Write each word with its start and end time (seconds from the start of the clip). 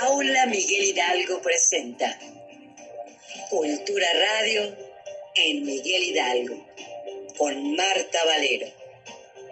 Aula 0.00 0.46
Miguel 0.46 0.84
Hidalgo 0.84 1.42
presenta 1.42 2.18
Cultura 3.50 4.06
Radio 4.14 4.74
en 5.34 5.62
Miguel 5.62 6.04
Hidalgo 6.04 6.66
con 7.36 7.76
Marta 7.76 8.18
Valero. 8.24 8.66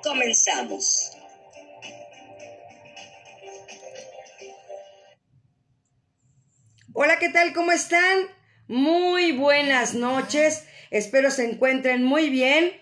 Comenzamos. 0.03 1.13
Hola, 6.95 7.19
¿qué 7.19 7.29
tal? 7.29 7.53
¿Cómo 7.53 7.73
están? 7.73 8.19
Muy 8.69 9.33
buenas 9.33 9.93
noches. 9.93 10.65
Espero 10.91 11.31
se 11.31 11.45
encuentren 11.45 12.05
muy 12.05 12.31
bien 12.31 12.73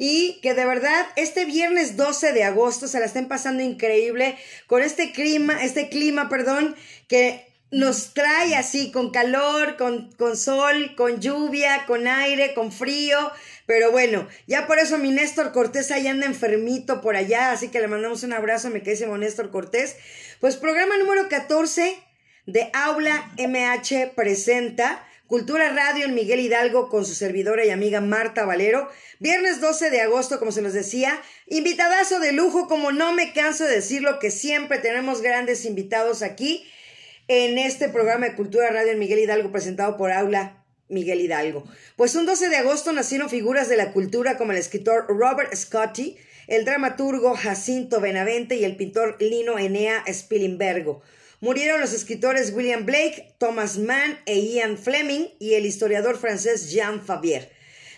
y 0.00 0.38
que 0.42 0.54
de 0.54 0.64
verdad 0.64 1.06
este 1.16 1.44
viernes 1.44 1.96
12 1.96 2.32
de 2.32 2.44
agosto 2.44 2.86
se 2.86 3.00
la 3.00 3.06
estén 3.06 3.26
pasando 3.26 3.64
increíble 3.64 4.38
con 4.68 4.80
este 4.80 5.10
clima, 5.10 5.64
este 5.64 5.88
clima, 5.88 6.28
perdón, 6.28 6.76
que 7.08 7.44
nos 7.72 8.14
trae 8.14 8.54
así 8.54 8.92
con 8.92 9.10
calor, 9.10 9.76
con, 9.76 10.12
con 10.12 10.36
sol, 10.36 10.94
con 10.96 11.20
lluvia, 11.20 11.84
con 11.86 12.06
aire, 12.06 12.54
con 12.54 12.70
frío. 12.70 13.18
Pero 13.66 13.90
bueno, 13.90 14.28
ya 14.46 14.68
por 14.68 14.78
eso 14.78 14.98
mi 14.98 15.10
Néstor 15.10 15.52
Cortés 15.52 15.90
ahí 15.90 16.06
anda 16.06 16.26
enfermito 16.26 17.00
por 17.00 17.16
allá, 17.16 17.50
así 17.50 17.68
que 17.68 17.80
le 17.80 17.88
mandamos 17.88 18.22
un 18.22 18.32
abrazo 18.32 18.68
a 18.68 18.70
mi 18.70 18.80
queridísimo 18.80 19.18
Néstor 19.18 19.50
Cortés. 19.50 19.96
Pues 20.40 20.56
programa 20.56 20.96
número 20.96 21.28
14 21.28 21.98
de 22.46 22.70
Aula 22.72 23.32
MH 23.36 24.12
presenta 24.14 25.04
Cultura 25.28 25.68
Radio 25.74 26.06
en 26.06 26.14
Miguel 26.14 26.40
Hidalgo 26.40 26.88
con 26.88 27.04
su 27.04 27.12
servidora 27.12 27.62
y 27.66 27.68
amiga 27.68 28.00
Marta 28.00 28.46
Valero. 28.46 28.88
Viernes 29.18 29.60
12 29.60 29.90
de 29.90 30.00
agosto, 30.00 30.38
como 30.38 30.52
se 30.52 30.62
nos 30.62 30.72
decía, 30.72 31.20
invitadazo 31.46 32.18
de 32.18 32.32
lujo, 32.32 32.66
como 32.66 32.92
no 32.92 33.12
me 33.12 33.34
canso 33.34 33.64
de 33.64 33.74
decirlo, 33.74 34.20
que 34.20 34.30
siempre 34.30 34.78
tenemos 34.78 35.20
grandes 35.20 35.66
invitados 35.66 36.22
aquí 36.22 36.66
en 37.28 37.58
este 37.58 37.90
programa 37.90 38.24
de 38.24 38.36
Cultura 38.36 38.70
Radio 38.70 38.92
en 38.92 38.98
Miguel 38.98 39.18
Hidalgo 39.18 39.52
presentado 39.52 39.98
por 39.98 40.12
Aula 40.12 40.64
Miguel 40.88 41.20
Hidalgo. 41.20 41.62
Pues 41.96 42.14
un 42.14 42.24
12 42.24 42.48
de 42.48 42.56
agosto 42.56 42.90
nacieron 42.92 43.28
figuras 43.28 43.68
de 43.68 43.76
la 43.76 43.92
cultura 43.92 44.38
como 44.38 44.52
el 44.52 44.58
escritor 44.58 45.08
Robert 45.08 45.54
Scotty, 45.54 46.16
el 46.46 46.64
dramaturgo 46.64 47.34
Jacinto 47.34 48.00
Benavente 48.00 48.56
y 48.56 48.64
el 48.64 48.76
pintor 48.76 49.18
Lino 49.20 49.58
Enea 49.58 50.02
Spilimbergo. 50.10 51.02
Murieron 51.40 51.80
los 51.80 51.92
escritores 51.92 52.52
William 52.52 52.84
Blake, 52.84 53.34
Thomas 53.38 53.78
Mann 53.78 54.18
e 54.26 54.40
Ian 54.40 54.76
Fleming 54.76 55.26
y 55.38 55.54
el 55.54 55.66
historiador 55.66 56.18
francés 56.18 56.72
Jean 56.72 57.00
Favier. 57.00 57.52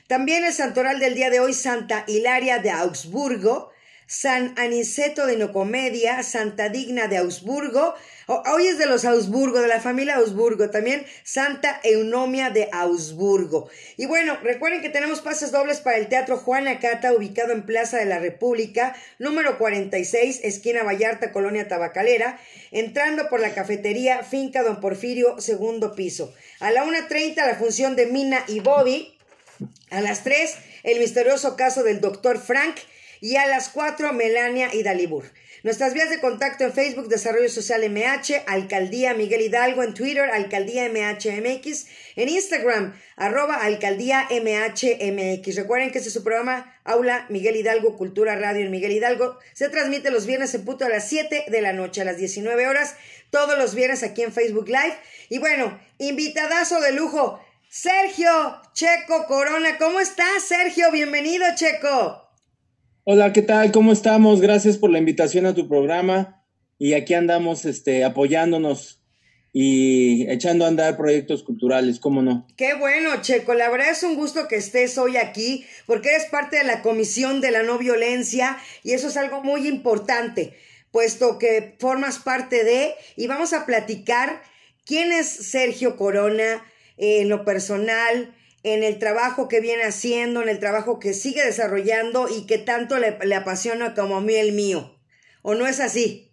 También 0.08 0.44
el 0.44 0.52
santoral 0.52 1.00
del 1.00 1.14
día 1.14 1.30
de 1.30 1.40
hoy, 1.40 1.54
Santa 1.54 2.04
Hilaria 2.06 2.58
de 2.58 2.70
Augsburgo, 2.70 3.69
San 4.10 4.58
Aniceto 4.58 5.24
de 5.24 5.36
Nocomedia, 5.36 6.24
Santa 6.24 6.68
Digna 6.68 7.06
de 7.06 7.18
Augsburgo, 7.18 7.94
hoy 8.26 8.66
es 8.66 8.76
de 8.76 8.86
los 8.86 9.04
Augsburgo, 9.04 9.60
de 9.60 9.68
la 9.68 9.80
familia 9.80 10.16
Augsburgo, 10.16 10.68
también 10.68 11.06
Santa 11.22 11.78
Eunomia 11.84 12.50
de 12.50 12.68
Augsburgo. 12.72 13.70
Y 13.96 14.06
bueno, 14.06 14.36
recuerden 14.42 14.82
que 14.82 14.88
tenemos 14.88 15.20
pases 15.20 15.52
dobles 15.52 15.78
para 15.78 15.96
el 15.96 16.08
Teatro 16.08 16.38
Juana 16.38 16.80
Cata, 16.80 17.12
ubicado 17.12 17.52
en 17.52 17.64
Plaza 17.64 17.98
de 17.98 18.06
la 18.06 18.18
República, 18.18 18.96
número 19.20 19.58
46, 19.58 20.40
esquina 20.42 20.82
Vallarta, 20.82 21.30
Colonia 21.30 21.68
Tabacalera, 21.68 22.40
entrando 22.72 23.28
por 23.28 23.38
la 23.38 23.54
cafetería 23.54 24.24
Finca 24.24 24.64
Don 24.64 24.80
Porfirio, 24.80 25.40
segundo 25.40 25.94
piso. 25.94 26.34
A 26.58 26.72
la 26.72 26.84
1.30 26.84 27.36
la 27.36 27.54
función 27.54 27.94
de 27.94 28.06
Mina 28.06 28.42
y 28.48 28.58
Bobby, 28.58 29.16
a 29.90 30.00
las 30.00 30.24
3 30.24 30.56
el 30.82 30.98
misterioso 30.98 31.56
caso 31.56 31.84
del 31.84 32.00
doctor 32.00 32.40
Frank, 32.40 32.74
y 33.20 33.36
a 33.36 33.46
las 33.46 33.68
4 33.68 34.12
Melania 34.12 34.70
y 34.72 34.82
Dalibur. 34.82 35.24
Nuestras 35.62 35.92
vías 35.92 36.08
de 36.08 36.20
contacto 36.20 36.64
en 36.64 36.72
Facebook, 36.72 37.08
Desarrollo 37.08 37.50
Social 37.50 37.82
MH, 37.90 38.44
Alcaldía 38.46 39.12
Miguel 39.12 39.42
Hidalgo, 39.42 39.82
en 39.82 39.92
Twitter, 39.92 40.30
Alcaldía 40.30 40.88
MHMX, 40.88 41.86
en 42.16 42.28
Instagram, 42.30 42.98
arroba 43.16 43.56
Alcaldía 43.56 44.26
MHMX. 44.30 45.56
Recuerden 45.56 45.90
que 45.90 45.98
este 45.98 46.08
es 46.08 46.14
su 46.14 46.24
programa 46.24 46.74
Aula 46.84 47.26
Miguel 47.28 47.56
Hidalgo, 47.56 47.98
Cultura 47.98 48.36
Radio 48.36 48.64
en 48.64 48.70
Miguel 48.70 48.92
Hidalgo. 48.92 49.38
Se 49.52 49.68
transmite 49.68 50.10
los 50.10 50.24
viernes 50.24 50.54
en 50.54 50.64
punto 50.64 50.86
a 50.86 50.88
las 50.88 51.06
7 51.08 51.44
de 51.48 51.60
la 51.60 51.74
noche, 51.74 52.00
a 52.00 52.04
las 52.04 52.16
19 52.16 52.66
horas, 52.66 52.96
todos 53.28 53.58
los 53.58 53.74
viernes 53.74 54.02
aquí 54.02 54.22
en 54.22 54.32
Facebook 54.32 54.68
Live. 54.68 54.96
Y 55.28 55.40
bueno, 55.40 55.78
invitadazo 55.98 56.80
de 56.80 56.92
lujo, 56.92 57.38
Sergio 57.68 58.62
Checo 58.72 59.26
Corona. 59.26 59.76
¿Cómo 59.76 60.00
estás, 60.00 60.42
Sergio? 60.48 60.90
Bienvenido, 60.90 61.44
Checo. 61.54 62.29
Hola, 63.04 63.32
¿qué 63.32 63.40
tal? 63.40 63.72
¿Cómo 63.72 63.92
estamos? 63.92 64.42
Gracias 64.42 64.76
por 64.76 64.90
la 64.90 64.98
invitación 64.98 65.46
a 65.46 65.54
tu 65.54 65.66
programa 65.66 66.44
y 66.78 66.92
aquí 66.92 67.14
andamos 67.14 67.64
este, 67.64 68.04
apoyándonos 68.04 69.02
y 69.54 70.30
echando 70.30 70.66
a 70.66 70.68
andar 70.68 70.98
proyectos 70.98 71.42
culturales, 71.42 71.98
¿cómo 71.98 72.20
no? 72.20 72.46
Qué 72.58 72.74
bueno, 72.74 73.22
Checo, 73.22 73.54
la 73.54 73.70
verdad 73.70 73.90
es 73.90 74.02
un 74.02 74.16
gusto 74.16 74.48
que 74.48 74.56
estés 74.56 74.98
hoy 74.98 75.16
aquí 75.16 75.64
porque 75.86 76.10
eres 76.10 76.26
parte 76.26 76.58
de 76.58 76.64
la 76.64 76.82
Comisión 76.82 77.40
de 77.40 77.52
la 77.52 77.62
No 77.62 77.78
Violencia 77.78 78.58
y 78.82 78.92
eso 78.92 79.08
es 79.08 79.16
algo 79.16 79.42
muy 79.42 79.66
importante, 79.66 80.52
puesto 80.90 81.38
que 81.38 81.76
formas 81.78 82.18
parte 82.18 82.64
de 82.64 82.92
y 83.16 83.28
vamos 83.28 83.54
a 83.54 83.64
platicar 83.64 84.42
quién 84.84 85.10
es 85.10 85.26
Sergio 85.26 85.96
Corona 85.96 86.62
eh, 86.98 87.22
en 87.22 87.30
lo 87.30 87.46
personal, 87.46 88.34
en 88.62 88.82
el 88.82 88.98
trabajo 88.98 89.48
que 89.48 89.60
viene 89.60 89.84
haciendo, 89.84 90.42
en 90.42 90.48
el 90.48 90.58
trabajo 90.58 90.98
que 90.98 91.14
sigue 91.14 91.44
desarrollando 91.44 92.28
y 92.28 92.46
que 92.46 92.58
tanto 92.58 92.98
le, 92.98 93.34
apasiona 93.34 93.94
como 93.94 94.16
a 94.16 94.20
mí 94.20 94.34
el 94.34 94.52
mío. 94.52 94.98
¿O 95.42 95.54
no 95.54 95.66
es 95.66 95.80
así? 95.80 96.32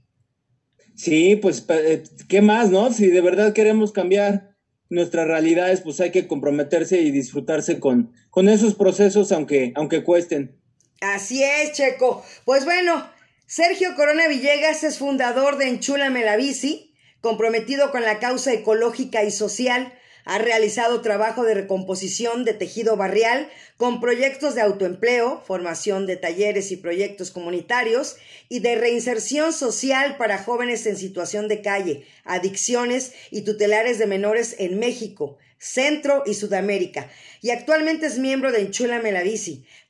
Sí, 0.95 1.35
pues, 1.37 1.65
eh, 1.69 2.03
¿qué 2.27 2.41
más, 2.41 2.69
no? 2.69 2.91
Si 2.91 3.07
de 3.07 3.21
verdad 3.21 3.53
queremos 3.53 3.91
cambiar 3.91 4.55
nuestras 4.89 5.27
realidades, 5.27 5.81
pues 5.81 5.99
hay 6.01 6.11
que 6.11 6.27
comprometerse 6.27 6.99
y 7.01 7.11
disfrutarse 7.11 7.79
con, 7.79 8.11
con 8.29 8.49
esos 8.49 8.75
procesos, 8.75 9.31
aunque, 9.31 9.71
aunque 9.75 10.03
cuesten. 10.03 10.59
Así 10.99 11.43
es, 11.43 11.73
Checo. 11.73 12.25
Pues 12.45 12.65
bueno, 12.65 13.09
Sergio 13.45 13.95
Corona 13.95 14.27
Villegas 14.27 14.83
es 14.83 14.97
fundador 14.97 15.57
de 15.57 15.69
Enchúlame 15.69 16.25
la 16.25 16.35
Bici, 16.35 16.95
comprometido 17.21 17.91
con 17.91 18.01
la 18.03 18.19
causa 18.19 18.51
ecológica 18.53 19.23
y 19.23 19.31
social 19.31 19.93
ha 20.27 20.39
realizado 20.39 20.99
trabajo 20.99 21.43
de 21.43 21.53
recomposición 21.53 22.43
de 22.43 22.53
tejido 22.53 22.97
barrial 22.97 23.49
con 23.77 24.01
proyectos 24.01 24.55
de 24.55 24.61
autoempleo, 24.61 25.41
formación 25.47 26.05
de 26.05 26.17
talleres 26.17 26.73
y 26.73 26.75
proyectos 26.75 27.31
comunitarios 27.31 28.17
y 28.49 28.59
de 28.59 28.75
reinserción 28.75 29.53
social 29.53 30.17
para 30.17 30.37
jóvenes 30.37 30.85
en 30.85 30.97
situación 30.97 31.47
de 31.47 31.61
calle, 31.61 32.05
adicciones 32.25 33.13
y 33.31 33.43
tutelares 33.43 33.99
de 33.99 34.07
menores 34.07 34.57
en 34.59 34.79
México, 34.79 35.37
Centro 35.59 36.23
y 36.25 36.33
Sudamérica. 36.33 37.09
Y 37.41 37.51
actualmente 37.51 38.07
es 38.07 38.19
miembro 38.19 38.51
de 38.51 38.59
Enchúlame 38.59 39.13
la 39.13 39.23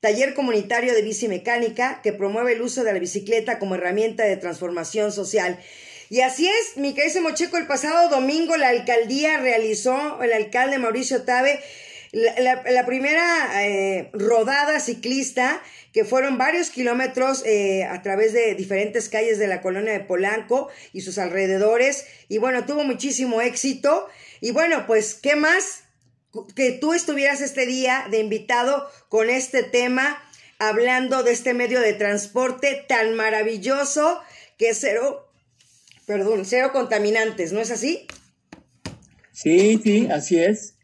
taller 0.01 0.35
comunitario 0.35 0.93
de 0.93 1.01
bici 1.01 1.27
mecánica 1.27 2.01
que 2.03 2.13
promueve 2.13 2.53
el 2.53 2.61
uso 2.61 2.83
de 2.83 2.93
la 2.93 2.99
bicicleta 2.99 3.57
como 3.57 3.73
herramienta 3.73 4.23
de 4.23 4.37
transformación 4.37 5.11
social. 5.11 5.59
Y 6.09 6.21
así 6.21 6.47
es, 6.47 6.77
mi 6.77 6.93
querido 6.93 7.21
Mocheco, 7.21 7.57
el 7.57 7.67
pasado 7.67 8.09
domingo 8.09 8.55
la 8.55 8.69
alcaldía 8.69 9.37
realizó, 9.37 10.21
el 10.21 10.31
alcalde 10.31 10.77
Mauricio 10.77 11.23
Tabe, 11.23 11.59
la, 12.13 12.85
primera 12.85 13.65
eh, 13.65 14.09
rodada 14.13 14.79
ciclista 14.79 15.61
que 15.93 16.05
fueron 16.05 16.37
varios 16.37 16.69
kilómetros 16.69 17.43
eh, 17.45 17.83
a 17.83 18.01
través 18.01 18.31
de 18.31 18.55
diferentes 18.55 19.09
calles 19.09 19.39
de 19.39 19.47
la 19.47 19.61
colonia 19.61 19.93
de 19.93 19.99
Polanco 19.99 20.69
y 20.93 21.01
sus 21.01 21.17
alrededores. 21.17 22.05
Y 22.29 22.37
bueno, 22.37 22.65
tuvo 22.65 22.83
muchísimo 22.83 23.41
éxito. 23.41 24.07
Y 24.39 24.51
bueno, 24.51 24.85
pues, 24.87 25.15
¿qué 25.15 25.35
más? 25.35 25.83
Que 26.55 26.71
tú 26.71 26.93
estuvieras 26.93 27.41
este 27.41 27.65
día 27.65 28.05
de 28.11 28.19
invitado 28.19 28.89
con 29.09 29.29
este 29.29 29.63
tema, 29.63 30.23
hablando 30.59 31.23
de 31.23 31.31
este 31.31 31.53
medio 31.53 31.81
de 31.81 31.93
transporte 31.93 32.85
tan 32.87 33.15
maravilloso 33.15 34.21
que 34.57 34.69
es 34.69 34.79
cero 34.79 35.26
perdón, 36.07 36.45
cero 36.45 36.69
contaminantes, 36.71 37.51
¿no 37.51 37.59
es 37.59 37.69
así? 37.69 38.07
Sí, 39.33 39.79
sí, 39.83 40.07
así 40.09 40.39
es. 40.39 40.79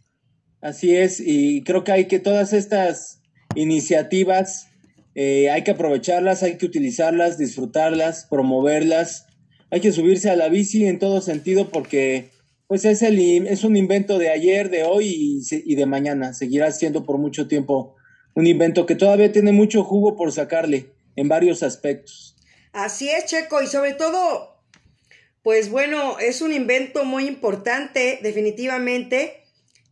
Así 0.62 0.96
es. 0.96 1.20
Y 1.20 1.64
creo 1.64 1.84
que 1.84 1.94
hay 1.94 2.06
que 2.06 2.20
todas 2.20 2.54
estas 2.54 3.22
iniciativas, 3.56 4.68
eh, 5.16 5.50
hay 5.50 5.64
que 5.64 5.72
aprovecharlas, 5.72 6.44
hay 6.44 6.58
que 6.58 6.66
utilizarlas, 6.66 7.38
disfrutarlas, 7.38 8.28
promoverlas. 8.30 9.26
Hay 9.72 9.80
que 9.80 9.92
subirse 9.92 10.30
a 10.30 10.36
la 10.36 10.50
bici 10.50 10.86
en 10.86 11.00
todo 11.00 11.22
sentido 11.22 11.70
porque 11.70 12.30
pues 12.68 12.86
es, 12.86 13.02
el, 13.02 13.20
es 13.48 13.64
un 13.64 13.78
invento 13.78 14.20
de 14.20 14.30
ayer, 14.30 14.70
de 14.70 14.84
hoy 14.84 15.08
y, 15.08 15.42
y 15.50 15.76
de 15.76 15.86
mañana. 15.86 16.34
Seguirá 16.34 16.72
siendo 16.72 17.06
por 17.06 17.18
mucho 17.18 17.48
tiempo 17.48 17.96
un 18.36 18.46
invento 18.46 18.86
que 18.86 18.96
todavía 18.96 19.32
tiene 19.32 19.54
mucho 19.54 19.84
jugo 19.84 20.18
por 20.18 20.34
sacarle 20.34 20.92
en 21.16 21.30
varios 21.30 21.64
aspectos. 21.64 22.36
Así 22.74 23.10
es, 23.10 23.26
Checo, 23.26 23.62
y 23.62 23.68
sobre 23.68 23.94
todo 23.94 24.53
pues 25.44 25.70
bueno, 25.70 26.18
es 26.20 26.42
un 26.42 26.54
invento 26.54 27.04
muy 27.04 27.28
importante, 27.28 28.20
definitivamente, 28.24 29.44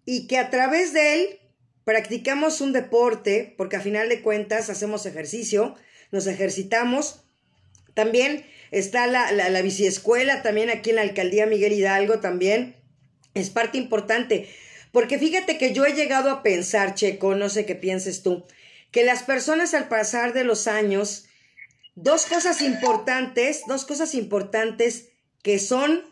y 0.06 0.28
que 0.28 0.38
a 0.38 0.50
través 0.50 0.94
de 0.94 1.14
él 1.14 1.40
practicamos 1.84 2.62
un 2.62 2.72
deporte, 2.72 3.54
porque 3.58 3.76
a 3.76 3.82
final 3.82 4.08
de 4.08 4.22
cuentas 4.22 4.70
hacemos 4.70 5.06
ejercicio, 5.06 5.76
nos 6.12 6.26
ejercitamos, 6.28 7.24
También 7.94 8.46
está 8.72 9.06
la, 9.08 9.34
la, 9.34 9.50
la 9.50 9.62
biciescuela, 9.62 10.42
también 10.42 10.70
aquí 10.70 10.92
en 10.92 10.96
la 10.96 11.02
alcaldía 11.02 11.46
Miguel 11.46 11.74
Hidalgo, 11.74 12.20
también 12.20 12.78
es 13.34 13.50
parte 13.50 13.78
importante. 13.78 14.48
Porque 14.94 15.20
fíjate 15.20 15.58
que 15.58 15.74
yo 15.74 15.86
he 15.86 15.94
llegado 15.94 16.30
a 16.30 16.42
pensar, 16.42 16.96
Checo, 16.96 17.36
no 17.36 17.50
sé 17.50 17.66
qué 17.66 17.76
pienses 17.76 18.24
tú, 18.24 18.46
que 18.92 19.04
las 19.04 19.24
personas 19.24 19.74
al 19.74 19.90
pasar 19.90 20.32
de 20.32 20.46
los 20.46 20.68
años, 20.68 21.26
dos 21.96 22.26
cosas 22.26 22.62
importantes, 22.62 23.64
dos 23.68 23.86
cosas 23.86 24.16
importantes 24.16 25.11
que 25.44 25.60
son 25.60 26.04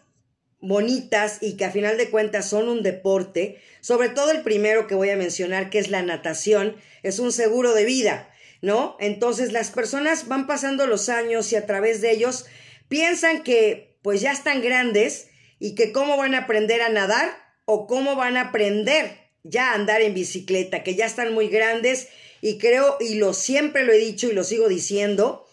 bonitas 0.61 1.37
y 1.41 1.55
que 1.55 1.65
a 1.65 1.71
final 1.71 1.97
de 1.97 2.09
cuentas 2.09 2.49
son 2.49 2.67
un 2.67 2.83
deporte, 2.83 3.61
sobre 3.81 4.09
todo 4.09 4.31
el 4.31 4.41
primero 4.41 4.87
que 4.87 4.95
voy 4.95 5.09
a 5.09 5.15
mencionar, 5.15 5.69
que 5.69 5.79
es 5.79 5.89
la 5.89 6.01
natación, 6.01 6.75
es 7.03 7.19
un 7.19 7.31
seguro 7.31 7.73
de 7.73 7.85
vida, 7.85 8.29
¿no? 8.61 8.97
Entonces 8.99 9.53
las 9.53 9.71
personas 9.71 10.27
van 10.27 10.47
pasando 10.47 10.85
los 10.85 11.07
años 11.07 11.51
y 11.53 11.55
a 11.55 11.65
través 11.65 12.01
de 12.01 12.11
ellos 12.11 12.45
piensan 12.89 13.43
que 13.43 13.97
pues 14.01 14.21
ya 14.21 14.31
están 14.31 14.61
grandes 14.61 15.29
y 15.59 15.75
que 15.75 15.91
cómo 15.91 16.17
van 16.17 16.35
a 16.35 16.39
aprender 16.39 16.81
a 16.81 16.89
nadar 16.89 17.31
o 17.65 17.87
cómo 17.87 18.15
van 18.15 18.35
a 18.35 18.49
aprender 18.49 19.17
ya 19.43 19.71
a 19.71 19.75
andar 19.75 20.01
en 20.01 20.13
bicicleta, 20.13 20.83
que 20.83 20.95
ya 20.95 21.05
están 21.05 21.33
muy 21.33 21.47
grandes 21.47 22.09
y 22.41 22.57
creo, 22.57 22.97
y 22.99 23.15
lo 23.15 23.33
siempre 23.33 23.83
lo 23.85 23.93
he 23.93 23.97
dicho 23.97 24.27
y 24.27 24.33
lo 24.33 24.43
sigo 24.43 24.67
diciendo, 24.67 25.47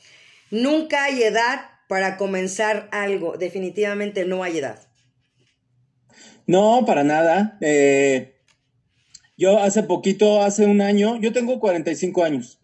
nunca 0.50 1.04
hay 1.04 1.22
edad 1.22 1.70
para 1.88 2.16
comenzar 2.16 2.88
algo, 2.92 3.36
definitivamente 3.36 4.24
no 4.24 4.42
hay 4.42 4.58
edad. 4.58 4.80
No, 6.46 6.84
para 6.86 7.04
nada. 7.04 7.58
Eh, 7.60 8.34
yo 9.36 9.58
hace 9.58 9.82
poquito, 9.82 10.42
hace 10.42 10.66
un 10.66 10.80
año, 10.80 11.20
yo 11.20 11.32
tengo 11.32 11.60
45 11.60 12.24
años. 12.24 12.58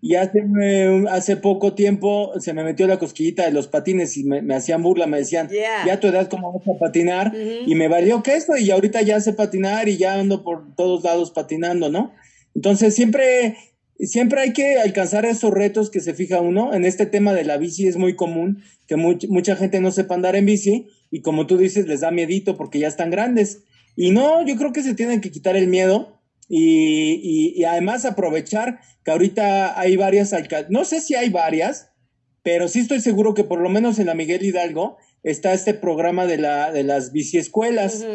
Y 0.00 0.14
hace, 0.14 0.44
eh, 0.62 1.04
hace 1.10 1.36
poco 1.36 1.74
tiempo 1.74 2.32
se 2.38 2.52
me 2.52 2.62
metió 2.62 2.86
la 2.86 2.98
cosquillita 2.98 3.44
de 3.44 3.50
los 3.50 3.66
patines 3.66 4.16
y 4.16 4.24
me, 4.24 4.54
hacían 4.54 4.82
burla, 4.82 5.06
me 5.06 5.18
decían, 5.18 5.50
ya 5.50 5.98
tu 5.98 6.06
edad, 6.06 6.28
¿cómo 6.28 6.52
vas 6.52 6.76
a 6.76 6.78
patinar? 6.78 7.32
Y 7.34 7.74
me 7.74 7.88
valió 7.88 8.22
que 8.22 8.34
esto, 8.34 8.56
y 8.56 8.70
ahorita 8.70 9.02
ya 9.02 9.20
sé 9.20 9.32
patinar 9.32 9.88
y 9.88 9.96
ya 9.96 10.14
ando 10.14 10.44
por 10.44 10.74
todos 10.76 11.02
lados 11.02 11.32
patinando, 11.32 11.90
¿no? 11.90 12.12
Entonces 12.54 12.94
siempre, 12.94 13.56
siempre 14.06 14.40
hay 14.40 14.52
que 14.52 14.78
alcanzar 14.78 15.24
esos 15.26 15.52
retos 15.52 15.90
que 15.90 16.00
se 16.00 16.14
fija 16.14 16.40
uno. 16.40 16.72
En 16.74 16.84
este 16.84 17.06
tema 17.06 17.32
de 17.34 17.44
la 17.44 17.56
bici 17.56 17.86
es 17.86 17.96
muy 17.96 18.14
común 18.14 18.62
que 18.86 18.96
mucha 18.96 19.56
gente 19.56 19.80
no 19.80 19.90
sepa 19.90 20.14
andar 20.14 20.36
en 20.36 20.46
bici 20.46 20.88
y 21.10 21.22
como 21.22 21.46
tú 21.46 21.56
dices, 21.56 21.86
les 21.86 22.00
da 22.00 22.10
miedito 22.10 22.56
porque 22.56 22.78
ya 22.78 22.88
están 22.88 23.10
grandes. 23.10 23.64
Y 23.96 24.12
no, 24.12 24.46
yo 24.46 24.56
creo 24.56 24.72
que 24.72 24.82
se 24.82 24.94
tienen 24.94 25.20
que 25.20 25.30
quitar 25.30 25.56
el 25.56 25.66
miedo 25.66 26.20
y, 26.48 27.52
y, 27.56 27.64
además 27.64 28.04
aprovechar 28.04 28.80
que 29.04 29.10
ahorita 29.10 29.78
hay 29.78 29.96
varias 29.96 30.32
no 30.70 30.86
sé 30.86 31.02
si 31.02 31.14
hay 31.14 31.28
varias, 31.28 31.90
pero 32.42 32.68
sí 32.68 32.78
estoy 32.78 33.00
seguro 33.00 33.34
que 33.34 33.44
por 33.44 33.60
lo 33.60 33.68
menos 33.68 33.98
en 33.98 34.06
la 34.06 34.14
Miguel 34.14 34.42
Hidalgo 34.42 34.96
está 35.22 35.52
este 35.52 35.74
programa 35.74 36.26
de, 36.26 36.38
la, 36.38 36.72
de 36.72 36.84
las 36.84 37.12
biciescuelas. 37.12 38.06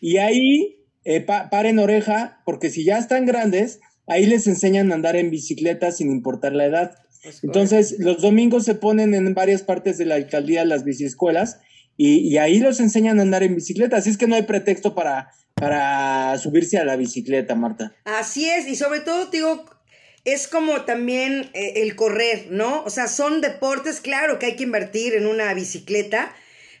Y 0.00 0.16
ahí 0.16 0.84
eh, 1.04 1.20
paren 1.20 1.78
oreja, 1.78 2.40
porque 2.44 2.70
si 2.70 2.84
ya 2.84 2.98
están 2.98 3.26
grandes, 3.26 3.80
ahí 4.06 4.26
les 4.26 4.46
enseñan 4.46 4.92
a 4.92 4.94
andar 4.94 5.16
en 5.16 5.30
bicicleta 5.30 5.90
sin 5.92 6.10
importar 6.10 6.52
la 6.52 6.66
edad. 6.66 6.98
Entonces, 7.42 7.96
los 7.98 8.22
domingos 8.22 8.64
se 8.64 8.74
ponen 8.74 9.14
en 9.14 9.34
varias 9.34 9.62
partes 9.62 9.98
de 9.98 10.04
la 10.04 10.14
alcaldía 10.14 10.64
las 10.64 10.84
biciescuelas 10.84 11.58
y, 11.96 12.36
ahí 12.36 12.58
los 12.58 12.78
enseñan 12.78 13.18
a 13.18 13.22
andar 13.22 13.42
en 13.42 13.56
bicicleta. 13.56 13.96
Así 13.96 14.10
es 14.10 14.18
que 14.18 14.26
no 14.26 14.34
hay 14.34 14.42
pretexto 14.42 14.94
para, 14.94 15.30
para 15.54 16.36
subirse 16.38 16.78
a 16.78 16.84
la 16.84 16.96
bicicleta, 16.96 17.54
Marta. 17.54 17.94
Así 18.04 18.48
es, 18.48 18.68
y 18.68 18.76
sobre 18.76 19.00
todo, 19.00 19.26
digo, 19.26 19.64
es 20.24 20.46
como 20.46 20.82
también 20.82 21.50
eh, 21.54 21.74
el 21.76 21.96
correr, 21.96 22.48
¿no? 22.50 22.82
O 22.84 22.90
sea, 22.90 23.08
son 23.08 23.40
deportes, 23.40 24.00
claro 24.00 24.38
que 24.38 24.46
hay 24.46 24.56
que 24.56 24.64
invertir 24.64 25.14
en 25.14 25.26
una 25.26 25.52
bicicleta, 25.54 26.34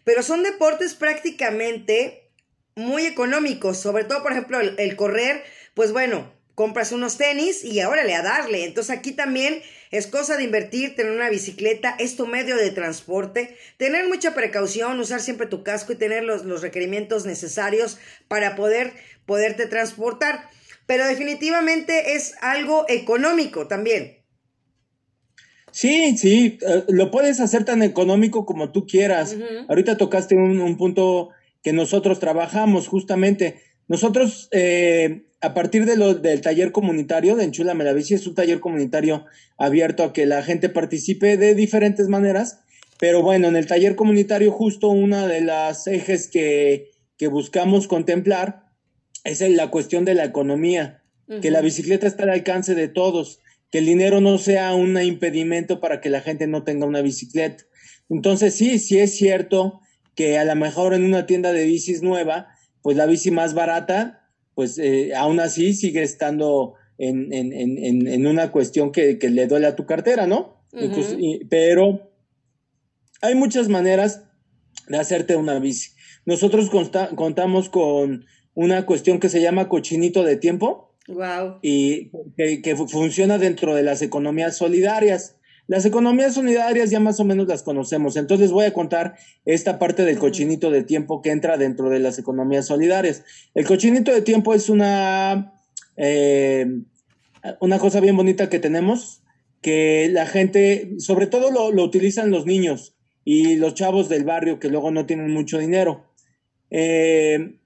pero 0.04 0.22
son 0.22 0.42
deportes 0.42 0.94
prácticamente 0.94 2.30
muy 2.76 3.06
económicos, 3.06 3.78
sobre 3.78 4.04
todo, 4.04 4.22
por 4.22 4.32
ejemplo, 4.32 4.60
el 4.60 4.96
correr, 4.96 5.42
pues 5.74 5.92
bueno, 5.92 6.35
compras 6.56 6.90
unos 6.90 7.18
tenis 7.18 7.62
y 7.62 7.80
órale 7.82 8.14
a 8.14 8.22
darle. 8.22 8.64
Entonces 8.64 8.96
aquí 8.96 9.12
también 9.12 9.60
es 9.92 10.06
cosa 10.06 10.36
de 10.36 10.42
invertir, 10.42 10.96
tener 10.96 11.12
una 11.12 11.28
bicicleta, 11.28 11.94
es 11.98 12.16
tu 12.16 12.26
medio 12.26 12.56
de 12.56 12.70
transporte, 12.70 13.56
tener 13.76 14.08
mucha 14.08 14.34
precaución, 14.34 14.98
usar 14.98 15.20
siempre 15.20 15.46
tu 15.46 15.62
casco 15.62 15.92
y 15.92 15.96
tener 15.96 16.24
los, 16.24 16.44
los 16.44 16.62
requerimientos 16.62 17.26
necesarios 17.26 17.98
para 18.26 18.56
poder 18.56 18.94
poderte 19.26 19.66
transportar. 19.66 20.48
Pero 20.86 21.06
definitivamente 21.06 22.14
es 22.14 22.34
algo 22.40 22.86
económico 22.88 23.68
también. 23.68 24.24
Sí, 25.72 26.16
sí, 26.16 26.58
eh, 26.66 26.84
lo 26.88 27.10
puedes 27.10 27.38
hacer 27.40 27.66
tan 27.66 27.82
económico 27.82 28.46
como 28.46 28.72
tú 28.72 28.86
quieras. 28.86 29.36
Ahorita 29.68 29.98
tocaste 29.98 30.34
un, 30.34 30.62
un, 30.62 30.78
punto 30.78 31.28
que 31.62 31.74
nosotros 31.74 32.18
trabajamos 32.18 32.88
justamente. 32.88 33.60
Nosotros 33.88 34.48
eh, 34.52 35.26
a 35.40 35.54
partir 35.54 35.86
de 35.86 35.96
lo, 35.96 36.14
del 36.14 36.40
taller 36.40 36.72
comunitario 36.72 37.36
de 37.36 37.44
Enchula 37.44 37.74
Melavici, 37.74 38.14
es 38.14 38.26
un 38.26 38.34
taller 38.34 38.60
comunitario 38.60 39.26
abierto 39.58 40.02
a 40.02 40.12
que 40.12 40.26
la 40.26 40.42
gente 40.42 40.68
participe 40.68 41.36
de 41.36 41.54
diferentes 41.54 42.08
maneras, 42.08 42.60
pero 42.98 43.22
bueno, 43.22 43.48
en 43.48 43.56
el 43.56 43.66
taller 43.66 43.94
comunitario 43.94 44.50
justo 44.50 44.88
una 44.88 45.26
de 45.26 45.42
las 45.42 45.86
ejes 45.86 46.28
que, 46.28 46.90
que 47.16 47.28
buscamos 47.28 47.86
contemplar 47.86 48.64
es 49.24 49.40
la 49.40 49.70
cuestión 49.70 50.04
de 50.04 50.14
la 50.14 50.24
economía, 50.24 51.02
que 51.42 51.50
la 51.50 51.60
bicicleta 51.60 52.06
está 52.06 52.22
al 52.22 52.30
alcance 52.30 52.74
de 52.74 52.88
todos, 52.88 53.40
que 53.70 53.78
el 53.78 53.86
dinero 53.86 54.20
no 54.20 54.38
sea 54.38 54.74
un 54.74 55.00
impedimento 55.00 55.80
para 55.80 56.00
que 56.00 56.10
la 56.10 56.20
gente 56.20 56.46
no 56.46 56.62
tenga 56.62 56.86
una 56.86 57.02
bicicleta. 57.02 57.64
Entonces 58.08 58.54
sí, 58.54 58.78
sí 58.78 58.98
es 58.98 59.16
cierto 59.16 59.80
que 60.14 60.38
a 60.38 60.44
lo 60.44 60.54
mejor 60.54 60.94
en 60.94 61.04
una 61.04 61.26
tienda 61.26 61.52
de 61.52 61.64
bicis 61.64 62.02
nueva, 62.02 62.48
pues 62.86 62.96
la 62.96 63.06
bici 63.06 63.32
más 63.32 63.52
barata 63.52 64.30
pues 64.54 64.78
eh, 64.78 65.12
aún 65.16 65.40
así 65.40 65.74
sigue 65.74 66.04
estando 66.04 66.74
en, 66.98 67.32
en, 67.32 67.52
en, 67.52 68.06
en 68.06 68.26
una 68.28 68.52
cuestión 68.52 68.92
que, 68.92 69.18
que, 69.18 69.28
le 69.28 69.48
duele 69.48 69.66
a 69.66 69.74
tu 69.74 69.86
cartera, 69.86 70.28
¿no? 70.28 70.64
pero 71.50 72.12
hay 73.22 73.34
muchas 73.34 73.68
maneras 73.68 74.22
de 74.86 74.98
hacerte 74.98 75.34
una 75.34 75.58
bici. 75.58 75.96
Nosotros 76.26 76.70
contamos 77.16 77.70
con 77.70 78.24
una 78.54 78.86
cuestión 78.86 79.18
que 79.18 79.30
se 79.30 79.40
llama 79.40 79.68
cochinito 79.68 80.22
de 80.22 80.36
tiempo. 80.36 80.94
Wow. 81.08 81.58
Y 81.62 82.12
que, 82.36 82.62
que, 82.62 82.76
funciona 82.76 83.38
dentro 83.38 83.74
de 83.74 83.82
las 83.82 84.00
economías 84.00 84.56
solidarias. 84.56 85.40
Las 85.68 85.84
economías 85.84 86.34
solidarias 86.34 86.90
ya 86.90 87.00
más 87.00 87.18
o 87.18 87.24
menos 87.24 87.48
las 87.48 87.62
conocemos, 87.62 88.16
entonces 88.16 88.52
voy 88.52 88.66
a 88.66 88.72
contar 88.72 89.16
esta 89.44 89.78
parte 89.78 90.04
del 90.04 90.18
cochinito 90.18 90.70
de 90.70 90.84
tiempo 90.84 91.22
que 91.22 91.30
entra 91.30 91.56
dentro 91.56 91.90
de 91.90 91.98
las 91.98 92.18
economías 92.18 92.66
solidarias. 92.66 93.24
El 93.54 93.66
cochinito 93.66 94.12
de 94.12 94.22
tiempo 94.22 94.54
es 94.54 94.68
una, 94.68 95.54
eh, 95.96 96.66
una 97.60 97.78
cosa 97.78 98.00
bien 98.00 98.16
bonita 98.16 98.48
que 98.48 98.60
tenemos, 98.60 99.22
que 99.60 100.08
la 100.12 100.26
gente, 100.26 100.94
sobre 100.98 101.26
todo 101.26 101.50
lo, 101.50 101.72
lo, 101.72 101.82
utilizan 101.82 102.30
los 102.30 102.46
niños 102.46 102.96
y 103.24 103.56
los 103.56 103.74
chavos 103.74 104.08
del 104.08 104.24
barrio 104.24 104.60
que 104.60 104.68
luego 104.68 104.92
no 104.92 105.06
tienen 105.06 105.32
mucho 105.32 105.58
dinero. 105.58 106.04
Eh, 106.70 107.58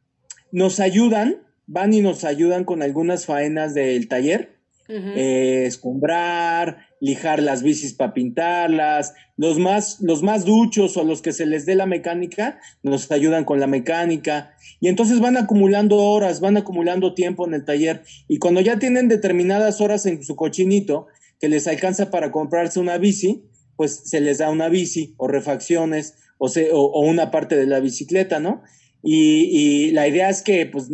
nos 0.53 0.81
ayudan, 0.81 1.43
van 1.67 1.93
y 1.93 2.01
nos 2.01 2.25
ayudan 2.25 2.65
con 2.65 2.83
algunas 2.83 3.27
faenas 3.27 3.75
del 3.75 4.09
taller, 4.09 4.57
eh, 4.89 5.65
escombrar, 5.67 6.89
lijar 7.01 7.43
las 7.43 7.63
bicis 7.63 7.95
para 7.95 8.13
pintarlas, 8.13 9.15
los 9.37 9.59
más, 9.59 10.01
los 10.01 10.23
más 10.23 10.45
duchos 10.45 10.97
o 10.97 11.05
los 11.05 11.23
que 11.23 11.33
se 11.33 11.47
les 11.47 11.67
dé 11.67 11.75
la 11.75 11.87
mecánica, 11.87 12.61
nos 12.83 13.11
ayudan 13.11 13.45
con 13.45 13.59
la 13.59 13.67
mecánica, 13.67 14.55
y 14.81 14.89
entonces 14.89 15.19
van 15.21 15.37
acumulando 15.37 15.97
horas, 15.97 16.41
van 16.41 16.59
acumulando 16.59 17.15
tiempo 17.15 17.47
en 17.47 17.55
el 17.55 17.65
taller, 17.65 18.03
y 18.29 18.39
cuando 18.39 18.61
ya 18.61 18.79
tienen 18.79 19.09
determinadas 19.09 19.81
horas 19.81 20.07
en 20.07 20.23
su 20.23 20.37
cochinito, 20.37 21.07
que 21.41 21.49
les 21.49 21.67
alcanza 21.67 22.11
para 22.11 22.31
comprarse 22.31 22.79
una 22.79 22.99
bici, 22.99 23.45
pues 23.77 24.03
se 24.05 24.21
les 24.21 24.39
da 24.39 24.51
una 24.51 24.69
bici 24.69 25.15
o 25.17 25.27
refacciones 25.27 26.15
o, 26.37 26.49
se, 26.49 26.71
o, 26.71 27.01
una 27.01 27.31
parte 27.31 27.57
de 27.57 27.67
la 27.67 27.81
bicicleta, 27.81 28.41
¿no? 28.41 28.63
Y, 29.03 29.45
y 29.45 29.91
la 29.93 30.07
idea 30.07 30.29
es 30.29 30.43
que 30.43 30.67
pues 30.67 30.89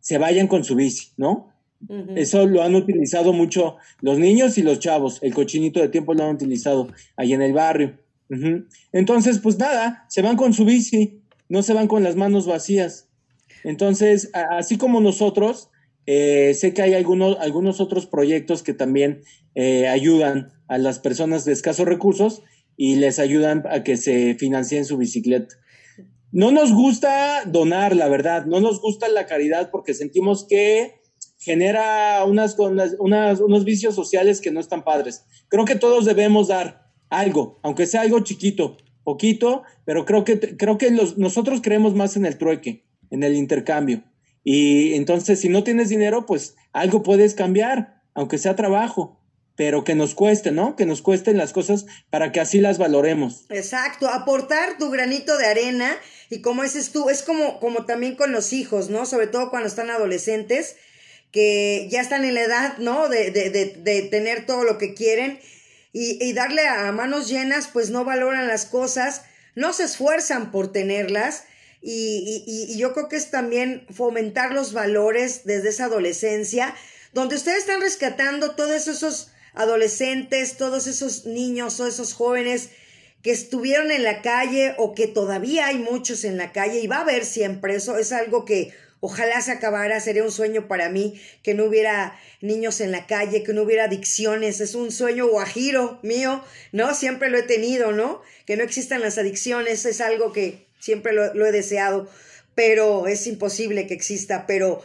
se 0.00 0.16
vayan 0.16 0.48
con 0.48 0.64
su 0.64 0.74
bici, 0.74 1.12
¿no? 1.18 1.52
Eso 2.14 2.46
lo 2.46 2.62
han 2.62 2.74
utilizado 2.74 3.32
mucho 3.32 3.76
los 4.00 4.18
niños 4.18 4.58
y 4.58 4.62
los 4.62 4.80
chavos. 4.80 5.18
El 5.22 5.34
cochinito 5.34 5.80
de 5.80 5.88
tiempo 5.88 6.14
lo 6.14 6.24
han 6.24 6.34
utilizado 6.34 6.88
ahí 7.16 7.32
en 7.32 7.42
el 7.42 7.52
barrio. 7.52 7.98
Entonces, 8.92 9.38
pues 9.38 9.58
nada, 9.58 10.04
se 10.08 10.22
van 10.22 10.36
con 10.36 10.52
su 10.52 10.64
bici, 10.64 11.22
no 11.48 11.62
se 11.62 11.72
van 11.72 11.88
con 11.88 12.04
las 12.04 12.16
manos 12.16 12.46
vacías. 12.46 13.08
Entonces, 13.64 14.30
así 14.32 14.76
como 14.78 15.00
nosotros, 15.00 15.70
eh, 16.06 16.54
sé 16.54 16.72
que 16.74 16.82
hay 16.82 16.94
algunos, 16.94 17.38
algunos 17.40 17.80
otros 17.80 18.06
proyectos 18.06 18.62
que 18.62 18.74
también 18.74 19.22
eh, 19.54 19.88
ayudan 19.88 20.52
a 20.68 20.78
las 20.78 20.98
personas 20.98 21.44
de 21.44 21.52
escasos 21.52 21.86
recursos 21.86 22.42
y 22.76 22.96
les 22.96 23.18
ayudan 23.18 23.64
a 23.70 23.82
que 23.82 23.96
se 23.96 24.34
financien 24.36 24.84
su 24.84 24.96
bicicleta. 24.96 25.56
No 26.32 26.52
nos 26.52 26.72
gusta 26.72 27.44
donar, 27.44 27.96
la 27.96 28.08
verdad, 28.08 28.46
no 28.46 28.60
nos 28.60 28.80
gusta 28.80 29.08
la 29.08 29.26
caridad 29.26 29.70
porque 29.70 29.94
sentimos 29.94 30.46
que 30.48 30.99
genera 31.40 32.24
unas, 32.24 32.56
unas, 32.58 33.40
unos 33.40 33.64
vicios 33.64 33.94
sociales 33.94 34.40
que 34.40 34.52
no 34.52 34.60
están 34.60 34.84
padres. 34.84 35.24
Creo 35.48 35.64
que 35.64 35.74
todos 35.74 36.04
debemos 36.04 36.48
dar, 36.48 36.90
algo, 37.10 37.58
aunque 37.62 37.86
sea 37.86 38.02
algo 38.02 38.20
chiquito, 38.20 38.78
poquito, 39.02 39.64
pero 39.84 40.04
creo 40.04 40.24
que, 40.24 40.38
creo 40.38 40.78
que 40.78 40.90
los, 40.90 41.18
nosotros 41.18 41.60
creemos 41.60 41.94
más 41.94 42.16
en 42.16 42.24
el 42.24 42.38
trueque, 42.38 42.86
en 43.10 43.24
el 43.24 43.34
intercambio. 43.34 44.04
Y 44.44 44.94
entonces, 44.94 45.40
si 45.40 45.48
no 45.48 45.64
tienes 45.64 45.88
dinero, 45.88 46.24
pues 46.24 46.54
algo 46.72 47.02
puedes 47.02 47.34
cambiar, 47.34 48.02
aunque 48.14 48.38
sea 48.38 48.56
trabajo 48.56 49.18
pero 49.56 49.84
que 49.84 49.94
nos 49.94 50.14
cueste, 50.14 50.52
¿no? 50.52 50.74
Que 50.74 50.86
nos 50.86 51.02
cuesten 51.02 51.36
las 51.36 51.52
cosas 51.52 51.84
para 52.08 52.32
que 52.32 52.40
así 52.40 52.60
las 52.60 52.78
valoremos. 52.78 53.44
Exacto, 53.50 54.08
aportar 54.08 54.78
tu 54.78 54.88
granito 54.88 55.36
de 55.36 55.44
arena 55.44 55.98
y 56.30 56.40
como 56.40 56.62
dices 56.62 56.92
tú, 56.92 57.10
es 57.10 57.20
como, 57.20 57.60
como 57.60 57.84
también 57.84 58.16
con 58.16 58.32
los 58.32 58.54
hijos, 58.54 58.88
¿no? 58.88 59.04
Sobre 59.04 59.26
todo 59.26 59.50
cuando 59.50 59.68
están 59.68 59.90
adolescentes, 59.90 60.76
que 61.32 61.88
ya 61.90 62.00
están 62.00 62.24
en 62.24 62.34
la 62.34 62.42
edad, 62.42 62.78
¿no? 62.78 63.08
De, 63.08 63.30
de, 63.30 63.50
de, 63.50 63.66
de 63.66 64.02
tener 64.02 64.46
todo 64.46 64.64
lo 64.64 64.78
que 64.78 64.94
quieren 64.94 65.38
y, 65.92 66.22
y 66.24 66.32
darle 66.32 66.66
a 66.66 66.90
manos 66.92 67.28
llenas, 67.28 67.68
pues 67.72 67.90
no 67.90 68.04
valoran 68.04 68.48
las 68.48 68.66
cosas, 68.66 69.22
no 69.54 69.72
se 69.72 69.84
esfuerzan 69.84 70.50
por 70.50 70.72
tenerlas. 70.72 71.44
Y, 71.82 72.44
y, 72.46 72.76
yo 72.76 72.92
creo 72.92 73.08
que 73.08 73.16
es 73.16 73.30
también 73.30 73.86
fomentar 73.90 74.52
los 74.52 74.74
valores 74.74 75.44
desde 75.44 75.70
esa 75.70 75.86
adolescencia, 75.86 76.74
donde 77.14 77.36
ustedes 77.36 77.60
están 77.60 77.80
rescatando 77.80 78.54
todos 78.54 78.86
esos 78.86 79.30
adolescentes, 79.54 80.58
todos 80.58 80.86
esos 80.86 81.24
niños 81.24 81.80
o 81.80 81.86
esos 81.86 82.12
jóvenes 82.12 82.68
que 83.22 83.30
estuvieron 83.30 83.90
en 83.90 84.04
la 84.04 84.22
calle 84.22 84.74
o 84.78 84.94
que 84.94 85.06
todavía 85.06 85.66
hay 85.66 85.78
muchos 85.78 86.24
en 86.24 86.36
la 86.36 86.52
calle 86.52 86.80
y 86.80 86.86
va 86.86 86.98
a 86.98 87.02
haber 87.02 87.24
siempre, 87.24 87.74
eso 87.74 87.98
es 87.98 88.12
algo 88.12 88.44
que 88.44 88.72
ojalá 89.00 89.40
se 89.40 89.52
acabara, 89.52 90.00
sería 90.00 90.22
un 90.22 90.30
sueño 90.30 90.68
para 90.68 90.88
mí 90.88 91.20
que 91.42 91.54
no 91.54 91.64
hubiera 91.64 92.18
niños 92.40 92.80
en 92.80 92.92
la 92.92 93.06
calle, 93.06 93.42
que 93.42 93.52
no 93.52 93.62
hubiera 93.62 93.84
adicciones, 93.84 94.60
es 94.60 94.74
un 94.74 94.92
sueño 94.92 95.28
guajiro 95.28 95.98
mío, 96.02 96.44
¿no? 96.72 96.94
Siempre 96.94 97.30
lo 97.30 97.38
he 97.38 97.42
tenido, 97.42 97.92
¿no? 97.92 98.22
Que 98.46 98.56
no 98.56 98.62
existan 98.62 99.00
las 99.00 99.18
adicciones, 99.18 99.84
es 99.86 100.00
algo 100.00 100.32
que 100.32 100.66
siempre 100.78 101.12
lo, 101.12 101.46
he 101.46 101.52
deseado, 101.52 102.08
pero 102.54 103.06
es 103.06 103.26
imposible 103.26 103.86
que 103.86 103.94
exista, 103.94 104.46
pero 104.46 104.82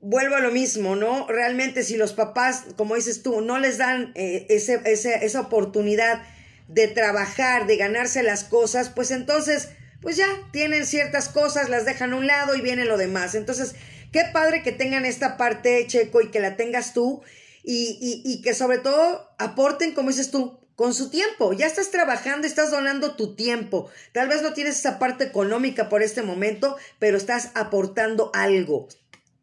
vuelvo 0.00 0.36
a 0.36 0.40
lo 0.40 0.50
mismo, 0.50 0.96
¿no? 0.96 1.26
Realmente 1.26 1.82
si 1.82 1.96
los 1.96 2.12
papás, 2.12 2.64
como 2.76 2.94
dices 2.94 3.22
tú, 3.22 3.40
no 3.40 3.58
les 3.58 3.78
dan 3.78 4.12
eh, 4.14 4.46
ese, 4.48 4.80
ese, 4.84 5.24
esa 5.24 5.40
oportunidad 5.40 6.22
de 6.68 6.86
trabajar, 6.88 7.66
de 7.66 7.76
ganarse 7.76 8.22
las 8.22 8.44
cosas, 8.44 8.90
pues 8.90 9.10
entonces, 9.10 9.70
pues 10.00 10.16
ya 10.16 10.26
tienen 10.52 10.86
ciertas 10.86 11.28
cosas, 11.28 11.68
las 11.68 11.84
dejan 11.84 12.12
a 12.12 12.16
un 12.16 12.26
lado 12.26 12.54
y 12.54 12.60
viene 12.60 12.84
lo 12.84 12.96
demás. 12.96 13.34
Entonces, 13.34 13.74
qué 14.12 14.22
padre 14.32 14.62
que 14.62 14.72
tengan 14.72 15.04
esta 15.04 15.36
parte, 15.36 15.84
Checo, 15.86 16.20
y 16.20 16.30
que 16.30 16.40
la 16.40 16.56
tengas 16.56 16.94
tú 16.94 17.22
y, 17.70 18.22
y, 18.24 18.40
que 18.40 18.54
sobre 18.54 18.78
todo 18.78 19.28
aporten, 19.38 19.92
como 19.92 20.08
dices 20.08 20.30
tú, 20.30 20.58
con 20.74 20.94
su 20.94 21.10
tiempo. 21.10 21.52
Ya 21.52 21.66
estás 21.66 21.90
trabajando, 21.90 22.46
estás 22.46 22.70
donando 22.70 23.14
tu 23.14 23.34
tiempo. 23.34 23.90
Tal 24.12 24.28
vez 24.28 24.42
no 24.42 24.54
tienes 24.54 24.78
esa 24.78 24.98
parte 24.98 25.24
económica 25.24 25.88
por 25.88 26.02
este 26.02 26.22
momento, 26.22 26.76
pero 26.98 27.16
estás 27.16 27.50
aportando 27.54 28.30
algo. 28.32 28.88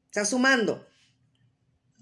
Estás 0.08 0.30
sumando. 0.30 0.88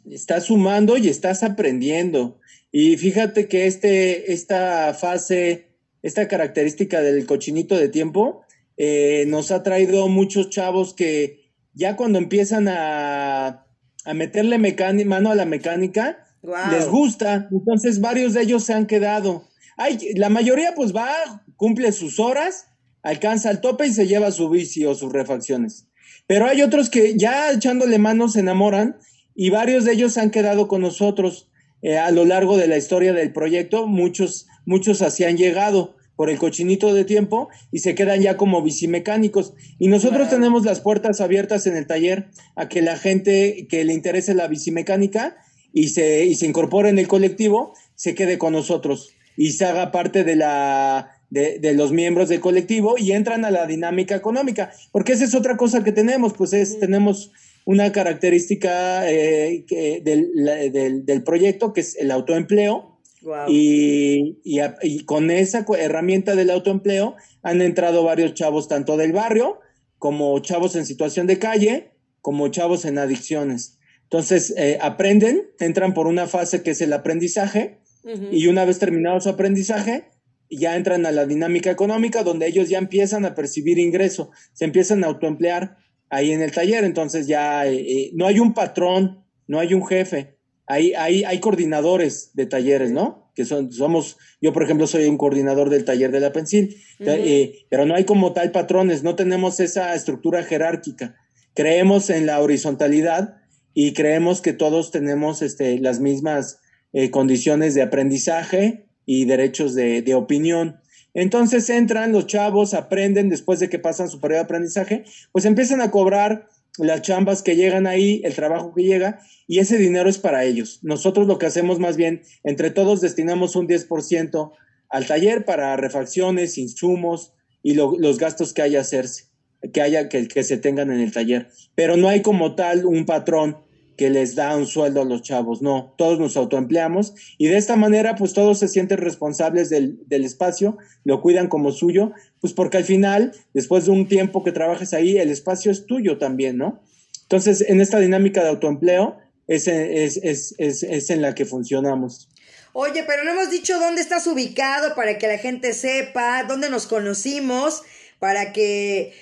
Estás 0.09 0.45
sumando 0.45 0.97
y 0.97 1.09
estás 1.09 1.43
aprendiendo. 1.43 2.39
Y 2.71 2.95
fíjate 2.97 3.47
que 3.47 3.67
este, 3.67 4.31
esta 4.31 4.93
fase, 4.93 5.75
esta 6.03 6.27
característica 6.27 7.01
del 7.01 7.25
cochinito 7.25 7.75
de 7.75 7.89
tiempo, 7.89 8.42
eh, 8.77 9.25
nos 9.27 9.51
ha 9.51 9.63
traído 9.63 10.07
muchos 10.07 10.49
chavos 10.49 10.93
que 10.93 11.51
ya 11.73 11.95
cuando 11.95 12.19
empiezan 12.19 12.67
a, 12.67 13.65
a 14.05 14.13
meterle 14.13 14.57
mano 15.05 15.31
a 15.31 15.35
la 15.35 15.45
mecánica, 15.45 16.25
wow. 16.41 16.71
les 16.71 16.87
gusta. 16.87 17.47
Entonces 17.51 18.01
varios 18.01 18.33
de 18.33 18.41
ellos 18.41 18.63
se 18.63 18.73
han 18.73 18.85
quedado. 18.85 19.47
Ay, 19.77 20.13
la 20.15 20.29
mayoría 20.29 20.73
pues 20.75 20.95
va, 20.95 21.09
cumple 21.55 21.91
sus 21.91 22.19
horas, 22.19 22.67
alcanza 23.01 23.51
el 23.51 23.61
tope 23.61 23.87
y 23.87 23.93
se 23.93 24.07
lleva 24.07 24.31
su 24.31 24.49
bici 24.49 24.85
o 24.85 24.95
sus 24.95 25.11
refacciones. 25.11 25.87
Pero 26.27 26.45
hay 26.45 26.61
otros 26.61 26.89
que 26.89 27.17
ya 27.17 27.51
echándole 27.51 27.97
manos 27.97 28.33
se 28.33 28.39
enamoran 28.39 28.97
y 29.35 29.49
varios 29.49 29.83
de 29.85 29.93
ellos 29.93 30.17
han 30.17 30.31
quedado 30.31 30.67
con 30.67 30.81
nosotros 30.81 31.49
eh, 31.81 31.97
a 31.97 32.11
lo 32.11 32.23
largo 32.25 32.57
de 32.57 32.67
la 32.67 32.77
historia 32.77 33.13
del 33.13 33.33
proyecto. 33.33 33.87
Muchos, 33.87 34.47
muchos 34.65 35.01
así 35.01 35.23
han 35.23 35.37
llegado 35.37 35.95
por 36.15 36.29
el 36.29 36.37
cochinito 36.37 36.93
de 36.93 37.05
tiempo 37.05 37.49
y 37.71 37.79
se 37.79 37.95
quedan 37.95 38.21
ya 38.21 38.37
como 38.37 38.61
bicimecánicos. 38.61 39.53
Y 39.79 39.87
nosotros 39.87 40.29
tenemos 40.29 40.65
las 40.65 40.79
puertas 40.79 41.21
abiertas 41.21 41.67
en 41.67 41.75
el 41.75 41.87
taller 41.87 42.27
a 42.55 42.69
que 42.69 42.81
la 42.81 42.97
gente 42.97 43.67
que 43.69 43.83
le 43.83 43.93
interese 43.93 44.33
la 44.33 44.47
bicimecánica 44.47 45.37
y 45.71 45.89
se, 45.89 46.25
y 46.25 46.35
se 46.35 46.45
incorpore 46.45 46.89
en 46.89 46.99
el 46.99 47.07
colectivo 47.07 47.73
se 47.95 48.15
quede 48.15 48.37
con 48.37 48.53
nosotros 48.53 49.15
y 49.35 49.53
se 49.53 49.65
haga 49.65 49.91
parte 49.91 50.23
de 50.23 50.35
la 50.35 51.09
de, 51.29 51.57
de, 51.57 51.73
los 51.73 51.91
miembros 51.91 52.29
del 52.29 52.39
colectivo 52.39 52.95
y 52.95 53.11
entran 53.11 53.43
a 53.43 53.49
la 53.49 53.65
dinámica 53.65 54.15
económica, 54.15 54.71
porque 54.91 55.13
esa 55.13 55.23
es 55.23 55.33
otra 55.33 55.57
cosa 55.57 55.83
que 55.83 55.91
tenemos, 55.91 56.33
pues 56.33 56.53
es, 56.53 56.79
tenemos 56.79 57.31
una 57.65 57.91
característica 57.91 59.09
eh, 59.09 59.65
que 59.67 60.01
del, 60.03 60.29
la, 60.35 60.55
del, 60.55 61.05
del, 61.05 61.23
proyecto 61.23 61.73
que 61.73 61.81
es 61.81 61.95
el 61.97 62.11
autoempleo 62.11 62.92
wow. 63.23 63.45
y, 63.47 64.39
y, 64.43 64.59
y, 64.81 65.05
con 65.05 65.31
esa 65.31 65.65
herramienta 65.77 66.35
del 66.35 66.49
autoempleo 66.49 67.15
han 67.41 67.61
entrado 67.61 68.03
varios 68.03 68.33
chavos 68.33 68.67
tanto 68.67 68.97
del 68.97 69.13
barrio 69.13 69.59
como 69.97 70.37
chavos 70.39 70.75
en 70.75 70.85
situación 70.85 71.27
de 71.27 71.39
calle, 71.39 71.93
como 72.21 72.47
chavos 72.49 72.85
en 72.85 72.97
adicciones. 72.97 73.79
Entonces, 74.03 74.53
eh, 74.57 74.77
aprenden, 74.81 75.43
entran 75.59 75.93
por 75.93 76.07
una 76.07 76.27
fase 76.27 76.61
que 76.61 76.71
es 76.71 76.81
el 76.81 76.93
aprendizaje 76.93 77.79
uh 78.03 78.09
-huh. 78.09 78.27
y 78.31 78.47
una 78.47 78.65
vez 78.65 78.79
terminado 78.79 79.19
su 79.21 79.29
aprendizaje, 79.29 80.09
ya 80.49 80.75
entran 80.75 81.05
a 81.05 81.11
la 81.11 81.25
dinámica 81.25 81.71
económica 81.71 82.23
donde 82.23 82.47
ellos 82.47 82.69
ya 82.69 82.77
empiezan 82.77 83.25
a 83.25 83.35
percibir 83.35 83.79
ingreso, 83.79 84.31
se 84.53 84.65
empiezan 84.65 85.03
a 85.03 85.07
autoemplear 85.07 85.77
ahí 86.09 86.31
en 86.31 86.41
el 86.41 86.51
taller, 86.51 86.83
entonces 86.83 87.27
ya 87.27 87.65
eh, 87.65 87.75
eh, 87.75 88.11
no 88.13 88.27
hay 88.27 88.39
un 88.39 88.53
patrón, 88.53 89.25
no 89.47 89.59
hay 89.59 89.73
un 89.73 89.85
jefe, 89.85 90.32
hay, 90.67 90.93
hay, 90.93 91.23
hay 91.23 91.39
coordinadores 91.39 92.31
de 92.33 92.45
talleres, 92.45 92.91
¿no? 92.91 93.31
Que 93.35 93.45
son, 93.45 93.71
somos, 93.71 94.17
yo 94.41 94.53
por 94.53 94.63
ejemplo 94.63 94.87
soy 94.87 95.05
un 95.05 95.17
coordinador 95.17 95.69
del 95.69 95.85
taller 95.85 96.11
de 96.11 96.19
la 96.19 96.31
Pensil, 96.31 96.77
uh 96.99 97.03
-huh. 97.03 97.17
eh, 97.17 97.65
pero 97.69 97.85
no 97.85 97.95
hay 97.95 98.05
como 98.05 98.33
tal 98.33 98.51
patrones, 98.51 99.03
no 99.03 99.15
tenemos 99.15 99.59
esa 99.59 99.93
estructura 99.95 100.43
jerárquica, 100.43 101.15
creemos 101.53 102.09
en 102.09 102.25
la 102.25 102.39
horizontalidad 102.39 103.37
y 103.73 103.93
creemos 103.93 104.41
que 104.41 104.53
todos 104.53 104.91
tenemos 104.91 105.41
este, 105.41 105.79
las 105.79 105.99
mismas 105.99 106.59
eh, 106.93 107.09
condiciones 107.09 107.73
de 107.73 107.81
aprendizaje, 107.81 108.85
y 109.05 109.25
derechos 109.25 109.75
de, 109.75 110.01
de, 110.01 110.15
opinión. 110.15 110.79
Entonces 111.13 111.69
entran 111.69 112.11
los 112.11 112.27
chavos, 112.27 112.73
aprenden 112.73 113.29
después 113.29 113.59
de 113.59 113.69
que 113.69 113.79
pasan 113.79 114.09
su 114.09 114.19
periodo 114.19 114.39
de 114.39 114.45
aprendizaje, 114.45 115.03
pues 115.31 115.45
empiezan 115.45 115.81
a 115.81 115.91
cobrar 115.91 116.47
las 116.77 117.01
chambas 117.01 117.41
que 117.43 117.55
llegan 117.55 117.87
ahí, 117.87 118.21
el 118.23 118.33
trabajo 118.33 118.73
que 118.73 118.83
llega, 118.83 119.19
y 119.47 119.59
ese 119.59 119.77
dinero 119.77 120.09
es 120.09 120.17
para 120.17 120.43
ellos. 120.45 120.79
Nosotros 120.81 121.27
lo 121.27 121.37
que 121.37 121.45
hacemos 121.45 121.79
más 121.79 121.97
bien, 121.97 122.23
entre 122.43 122.71
todos 122.71 123.01
destinamos 123.01 123.55
un 123.55 123.67
10% 123.67 124.51
al 124.89 125.07
taller 125.07 125.45
para 125.45 125.75
refacciones, 125.75 126.57
insumos 126.57 127.33
y 127.61 127.73
lo, 127.73 127.97
los 127.97 128.17
gastos 128.17 128.53
que 128.53 128.61
haya 128.61 128.81
hacerse, 128.81 129.25
que 129.71 129.81
haya, 129.81 130.09
que, 130.09 130.27
que 130.27 130.43
se 130.43 130.57
tengan 130.57 130.91
en 130.91 130.99
el 130.99 131.11
taller. 131.11 131.49
Pero 131.75 131.97
no 131.97 132.09
hay 132.09 132.21
como 132.21 132.55
tal 132.55 132.85
un 132.85 133.05
patrón 133.05 133.57
que 133.97 134.09
les 134.09 134.35
da 134.35 134.55
un 134.55 134.65
sueldo 134.65 135.01
a 135.01 135.05
los 135.05 135.21
chavos, 135.21 135.61
no, 135.61 135.93
todos 135.97 136.19
nos 136.19 136.37
autoempleamos 136.37 137.13
y 137.37 137.47
de 137.47 137.57
esta 137.57 137.75
manera 137.75 138.15
pues 138.15 138.33
todos 138.33 138.59
se 138.59 138.67
sienten 138.67 138.97
responsables 138.97 139.69
del, 139.69 139.99
del, 140.07 140.23
espacio, 140.23 140.77
lo 141.03 141.21
cuidan 141.21 141.47
como 141.47 141.71
suyo, 141.71 142.11
pues 142.41 142.53
porque 142.53 142.77
al 142.77 142.83
final, 142.83 143.33
después 143.53 143.85
de 143.85 143.91
un 143.91 144.07
tiempo 144.07 144.43
que 144.43 144.51
trabajes 144.51 144.93
ahí, 144.93 145.17
el 145.17 145.29
espacio 145.29 145.71
es 145.71 145.85
tuyo 145.85 146.17
también, 146.17 146.57
¿no? 146.57 146.81
Entonces, 147.23 147.61
en 147.67 147.81
esta 147.81 147.99
dinámica 147.99 148.43
de 148.43 148.49
autoempleo 148.49 149.17
es, 149.47 149.67
es, 149.67 150.17
es, 150.17 150.55
es, 150.57 150.83
es 150.83 151.09
en 151.09 151.21
la 151.21 151.35
que 151.35 151.45
funcionamos. 151.45 152.29
Oye, 152.73 153.03
pero 153.07 153.23
no 153.23 153.31
hemos 153.31 153.51
dicho 153.51 153.79
dónde 153.79 154.01
estás 154.01 154.25
ubicado 154.25 154.95
para 154.95 155.17
que 155.17 155.27
la 155.27 155.37
gente 155.37 155.73
sepa, 155.73 156.43
dónde 156.43 156.69
nos 156.69 156.87
conocimos, 156.87 157.83
para 158.19 158.51
que 158.51 159.13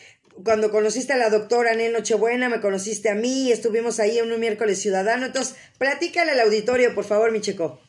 cuando 0.44 0.72
conociste 0.72 1.14
a 1.14 1.18
la 1.18 1.30
doctora 1.30 1.74
Nel 1.76 1.94
Nochebuena, 1.94 2.50
me 2.50 2.62
conociste 2.62 3.10
a 3.10 3.16
mí, 3.16 3.52
estuvimos 3.52 4.00
ahí 4.00 4.18
en 4.18 4.32
un 4.32 4.40
miércoles 4.40 4.82
ciudadano. 4.82 5.26
Entonces, 5.26 5.56
platícale 5.78 6.32
al 6.32 6.40
auditorio, 6.40 6.94
por 6.96 7.04
favor, 7.04 7.32
mi 7.32 7.42
chico. 7.42 7.80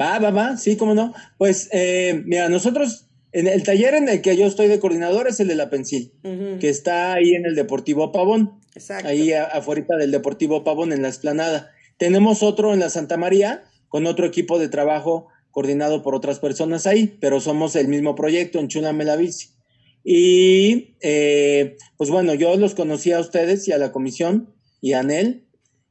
Va, 0.00 0.18
va, 0.18 0.30
va, 0.30 0.56
sí, 0.56 0.76
cómo 0.76 0.94
no. 0.94 1.14
Pues, 1.36 1.68
eh, 1.72 2.22
mira, 2.24 2.48
nosotros, 2.48 3.06
en 3.32 3.46
el 3.46 3.62
taller 3.62 3.94
en 3.94 4.08
el 4.08 4.22
que 4.22 4.36
yo 4.36 4.46
estoy 4.46 4.68
de 4.68 4.80
coordinador 4.80 5.28
es 5.28 5.40
el 5.40 5.48
de 5.48 5.54
la 5.54 5.70
Pensil, 5.70 6.12
uh 6.22 6.28
-huh. 6.28 6.58
que 6.58 6.68
está 6.68 7.14
ahí 7.14 7.34
en 7.34 7.46
el 7.46 7.54
Deportivo 7.54 8.12
Pavón. 8.12 8.60
Exacto. 8.74 9.08
Ahí 9.08 9.32
afuera 9.32 9.96
del 9.98 10.10
Deportivo 10.10 10.64
Pavón, 10.64 10.92
en 10.92 11.02
la 11.02 11.08
esplanada. 11.08 11.70
Tenemos 11.96 12.42
otro 12.42 12.72
en 12.72 12.80
la 12.80 12.90
Santa 12.90 13.16
María, 13.16 13.64
con 13.88 14.06
otro 14.06 14.26
equipo 14.26 14.58
de 14.58 14.68
trabajo 14.68 15.28
coordinado 15.50 16.02
por 16.02 16.14
otras 16.14 16.38
personas 16.38 16.86
ahí, 16.86 17.18
pero 17.20 17.40
somos 17.40 17.74
el 17.74 17.88
mismo 17.88 18.14
proyecto, 18.14 18.60
en 18.60 18.68
Chula 18.68 18.92
la 18.92 19.16
Bici. 19.16 19.57
Y 20.04 20.96
eh, 21.00 21.76
pues 21.96 22.10
bueno, 22.10 22.34
yo 22.34 22.56
los 22.56 22.74
conocí 22.74 23.12
a 23.12 23.20
ustedes 23.20 23.66
y 23.68 23.72
a 23.72 23.78
la 23.78 23.92
comisión 23.92 24.54
y 24.80 24.92
a 24.92 25.00
Anel. 25.00 25.44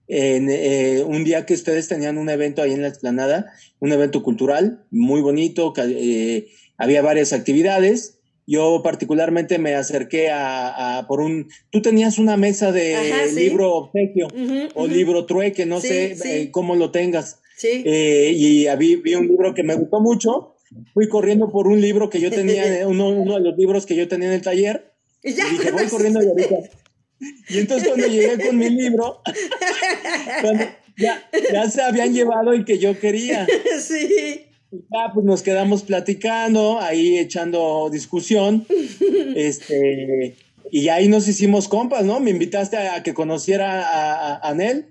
en 0.07 0.49
eh, 0.49 1.03
un 1.05 1.23
día 1.23 1.45
que 1.45 1.53
ustedes 1.53 1.87
tenían 1.87 2.17
un 2.17 2.29
evento 2.29 2.61
ahí 2.61 2.71
en 2.71 2.81
la 2.81 2.87
explanada, 2.87 3.51
un 3.79 3.91
evento 3.91 4.23
cultural 4.23 4.85
muy 4.89 5.21
bonito, 5.21 5.73
eh, 5.77 6.47
había 6.77 7.01
varias 7.01 7.33
actividades. 7.33 8.19
Yo 8.49 8.81
particularmente 8.81 9.59
me 9.59 9.75
acerqué 9.75 10.29
a, 10.31 11.05
por 11.09 11.19
un... 11.19 11.49
Tú 11.69 11.81
tenías 11.81 12.17
una 12.17 12.37
mesa 12.37 12.71
de 12.71 13.29
libro 13.35 13.73
obsequio 13.75 14.29
o 14.73 14.87
libro 14.87 15.25
trueque, 15.25 15.65
no 15.65 15.81
sé 15.81 16.15
eh, 16.23 16.49
cómo 16.51 16.75
lo 16.75 16.91
tengas. 16.91 17.41
Sí. 17.57 17.83
y 17.85 18.67
vi 18.77 19.15
un 19.15 19.27
libro 19.27 19.53
que 19.53 19.63
me 19.63 19.75
gustó 19.75 19.99
mucho. 19.99 20.56
Fui 20.93 21.07
corriendo 21.07 21.49
por 21.49 21.67
un 21.67 21.81
libro 21.81 22.09
que 22.09 22.19
yo 22.19 22.29
tenía, 22.39 22.87
uno, 22.87 23.09
uno 23.09 23.35
de 23.35 23.41
los 23.41 23.57
libros 23.57 23.85
que 23.85 23.95
yo 23.95 24.07
tenía 24.07 24.27
en 24.27 24.33
el 24.33 24.41
taller. 24.41 24.93
Y, 25.23 25.33
dije, 25.33 25.71
voy 25.71 25.87
corriendo 25.87 26.21
y 26.21 26.27
ahorita 26.27 26.57
y 27.49 27.59
entonces 27.59 27.87
cuando 27.87 28.07
llegué 28.07 28.45
con 28.45 28.57
mi 28.57 28.69
libro, 28.69 29.21
ya, 30.97 31.29
ya, 31.51 31.69
se 31.69 31.81
habían 31.81 32.13
llevado 32.13 32.53
el 32.53 32.65
que 32.65 32.77
yo 32.77 32.99
quería. 32.99 33.47
Sí. 33.81 34.43
Ya, 34.69 35.11
pues 35.13 35.25
nos 35.25 35.43
quedamos 35.43 35.83
platicando, 35.83 36.79
ahí 36.81 37.17
echando 37.17 37.89
discusión. 37.89 38.65
Este, 39.33 40.35
y 40.69 40.89
ahí 40.89 41.07
nos 41.07 41.25
hicimos 41.29 41.69
compas, 41.69 42.03
¿no? 42.03 42.19
Me 42.19 42.31
invitaste 42.31 42.75
a, 42.75 43.01
que 43.01 43.13
conociera 43.13 43.81
a, 43.81 44.49
Anel 44.49 44.87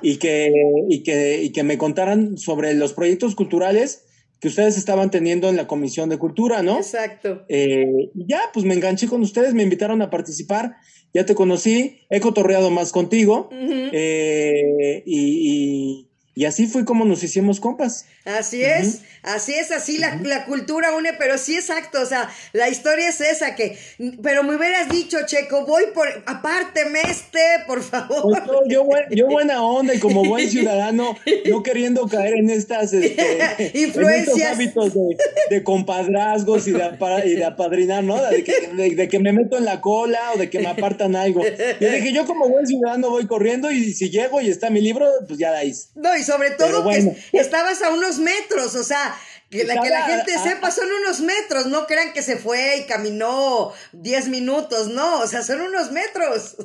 y, 0.00 0.16
que, 0.16 0.50
y, 0.88 1.02
que, 1.02 1.42
y 1.42 1.50
que 1.50 1.62
me 1.62 1.76
contaran 1.76 2.38
sobre 2.38 2.72
los 2.72 2.94
proyectos 2.94 3.34
culturales 3.34 4.06
que 4.40 4.48
ustedes 4.48 4.76
estaban 4.76 5.10
teniendo 5.10 5.48
en 5.48 5.56
la 5.56 5.66
Comisión 5.66 6.08
de 6.08 6.18
Cultura, 6.18 6.62
¿no? 6.62 6.76
Exacto. 6.78 7.44
Eh, 7.48 8.10
ya, 8.14 8.40
pues 8.52 8.64
me 8.64 8.74
enganché 8.74 9.08
con 9.08 9.22
ustedes, 9.22 9.54
me 9.54 9.62
invitaron 9.62 10.00
a 10.02 10.10
participar 10.10 10.76
ya 11.14 11.24
te 11.24 11.34
conocí, 11.34 12.00
he 12.10 12.20
cotorreado 12.20 12.70
más 12.70 12.92
contigo 12.92 13.48
eh, 13.52 15.02
y, 15.06 15.50
y 15.50 16.07
así 16.44 16.66
fue 16.66 16.84
como 16.84 17.04
nos 17.04 17.22
hicimos 17.22 17.60
compas. 17.60 18.06
Así 18.24 18.62
es, 18.62 19.00
así 19.22 19.54
es, 19.54 19.72
así 19.72 19.96
la, 19.96 20.16
la, 20.16 20.44
cultura 20.44 20.94
une, 20.94 21.14
pero 21.14 21.38
sí 21.38 21.56
exacto, 21.56 22.02
o 22.02 22.06
sea, 22.06 22.28
la 22.52 22.68
historia 22.68 23.08
es 23.08 23.20
esa 23.22 23.54
que, 23.54 23.78
pero 24.22 24.42
me 24.42 24.56
hubieras 24.56 24.90
dicho, 24.90 25.18
Checo, 25.24 25.64
voy 25.64 25.84
por, 25.94 26.06
apárteme 26.26 27.00
este, 27.08 27.40
por 27.66 27.82
favor. 27.82 28.22
Pues 28.46 28.62
yo, 28.68 28.86
yo, 29.10 29.26
buena 29.26 29.62
onda 29.62 29.94
y 29.94 29.98
como 29.98 30.24
buen 30.24 30.48
ciudadano, 30.50 31.16
no 31.46 31.62
queriendo 31.62 32.06
caer 32.06 32.34
en 32.34 32.50
estas 32.50 32.92
este, 32.92 33.72
influencias. 33.74 34.52
hábitos 34.52 34.92
de, 35.48 35.62
compadrazgos 35.64 36.68
y 36.68 36.72
de, 36.72 36.98
y 37.24 37.34
de 37.36 37.44
apadrinar, 37.44 38.04
¿no? 38.04 38.20
De 38.22 38.44
que, 38.44 38.68
de, 38.94 39.08
que, 39.08 39.18
me 39.18 39.32
meto 39.32 39.56
en 39.56 39.64
la 39.64 39.80
cola 39.80 40.32
o 40.34 40.38
de 40.38 40.50
que 40.50 40.58
me 40.58 40.68
apartan 40.68 41.16
algo. 41.16 41.42
Y 41.80 41.84
dije, 41.84 42.12
yo 42.12 42.26
como 42.26 42.48
buen 42.48 42.66
ciudadano 42.66 43.10
voy 43.10 43.26
corriendo 43.26 43.70
y 43.70 43.92
si 43.92 44.10
llego 44.10 44.40
y 44.40 44.50
está 44.50 44.70
mi 44.70 44.80
libro, 44.80 45.06
pues 45.26 45.38
ya 45.38 45.50
dais. 45.50 45.90
No, 45.94 46.16
y 46.16 46.22
sobre 46.28 46.52
todo 46.52 46.88
que 46.88 47.38
estabas 47.38 47.82
a 47.82 47.90
unos 47.90 48.18
metros, 48.18 48.74
o 48.74 48.84
sea, 48.84 49.16
que 49.50 49.64
la, 49.64 49.80
que 49.80 49.88
la 49.88 50.02
gente 50.02 50.32
sepa, 50.38 50.70
son 50.70 50.86
unos 51.02 51.20
metros, 51.20 51.66
no 51.66 51.86
crean 51.86 52.12
que 52.12 52.22
se 52.22 52.36
fue 52.36 52.78
y 52.78 52.86
caminó 52.86 53.72
10 53.92 54.28
minutos, 54.28 54.88
no, 54.88 55.20
o 55.20 55.26
sea, 55.26 55.42
son 55.42 55.62
unos 55.62 55.90
metros. 55.90 56.56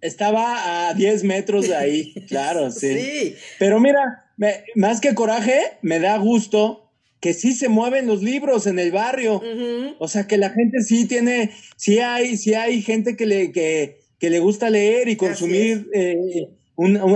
Estaba 0.00 0.88
a 0.88 0.94
10 0.94 1.24
metros 1.24 1.68
de 1.68 1.76
ahí, 1.76 2.14
claro, 2.28 2.70
sí. 2.70 2.98
sí. 2.98 3.36
Pero 3.58 3.78
mira, 3.80 4.32
más 4.74 5.00
que 5.00 5.14
coraje, 5.14 5.78
me 5.82 6.00
da 6.00 6.16
gusto 6.18 6.90
que 7.20 7.34
sí 7.34 7.52
se 7.52 7.68
mueven 7.68 8.06
los 8.06 8.22
libros 8.22 8.66
en 8.66 8.78
el 8.78 8.92
barrio. 8.92 9.42
O 9.98 10.08
sea, 10.08 10.26
que 10.26 10.38
la 10.38 10.50
gente 10.50 10.82
sí 10.82 11.06
tiene, 11.06 11.52
sí 11.76 11.98
hay, 11.98 12.36
sí 12.38 12.54
hay 12.54 12.82
gente 12.82 13.14
que 13.14 13.26
le, 13.26 13.52
que, 13.52 14.00
que 14.18 14.30
le 14.30 14.38
gusta 14.38 14.70
leer 14.70 15.08
y 15.08 15.16
consumir 15.16 15.88
eh, 15.92 16.48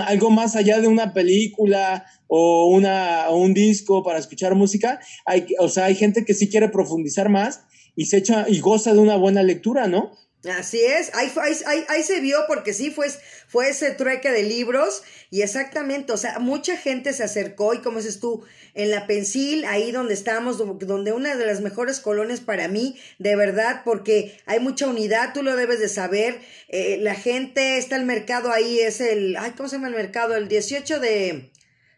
algo 0.06 0.30
más 0.30 0.56
allá 0.56 0.80
de 0.80 0.88
una 0.88 1.12
película 1.12 2.04
o, 2.26 2.66
una, 2.66 3.30
un 3.30 3.54
disco 3.54 4.02
para 4.02 4.18
escuchar 4.18 4.54
música. 4.54 5.00
Hay, 5.26 5.46
o 5.58 5.68
sea, 5.68 5.86
hay 5.86 5.94
gente 5.94 6.24
que 6.24 6.34
sí 6.34 6.48
quiere 6.48 6.68
profundizar 6.68 7.28
más 7.28 7.62
y 7.96 8.06
se 8.06 8.18
echa 8.18 8.46
y 8.48 8.60
goza 8.60 8.92
de 8.92 9.00
una 9.00 9.16
buena 9.16 9.42
lectura, 9.42 9.86
¿no? 9.86 10.12
Así 10.46 10.84
es, 10.84 11.10
ahí, 11.14 11.32
ahí, 11.66 11.84
ahí, 11.88 12.02
se 12.02 12.20
vio 12.20 12.38
porque 12.46 12.74
sí 12.74 12.90
fue, 12.90 13.08
fue 13.48 13.70
ese 13.70 13.92
trueque 13.92 14.30
de 14.30 14.42
libros 14.42 15.02
y 15.30 15.40
exactamente, 15.40 16.12
o 16.12 16.18
sea, 16.18 16.38
mucha 16.38 16.76
gente 16.76 17.14
se 17.14 17.22
acercó 17.22 17.72
y 17.72 17.78
como 17.78 17.98
dices 17.98 18.20
tú, 18.20 18.44
en 18.74 18.90
la 18.90 19.06
Pensil, 19.06 19.64
ahí 19.64 19.90
donde 19.90 20.12
estamos, 20.12 20.58
donde 20.58 21.12
una 21.12 21.34
de 21.36 21.46
las 21.46 21.62
mejores 21.62 22.00
colonias 22.00 22.40
para 22.40 22.68
mí, 22.68 22.98
de 23.18 23.36
verdad, 23.36 23.82
porque 23.84 24.38
hay 24.44 24.60
mucha 24.60 24.86
unidad, 24.86 25.32
tú 25.32 25.42
lo 25.42 25.56
debes 25.56 25.80
de 25.80 25.88
saber, 25.88 26.40
eh, 26.68 26.98
la 27.00 27.14
gente, 27.14 27.78
está 27.78 27.96
el 27.96 28.04
mercado 28.04 28.52
ahí, 28.52 28.80
es 28.80 29.00
el, 29.00 29.36
ay, 29.38 29.52
¿cómo 29.56 29.68
se 29.68 29.76
llama 29.76 29.88
el 29.88 29.94
mercado? 29.94 30.36
El 30.36 30.48
18 30.48 31.00
de, 31.00 31.50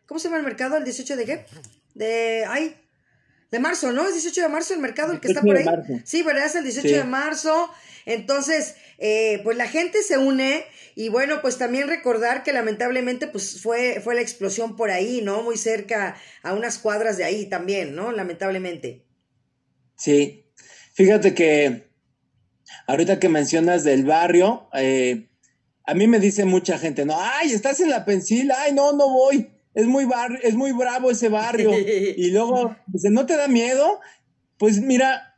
¿cómo 0.07 0.21
se 0.21 0.29
llama 0.29 0.39
el 0.39 0.45
mercado? 0.45 0.77
¿El 0.77 0.85
18 0.85 1.17
de 1.17 1.25
qué? 1.25 1.47
De, 1.95 2.45
ay, 2.47 2.77
de 3.57 3.61
marzo, 3.61 3.93
¿no? 3.93 4.07
Es 4.07 4.13
18 4.13 4.43
de 4.43 4.49
marzo 4.49 4.75
el 4.75 4.81
mercado, 4.81 5.13
el 5.13 5.21
que 5.21 5.29
está 5.29 5.41
por 5.41 5.57
ahí. 5.57 5.67
Sí, 6.05 6.23
¿verdad? 6.23 6.47
Es 6.47 6.55
el 6.55 6.65
18 6.65 6.89
de 6.89 7.05
marzo. 7.05 7.71
Entonces, 8.05 8.77
eh, 8.99 9.41
pues 9.45 9.57
la 9.57 9.67
gente 9.67 10.03
se 10.03 10.17
une 10.19 10.65
y 10.95 11.09
bueno, 11.09 11.43
pues 11.43 11.59
también 11.59 11.89
recordar 11.89 12.43
que 12.43 12.53
lamentablemente 12.53 13.27
pues 13.27 13.61
fue, 13.61 14.01
fue 14.03 14.15
la 14.15 14.21
explosión 14.21 14.77
por 14.77 14.91
ahí, 14.91 15.21
¿no? 15.23 15.43
Muy 15.43 15.57
cerca, 15.57 16.17
a 16.43 16.55
unas 16.55 16.79
cuadras 16.79 17.17
de 17.17 17.25
ahí 17.25 17.47
también, 17.47 17.95
¿no? 17.95 18.13
Lamentablemente. 18.13 19.05
Sí, 19.97 20.47
fíjate 20.95 21.35
que 21.35 21.91
ahorita 22.87 23.19
que 23.19 23.29
mencionas 23.29 23.85
del 23.85 24.05
barrio, 24.05 24.69
eh, 24.75 25.29
a 25.85 25.95
mí 25.95 26.07
me 26.07 26.19
dice 26.19 26.45
mucha 26.45 26.79
gente, 26.79 27.05
no, 27.05 27.17
ay, 27.19 27.53
estás 27.53 27.81
en 27.81 27.91
la 27.91 28.05
Pensil, 28.05 28.51
ay, 28.53 28.73
no, 28.73 28.93
no 28.93 29.11
voy, 29.11 29.51
es 29.77 29.87
muy, 29.87 30.07
bar 30.07 30.41
es 30.43 30.55
muy 30.55 30.73
bravo 30.73 31.11
ese 31.11 31.29
barrio. 31.29 31.71
y 32.17 32.31
luego, 32.31 32.75
dice, 32.87 33.11
¿no 33.11 33.27
te 33.27 33.37
da 33.37 33.47
miedo? 33.47 34.01
Pues 34.57 34.81
mira, 34.81 35.35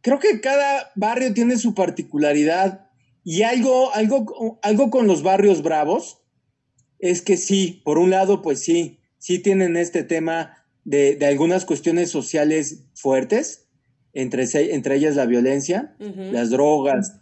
creo 0.00 0.18
que 0.18 0.40
cada 0.40 0.90
barrio 0.96 1.32
tiene 1.32 1.56
su 1.58 1.74
particularidad 1.74 2.90
y 3.22 3.42
algo, 3.42 3.94
algo, 3.94 4.58
algo 4.62 4.90
con 4.90 5.06
los 5.06 5.22
barrios 5.22 5.62
bravos 5.62 6.24
es 6.98 7.22
que 7.22 7.36
sí, 7.36 7.82
por 7.84 7.98
un 7.98 8.10
lado, 8.10 8.42
pues 8.42 8.60
sí, 8.60 8.98
sí 9.18 9.38
tienen 9.38 9.76
este 9.76 10.02
tema 10.02 10.64
de, 10.84 11.18
algunas 11.24 11.64
cuestiones 11.66 12.10
sociales 12.10 12.84
fuertes, 12.94 13.68
entre, 14.12 14.44
entre 14.74 14.96
ellas 14.96 15.14
la 15.14 15.26
violencia, 15.26 15.94
las 15.98 16.50
drogas, 16.50 17.20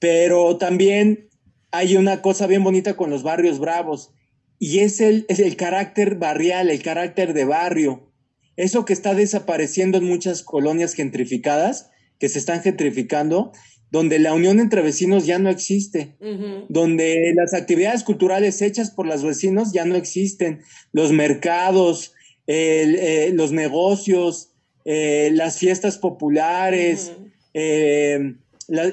pero 0.00 0.56
también 0.56 1.28
hay 1.70 1.96
una 1.96 2.22
cosa 2.22 2.48
bien 2.48 2.64
bonita 2.64 2.96
con 2.96 3.10
los 3.10 3.22
barrios 3.22 3.58
bravos 3.60 4.14
y 4.60 4.80
es 4.80 5.00
el, 5.00 5.24
es 5.28 5.40
el 5.40 5.56
carácter 5.56 6.16
barrial, 6.16 6.70
el 6.70 6.82
carácter 6.82 7.32
de 7.32 7.46
barrio. 7.46 8.12
Eso 8.56 8.84
que 8.84 8.92
está 8.92 9.14
desapareciendo 9.14 9.98
en 9.98 10.04
muchas 10.04 10.42
colonias 10.42 10.92
gentrificadas, 10.92 11.90
que 12.18 12.28
se 12.28 12.38
están 12.38 12.60
gentrificando, 12.62 13.52
donde 13.90 14.18
la 14.18 14.34
unión 14.34 14.60
entre 14.60 14.82
vecinos 14.82 15.24
ya 15.24 15.38
no 15.38 15.48
existe, 15.48 16.14
donde 16.68 17.32
las 17.34 17.54
actividades 17.54 18.04
culturales 18.04 18.60
hechas 18.60 18.90
por 18.90 19.06
los 19.06 19.24
vecinos 19.24 19.72
ya 19.72 19.86
no 19.86 19.96
existen, 19.96 20.60
los 20.92 21.10
mercados, 21.10 22.12
eh, 22.46 23.30
los 23.32 23.52
negocios, 23.52 24.52
eh, 24.84 25.30
las 25.32 25.58
fiestas 25.58 25.96
populares, 25.96 27.12
eh, 27.54 28.34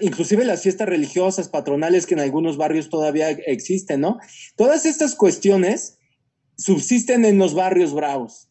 inclusive 0.02 0.46
las 0.46 0.64
fiestas 0.64 0.90
religiosas, 0.90 1.50
patronales 1.50 2.06
que 2.06 2.16
en 2.16 2.22
algunos 2.22 2.58
barrios 2.58 2.90
todavía 2.90 3.30
existen, 3.30 4.02
¿no? 4.02 4.18
Todas 4.56 4.86
estas 4.86 5.16
cuestiones 5.16 6.00
subsisten 6.58 7.26
en 7.26 7.38
los 7.38 7.54
barrios 7.54 7.94
bravos. 7.94 8.50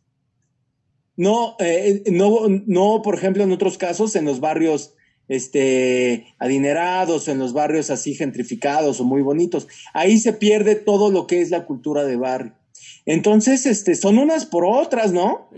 No, 1.16 1.56
eh, 1.58 2.02
no, 2.10 2.46
no, 2.66 3.02
por 3.02 3.14
ejemplo, 3.14 3.42
en 3.42 3.52
otros 3.52 3.78
casos, 3.78 4.16
en 4.16 4.24
los 4.24 4.40
barrios 4.40 4.94
este, 5.28 6.26
adinerados, 6.38 7.28
en 7.28 7.38
los 7.38 7.52
barrios 7.52 7.90
así 7.90 8.14
gentrificados 8.14 9.00
o 9.00 9.04
muy 9.04 9.22
bonitos. 9.22 9.66
Ahí 9.94 10.18
se 10.18 10.32
pierde 10.32 10.76
todo 10.76 11.10
lo 11.10 11.26
que 11.26 11.40
es 11.40 11.50
la 11.50 11.64
cultura 11.64 12.04
de 12.04 12.16
barrio. 12.16 12.54
Entonces, 13.06 13.66
este, 13.66 13.94
son 13.94 14.18
unas 14.18 14.46
por 14.46 14.64
otras, 14.64 15.12
¿no? 15.12 15.48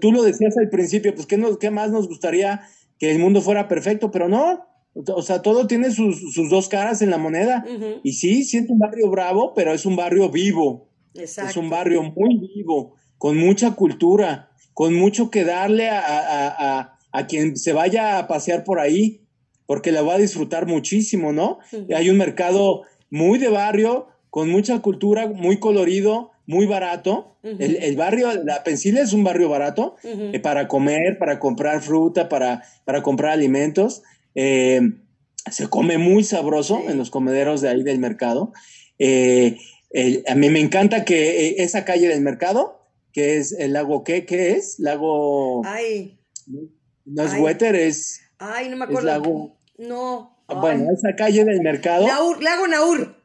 Tú 0.00 0.10
lo 0.12 0.22
decías 0.22 0.56
al 0.58 0.68
principio, 0.68 1.14
pues, 1.14 1.26
¿qué, 1.26 1.40
¿qué 1.60 1.70
más 1.70 1.90
nos 1.90 2.08
gustaría 2.08 2.62
que 2.98 3.10
el 3.10 3.18
mundo 3.18 3.40
fuera 3.40 3.68
perfecto? 3.68 4.10
Pero 4.10 4.28
no, 4.28 4.66
o 4.94 5.22
sea, 5.22 5.42
todo 5.42 5.66
tiene 5.66 5.90
sus, 5.90 6.34
sus 6.34 6.50
dos 6.50 6.68
caras 6.68 7.02
en 7.02 7.10
la 7.10 7.18
moneda. 7.18 7.64
Y 8.02 8.12
sí, 8.14 8.44
siento 8.44 8.72
un 8.72 8.78
barrio 8.78 9.10
bravo, 9.10 9.52
pero 9.54 9.72
es 9.72 9.86
un 9.86 9.96
barrio 9.96 10.28
vivo. 10.30 10.88
Es 11.14 11.56
un 11.56 11.70
barrio 11.70 12.02
muy 12.02 12.38
vivo, 12.38 12.94
con 13.16 13.36
mucha 13.36 13.72
cultura 13.74 14.48
con 14.78 14.94
mucho 14.94 15.28
que 15.28 15.42
darle 15.42 15.88
a, 15.90 16.96
quien 17.28 17.56
se 17.56 17.72
vaya 17.72 18.16
a 18.16 18.28
pasear 18.28 18.62
por 18.62 18.78
ahí, 18.78 19.22
porque 19.66 19.90
la 19.90 20.02
va 20.02 20.14
a 20.14 20.18
disfrutar 20.18 20.68
muchísimo, 20.68 21.32
¿no? 21.32 21.58
Hay 21.92 22.10
un 22.10 22.16
mercado 22.16 22.82
muy 23.10 23.40
de 23.40 23.48
barrio, 23.48 24.06
con 24.30 24.48
mucha 24.48 24.78
cultura, 24.80 25.26
muy 25.26 25.58
colorido, 25.58 26.30
muy 26.46 26.66
barato. 26.66 27.38
el, 27.42 27.96
barrio, 27.96 28.28
la 28.44 28.62
Pensilia 28.62 29.02
es 29.02 29.12
un 29.12 29.24
barrio 29.24 29.48
barato 29.48 29.96
eh, 30.04 30.38
para 30.38 30.68
comer, 30.68 31.18
para 31.18 31.40
comprar 31.40 31.82
fruta, 31.82 32.28
para, 32.28 32.62
para 32.84 33.02
comprar 33.02 33.32
alimentos. 33.32 34.04
Eh, 34.40 34.80
se 35.50 35.68
come 35.68 35.98
muy 35.98 36.22
sabroso 36.22 36.84
en 36.88 36.96
los 36.96 37.10
comederos 37.10 37.60
de 37.60 37.70
ahí 37.70 37.82
del 37.82 37.98
mercado. 37.98 38.52
Eh, 39.00 39.58
a 40.28 40.34
mí 40.36 40.48
me 40.48 40.60
encanta 40.60 41.04
que 41.04 41.48
eh, 41.48 41.54
esa 41.58 41.84
calle 41.84 42.06
del 42.06 42.20
mercado, 42.20 42.88
que 43.12 43.38
es 43.38 43.50
el 43.50 43.72
lago, 43.72 44.04
¿qué? 44.04 44.26
¿Qué 44.26 44.52
es? 44.52 44.78
Lago... 44.78 45.62
Ay. 45.66 46.20
No 47.04 47.24
es 47.24 47.34
Wetter, 47.34 47.74
es... 47.74 48.20
Ay, 48.38 48.68
no 48.68 48.76
me 48.76 48.84
acuerdo. 48.84 49.06
lago... 49.06 49.58
No. 49.76 50.36
Bueno, 50.46 50.92
esa 50.92 51.16
calle 51.16 51.44
del 51.44 51.60
mercado... 51.60 52.06
lago 52.06 52.68
Naur. 52.68 53.16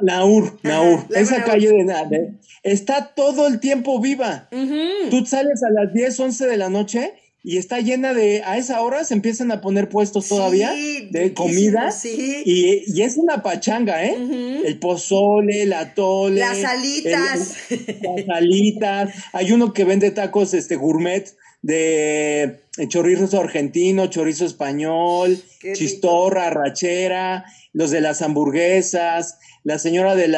Naur, 0.00 0.58
Naur. 0.64 1.06
esa 1.14 1.44
calle 1.44 1.68
de, 1.68 2.34
está 2.64 3.14
todo 3.14 3.46
el 3.46 3.60
tiempo 3.60 4.00
viva. 4.00 4.48
Tú 4.50 5.24
sales 5.26 5.62
a 5.62 5.70
las 5.70 5.94
10, 5.94 6.18
11 6.18 6.46
de 6.48 6.56
la 6.56 6.68
noche 6.68 7.14
y 7.42 7.56
está 7.56 7.80
llena 7.80 8.12
de, 8.12 8.42
a 8.44 8.58
esa 8.58 8.82
hora 8.82 9.02
se 9.04 9.14
empiezan 9.14 9.50
a 9.50 9.60
poner 9.60 9.88
puestos 9.88 10.28
todavía 10.28 10.72
de 10.72 11.32
comida 11.32 11.88
y, 12.04 13.00
es 13.00 13.16
una 13.16 13.42
pachanga, 13.42 14.04
¿eh? 14.04 14.62
El 14.66 14.78
pozole, 14.78 15.64
la 15.64 15.94
tole. 15.94 16.40
Las 16.40 16.62
alitas. 16.64 17.56
las 17.68 18.28
alitas. 18.28 19.14
Hay 19.32 19.52
uno 19.52 19.72
que 19.72 19.84
vende 19.84 20.10
tacos 20.10 20.52
este 20.52 20.76
gourmet 20.76 21.34
de 21.62 22.60
chorizo 22.88 23.40
argentino, 23.40 24.06
chorizo 24.08 24.44
español, 24.44 25.38
chistorra, 25.74 26.50
rachera, 26.50 27.44
los 27.72 27.90
de 27.90 28.02
las 28.02 28.20
hamburguesas, 28.22 29.38
la 29.64 29.78
señora 29.78 30.14
de, 30.14 30.28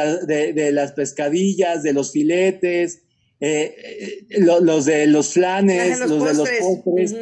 de, 0.53 0.73
las 0.73 0.93
pescadillas, 0.93 1.83
de 1.83 1.93
los 1.93 2.13
filetes, 2.13 3.03
eh, 3.45 4.25
eh, 4.31 4.41
los 4.41 4.85
de 4.85 5.09
los 5.09 5.33
flanes, 5.33 5.99
los, 5.99 6.11
de 6.11 6.35
los 6.35 6.49
postres. 6.49 7.17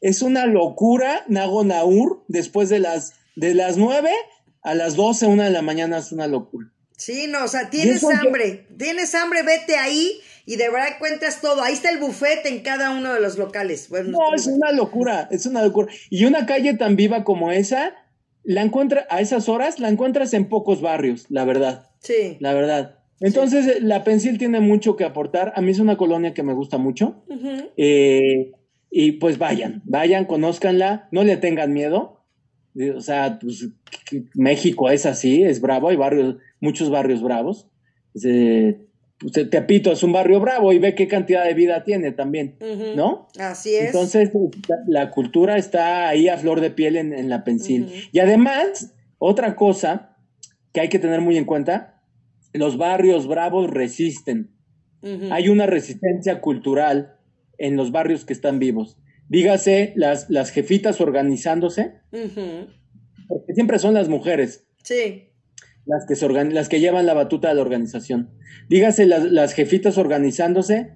Es 0.00 0.22
una 0.22 0.46
locura, 0.46 1.24
Nago 1.26 1.64
Naur, 1.64 2.24
después 2.28 2.68
de 2.68 2.78
las, 2.78 3.14
de 3.34 3.54
las 3.54 3.76
9 3.76 4.08
a 4.62 4.74
las 4.76 4.94
12, 4.94 5.26
una 5.26 5.46
de 5.46 5.50
la 5.50 5.62
mañana 5.62 5.98
es 5.98 6.12
una 6.12 6.28
locura. 6.28 6.72
Sí, 6.96 7.26
no, 7.26 7.44
o 7.44 7.48
sea, 7.48 7.70
tienes 7.70 8.04
hambre, 8.04 8.68
tienes 8.78 9.16
hambre, 9.16 9.42
vete 9.42 9.74
ahí 9.74 10.20
y 10.46 10.54
de 10.54 10.70
verdad 10.70 10.90
encuentras 10.94 11.40
todo. 11.40 11.60
Ahí 11.60 11.72
está 11.72 11.90
el 11.90 11.98
buffet 11.98 12.46
en 12.46 12.60
cada 12.60 12.90
uno 12.90 13.12
de 13.12 13.20
los 13.20 13.36
locales. 13.36 13.90
no, 13.90 14.32
es 14.32 14.46
una 14.46 14.70
locura, 14.70 15.26
es 15.32 15.44
una 15.44 15.60
locura. 15.64 15.92
Y 16.08 16.24
una 16.24 16.46
calle 16.46 16.74
tan 16.74 16.94
viva 16.94 17.24
como 17.24 17.50
esa, 17.50 17.94
la 18.44 18.62
encuentra 18.62 19.08
a 19.10 19.20
esas 19.20 19.48
horas, 19.48 19.80
la 19.80 19.88
encuentras 19.88 20.34
en 20.34 20.48
pocos 20.48 20.80
barrios, 20.80 21.26
la 21.30 21.44
verdad. 21.44 21.90
Sí. 21.98 22.36
La 22.38 22.54
verdad. 22.54 23.00
Entonces, 23.24 23.82
la 23.82 24.04
Pensil 24.04 24.36
tiene 24.36 24.60
mucho 24.60 24.96
que 24.96 25.04
aportar. 25.04 25.54
A 25.56 25.62
mí 25.62 25.70
es 25.70 25.78
una 25.78 25.96
colonia 25.96 26.34
que 26.34 26.42
me 26.42 26.52
gusta 26.52 26.76
mucho. 26.76 27.24
Eh, 27.78 28.52
y 28.90 29.12
pues 29.12 29.38
vayan, 29.38 29.80
vayan, 29.86 30.26
conózcanla, 30.26 31.08
no 31.10 31.24
le 31.24 31.38
tengan 31.38 31.72
miedo. 31.72 32.20
O 32.94 33.00
sea, 33.00 33.38
pues 33.40 33.70
México 34.34 34.90
es 34.90 35.06
así, 35.06 35.42
es 35.42 35.62
bravo, 35.62 35.88
hay 35.88 35.96
barrios, 35.96 36.36
muchos 36.60 36.90
barrios 36.90 37.22
bravos. 37.22 37.66
Eh, 38.22 38.84
te 39.32 39.46
Tepito 39.46 39.90
es 39.92 40.02
un 40.02 40.12
barrio 40.12 40.38
bravo 40.38 40.74
y 40.74 40.78
ve 40.78 40.94
qué 40.94 41.08
cantidad 41.08 41.46
de 41.46 41.54
vida 41.54 41.82
tiene 41.82 42.12
también, 42.12 42.56
¿no? 42.94 43.28
Así 43.38 43.74
es. 43.74 43.86
Entonces, 43.86 44.32
la, 44.86 45.10
cultura 45.10 45.56
está 45.56 46.08
ahí 46.08 46.28
a 46.28 46.36
flor 46.36 46.60
de 46.60 46.70
piel 46.70 46.96
en, 46.96 47.30
la 47.30 47.42
Pensil. 47.42 47.88
Y 48.12 48.18
además, 48.18 48.92
otra 49.16 49.56
cosa 49.56 50.18
que 50.74 50.80
hay 50.82 50.90
que 50.90 50.98
tener 50.98 51.22
muy 51.22 51.38
en 51.38 51.46
cuenta, 51.46 51.93
los 52.54 52.78
barrios 52.78 53.26
bravos 53.26 53.70
resisten. 53.70 54.50
Hay 55.30 55.50
una 55.50 55.66
resistencia 55.66 56.40
cultural 56.40 57.18
en 57.58 57.76
los 57.76 57.92
barrios 57.92 58.24
que 58.24 58.32
están 58.32 58.58
vivos. 58.58 58.96
Dígase, 59.28 59.92
las, 59.96 60.30
las 60.30 60.50
jefitas 60.50 61.02
organizándose, 61.02 62.00
porque 63.28 63.52
siempre 63.54 63.78
son 63.78 63.92
las 63.92 64.08
mujeres. 64.08 64.66
Sí 64.82 65.30
las 65.86 66.06
que, 66.06 66.16
se 66.16 66.28
las 66.28 66.68
que 66.68 66.80
llevan 66.80 67.06
la 67.06 67.14
batuta 67.14 67.48
de 67.48 67.54
la 67.54 67.62
organización. 67.62 68.30
Díganse 68.68 69.06
las, 69.06 69.52
jefitas 69.52 69.98
organizándose, 69.98 70.92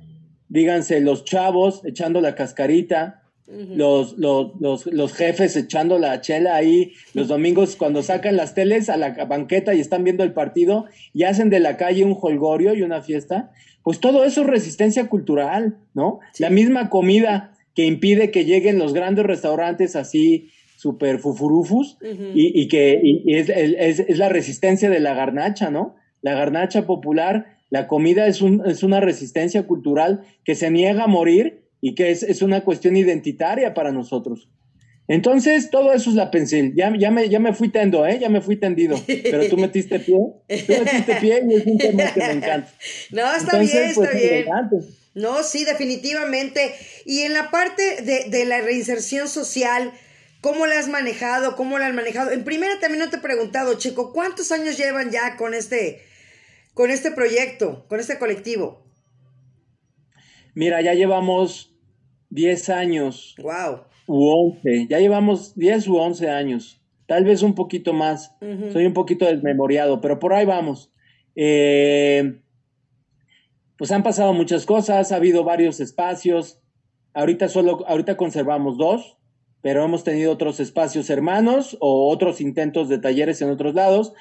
díganse 0.48 1.00
los 1.00 1.24
chavos 1.24 1.82
echando 1.84 2.20
la 2.20 2.34
cascarita, 2.34 3.27
los, 3.48 4.16
los, 4.18 5.12
jefes 5.14 5.56
echando 5.56 5.98
la 5.98 6.20
chela 6.20 6.54
ahí, 6.54 6.92
los 7.14 7.28
domingos 7.28 7.76
cuando 7.76 8.02
sacan 8.02 8.36
las 8.36 8.54
teles 8.54 8.90
a 8.90 8.98
la 8.98 9.24
banqueta 9.24 9.74
y 9.74 9.80
están 9.80 10.04
viendo 10.04 10.22
el 10.22 10.34
partido 10.34 10.84
y 11.14 11.22
hacen 11.22 11.48
de 11.48 11.58
la 11.58 11.76
calle 11.78 12.04
un 12.04 12.16
holgorio 12.20 12.74
y 12.74 12.82
una 12.82 13.00
fiesta, 13.00 13.50
pues 13.82 14.00
todo 14.00 14.24
eso 14.24 14.42
es 14.42 14.46
resistencia 14.48 15.08
cultural, 15.08 15.78
¿no? 15.94 16.20
La 16.38 16.50
misma 16.50 16.90
comida 16.90 17.54
que 17.74 17.86
impide 17.86 18.30
que 18.30 18.44
lleguen 18.44 18.78
los 18.78 18.92
grandes 18.92 19.24
restaurantes 19.24 19.96
así 19.96 20.50
super 20.76 21.18
fufurufus 21.18 21.96
y, 22.34 22.68
que 22.68 23.00
es, 23.26 23.48
es, 23.48 24.18
la 24.18 24.28
resistencia 24.28 24.90
de 24.90 25.00
la 25.00 25.14
garnacha, 25.14 25.70
¿no? 25.70 25.96
La 26.20 26.34
garnacha 26.34 26.86
popular, 26.86 27.56
la 27.70 27.86
comida 27.88 28.26
es, 28.26 28.42
un, 28.42 28.62
es 28.66 28.82
una 28.82 29.00
resistencia 29.00 29.66
cultural 29.66 30.22
que 30.44 30.54
se 30.54 30.70
niega 30.70 31.04
a 31.04 31.08
morir 31.08 31.67
y 31.80 31.94
que 31.94 32.10
es, 32.10 32.42
una 32.42 32.64
cuestión 32.64 32.96
identitaria 32.96 33.74
para 33.74 33.92
nosotros. 33.92 34.48
Entonces, 35.06 35.70
todo 35.70 35.92
eso 35.94 36.10
es 36.10 36.16
la 36.16 36.30
pensil. 36.30 36.74
Ya, 36.76 36.92
ya, 36.98 37.10
me, 37.10 37.28
ya 37.28 37.40
me 37.40 37.54
fui 37.54 37.70
tendo, 37.70 38.06
¿eh? 38.06 38.18
Ya 38.20 38.28
me 38.28 38.42
fui 38.42 38.56
tendido. 38.56 39.00
Pero 39.06 39.48
tú 39.48 39.56
metiste 39.56 40.00
pie. 40.00 40.16
Tú 40.16 40.72
metiste 40.84 41.14
pie 41.20 41.42
y 41.48 41.54
es 41.54 41.66
un 41.66 41.78
tema 41.78 42.12
que 42.12 42.20
me 42.20 42.32
encanta. 42.32 42.70
No, 43.10 43.34
está 43.34 43.58
bien, 43.58 43.84
está 43.84 44.02
pues, 44.02 44.14
bien. 44.14 44.46
No, 45.14 45.42
sí, 45.42 45.64
definitivamente. 45.64 46.74
Y 47.06 47.20
en 47.20 47.32
la 47.32 47.50
parte 47.50 48.02
de, 48.02 48.28
de 48.28 48.44
la 48.44 48.60
reinserción 48.60 49.28
social, 49.28 49.92
¿Cómo 50.40 50.66
la 50.66 50.78
has 50.78 50.88
manejado? 50.88 51.56
¿Cómo 51.56 51.78
la 51.78 51.86
han 51.86 51.96
manejado? 51.96 52.30
En 52.30 52.44
primera 52.44 52.78
también 52.78 53.04
no 53.04 53.10
te 53.10 53.16
he 53.16 53.20
preguntado, 53.20 53.74
Chico, 53.74 54.12
¿cuántos 54.12 54.52
años 54.52 54.76
llevan 54.78 55.10
ya 55.10 55.36
con 55.36 55.52
este, 55.52 56.02
con 56.74 56.92
este 56.92 57.10
proyecto, 57.10 57.84
con 57.88 57.98
este 57.98 58.18
colectivo? 58.18 58.87
Mira, 60.58 60.82
ya 60.82 60.92
llevamos 60.92 61.72
10 62.30 62.70
años. 62.70 63.36
Wow. 63.40 63.82
U 64.08 64.28
11. 64.56 64.88
Ya 64.90 64.98
llevamos 64.98 65.54
10 65.54 65.86
u 65.86 65.98
11 65.98 66.28
años. 66.30 66.82
Tal 67.06 67.24
vez 67.24 67.44
un 67.44 67.54
poquito 67.54 67.92
más. 67.92 68.34
Soy 68.72 68.84
un 68.84 68.92
poquito 68.92 69.24
desmemoriado, 69.24 70.00
pero 70.00 70.18
por 70.18 70.32
ahí 70.32 70.44
vamos. 70.44 70.90
Eh, 71.36 72.40
pues 73.76 73.92
han 73.92 74.02
pasado 74.02 74.32
muchas 74.32 74.66
cosas, 74.66 75.12
ha 75.12 75.16
habido 75.16 75.44
varios 75.44 75.78
espacios. 75.78 76.60
Ahorita 77.14 77.48
solo, 77.48 77.84
ahorita 77.86 78.16
conservamos 78.16 78.76
dos 78.76 79.16
pero 79.60 79.84
hemos 79.84 80.04
tenido 80.04 80.32
otros 80.32 80.60
espacios 80.60 81.10
hermanos 81.10 81.76
o 81.80 82.08
otros 82.10 82.40
intentos 82.40 82.88
de 82.88 82.98
talleres 82.98 83.42
en 83.42 83.50
otros 83.50 83.74
lados. 83.74 84.12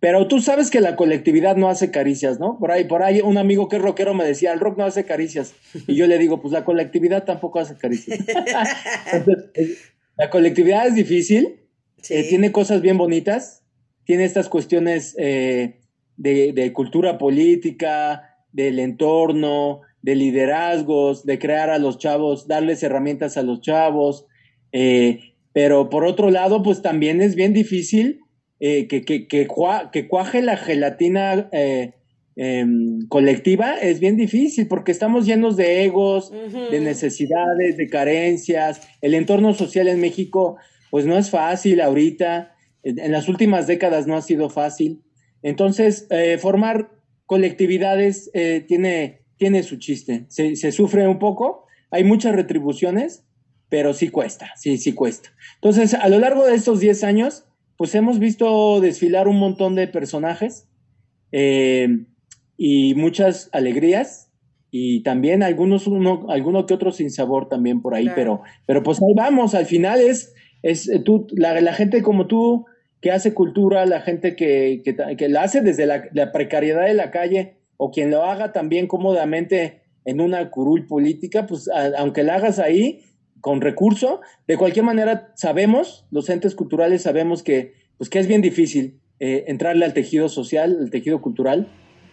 Pero 0.00 0.28
tú 0.28 0.40
sabes 0.40 0.70
que 0.70 0.80
la 0.80 0.94
colectividad 0.94 1.56
no 1.56 1.68
hace 1.68 1.90
caricias, 1.90 2.38
¿no? 2.38 2.58
Por 2.58 2.70
ahí, 2.70 2.84
por 2.84 3.02
ahí 3.02 3.20
un 3.20 3.36
amigo 3.36 3.68
que 3.68 3.76
es 3.76 3.82
rockero 3.82 4.14
me 4.14 4.24
decía, 4.24 4.52
el 4.52 4.60
rock 4.60 4.78
no 4.78 4.84
hace 4.84 5.04
caricias. 5.04 5.54
Y 5.86 5.96
yo 5.96 6.06
le 6.06 6.18
digo, 6.18 6.40
pues 6.40 6.52
la 6.52 6.64
colectividad 6.64 7.24
tampoco 7.24 7.58
hace 7.58 7.76
caricias. 7.76 8.20
la 10.16 10.30
colectividad 10.30 10.86
es 10.86 10.94
difícil, 10.94 11.60
eh, 12.08 12.28
tiene 12.28 12.52
cosas 12.52 12.80
bien 12.80 12.96
bonitas, 12.96 13.64
tiene 14.04 14.24
estas 14.24 14.48
cuestiones 14.48 15.16
eh, 15.18 15.80
de, 16.16 16.52
de 16.52 16.72
cultura 16.72 17.18
política, 17.18 18.36
del 18.52 18.78
entorno, 18.78 19.80
de 20.02 20.14
liderazgos, 20.14 21.26
de 21.26 21.38
crear 21.38 21.70
a 21.70 21.78
los 21.78 21.98
chavos, 21.98 22.46
darles 22.46 22.82
herramientas 22.82 23.36
a 23.36 23.42
los 23.42 23.60
chavos, 23.60 24.26
eh, 24.72 25.34
pero 25.52 25.90
por 25.90 26.04
otro 26.04 26.30
lado, 26.30 26.62
pues 26.62 26.82
también 26.82 27.20
es 27.20 27.34
bien 27.34 27.52
difícil 27.52 28.20
eh, 28.60 28.88
que, 28.88 29.02
que, 29.02 29.28
que, 29.28 29.46
cuaje 29.46 30.42
la 30.42 30.56
gelatina 30.56 31.48
eh, 31.52 31.92
em, 32.34 33.06
colectiva, 33.08 33.78
es 33.78 34.00
bien 34.00 34.16
difícil 34.16 34.66
porque 34.66 34.90
estamos 34.90 35.26
llenos 35.26 35.56
de 35.56 35.84
egos, 35.84 36.32
de 36.32 36.80
necesidades, 36.80 37.76
de 37.76 37.88
carencias. 37.88 38.80
El 39.00 39.14
entorno 39.14 39.54
social 39.54 39.86
en 39.86 40.00
México, 40.00 40.56
pues 40.90 41.06
no 41.06 41.16
es 41.16 41.30
fácil 41.30 41.80
ahorita. 41.80 42.54
En, 42.82 43.12
las 43.12 43.28
últimas 43.28 43.66
décadas 43.66 44.06
no 44.06 44.16
ha 44.16 44.22
sido 44.22 44.50
fácil. 44.50 45.02
Entonces, 45.42 46.08
formar 46.40 46.90
colectividades 47.26 48.30
tiene, 48.66 49.20
tiene 49.36 49.62
su 49.62 49.76
chiste. 49.76 50.24
Se, 50.28 50.56
se 50.56 50.72
sufre 50.72 51.06
un 51.06 51.20
poco, 51.20 51.64
hay 51.90 52.02
muchas 52.02 52.34
retribuciones, 52.34 53.24
pero 53.68 53.94
sí 53.94 54.08
cuesta, 54.08 54.52
sí, 54.56 54.78
sí 54.78 54.94
cuesta. 54.94 55.30
Entonces, 55.56 55.94
a 55.94 56.08
lo 56.08 56.18
largo 56.18 56.44
de 56.44 56.54
estos 56.54 56.80
10 56.80 57.04
años, 57.04 57.47
pues 57.78 57.94
hemos 57.94 58.18
visto 58.18 58.80
desfilar 58.80 59.28
un 59.28 59.38
montón 59.38 59.76
de 59.76 59.86
personajes 59.86 60.68
eh, 61.30 62.04
y 62.56 62.94
muchas 62.96 63.48
alegrías 63.52 64.30
y 64.70 65.02
también 65.04 65.44
algunos, 65.44 65.86
uno, 65.86 66.26
alguno 66.28 66.66
que 66.66 66.74
otro 66.74 66.90
sin 66.90 67.10
sabor 67.10 67.48
también 67.48 67.80
por 67.80 67.94
ahí, 67.94 68.10
pero, 68.14 68.42
pero 68.66 68.82
pues 68.82 69.00
ahí 69.00 69.14
vamos, 69.14 69.54
al 69.54 69.64
final 69.64 70.00
es, 70.00 70.34
es 70.62 70.88
eh, 70.88 70.98
tú, 70.98 71.28
la, 71.30 71.58
la 71.60 71.72
gente 71.72 72.02
como 72.02 72.26
tú 72.26 72.66
que 73.00 73.12
hace 73.12 73.32
cultura, 73.32 73.86
la 73.86 74.00
gente 74.00 74.34
que, 74.34 74.82
que, 74.84 75.16
que 75.16 75.28
la 75.28 75.44
hace 75.44 75.60
desde 75.60 75.86
la, 75.86 76.08
la, 76.12 76.32
precariedad 76.32 76.84
de 76.84 76.94
la 76.94 77.12
calle 77.12 77.58
o 77.76 77.92
quien 77.92 78.10
lo 78.10 78.24
haga 78.24 78.52
también 78.52 78.88
cómodamente 78.88 79.82
en 80.04 80.20
una 80.20 80.50
curul 80.50 80.86
política, 80.88 81.46
pues 81.46 81.70
aunque 81.96 82.24
la 82.24 82.34
hagas 82.34 82.58
ahí, 82.58 83.04
con 83.40 83.60
recurso. 83.60 84.20
De 84.46 84.56
cualquier 84.56 84.84
manera, 84.84 85.32
sabemos, 85.36 86.06
los 86.10 86.28
entes 86.28 86.54
culturales 86.54 87.02
sabemos 87.02 87.42
que, 87.42 87.74
pues, 87.96 88.10
que 88.10 88.18
es 88.18 88.26
bien 88.26 88.42
difícil 88.42 89.00
eh, 89.20 89.44
entrarle 89.48 89.84
al 89.84 89.94
tejido 89.94 90.28
social, 90.28 90.78
al 90.80 90.90
tejido 90.90 91.20
cultural. 91.20 91.68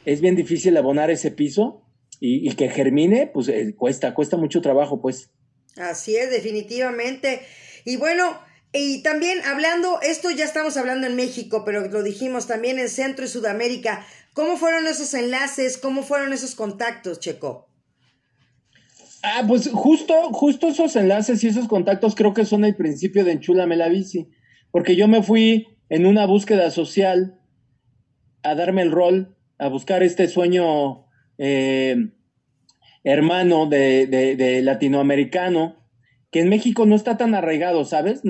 Es 0.05 0.21
bien 0.21 0.35
difícil 0.35 0.77
abonar 0.77 1.09
ese 1.11 1.31
piso 1.31 1.81
y, 2.19 2.49
que 2.55 2.69
germine, 2.69 3.27
pues 3.27 3.47
eh, 3.47 3.75
cuesta, 3.75 4.13
cuesta 4.13 4.37
mucho 4.37 4.61
trabajo, 4.61 5.01
pues. 5.01 5.29
Así 5.77 6.15
es, 6.15 6.29
definitivamente. 6.31 7.41
Y 7.83 7.97
bueno, 7.97 8.39
y 8.71 9.03
también 9.03 9.41
hablando, 9.45 9.99
esto 10.01 10.31
ya 10.31 10.45
estamos 10.45 10.77
hablando 10.77 11.07
en 11.07 11.15
México, 11.15 11.63
pero 11.65 11.87
lo 11.87 12.03
dijimos 12.03 12.47
también 12.47 12.79
en 12.79 12.89
Centro 12.89 13.25
y 13.25 13.27
Sudamérica. 13.27 14.05
¿Cómo 14.33 14.57
fueron 14.57 14.87
esos 14.87 15.13
enlaces? 15.13 15.77
¿Cómo 15.77 16.03
fueron 16.03 16.33
esos 16.33 16.55
contactos, 16.55 17.19
Checo? 17.19 17.67
Ah, 19.27 19.43
pues 19.47 19.69
justo, 19.71 20.13
justo 20.31 20.67
esos 20.67 20.95
enlaces 20.95 21.43
y 21.43 21.47
esos 21.47 21.67
contactos 21.67 22.13
creo 22.13 22.35
que 22.35 22.45
son 22.45 22.63
el 22.63 22.75
principio 22.75 23.25
de 23.25 23.31
Enchúlame 23.31 23.75
la 23.75 23.89
bici, 23.89 24.29
porque 24.69 24.95
yo 24.95 25.07
me 25.07 25.23
fui 25.23 25.67
en 25.89 26.05
una 26.05 26.27
búsqueda 26.27 26.69
social 26.69 27.39
a 28.43 28.53
darme 28.53 28.83
el 28.83 28.91
rol, 28.91 29.35
a 29.57 29.67
buscar 29.67 30.03
este 30.03 30.27
sueño 30.27 31.07
eh, 31.39 32.11
hermano 33.03 33.65
de, 33.65 34.61
latinoamericano, 34.63 35.83
que 36.29 36.41
en 36.41 36.49
México 36.49 36.85
no 36.85 36.95
está 36.95 37.17
tan 37.17 37.33
arraigado, 37.33 37.83
¿sabes? 37.83 38.21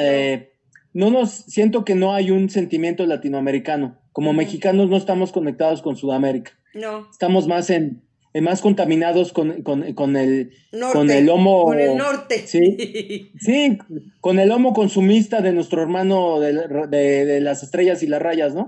Eh, 0.00 0.52
no 0.92 1.10
nos, 1.10 1.30
siento 1.30 1.84
que 1.84 1.94
no 1.94 2.12
hay 2.12 2.32
un 2.32 2.50
sentimiento 2.50 3.06
latinoamericano. 3.06 4.00
Como 4.10 4.32
mexicanos 4.32 4.90
no 4.90 4.96
estamos 4.96 5.30
conectados 5.30 5.80
con 5.80 5.94
Sudamérica. 5.94 6.52
No. 6.74 7.08
Estamos 7.08 7.46
más 7.46 7.70
en, 7.70 8.02
más 8.34 8.60
contaminados 8.60 9.32
con, 9.32 9.62
con, 9.62 9.92
con 9.94 10.16
el 10.16 10.52
con 10.92 11.10
el 11.10 11.28
homo 11.28 11.64
con 11.64 11.80
el 11.80 11.96
norte. 11.96 12.46
Sí. 12.46 13.32
Sí 13.40 13.78
con 14.20 14.38
el 14.38 14.52
homo 14.52 14.72
consumista 14.72 15.40
de 15.40 15.52
nuestro 15.52 15.82
hermano 15.82 16.38
de, 16.38 16.52
de, 16.88 17.40
las 17.40 17.62
estrellas 17.64 18.02
y 18.02 18.06
las 18.06 18.22
rayas 18.22 18.54
no 18.54 18.66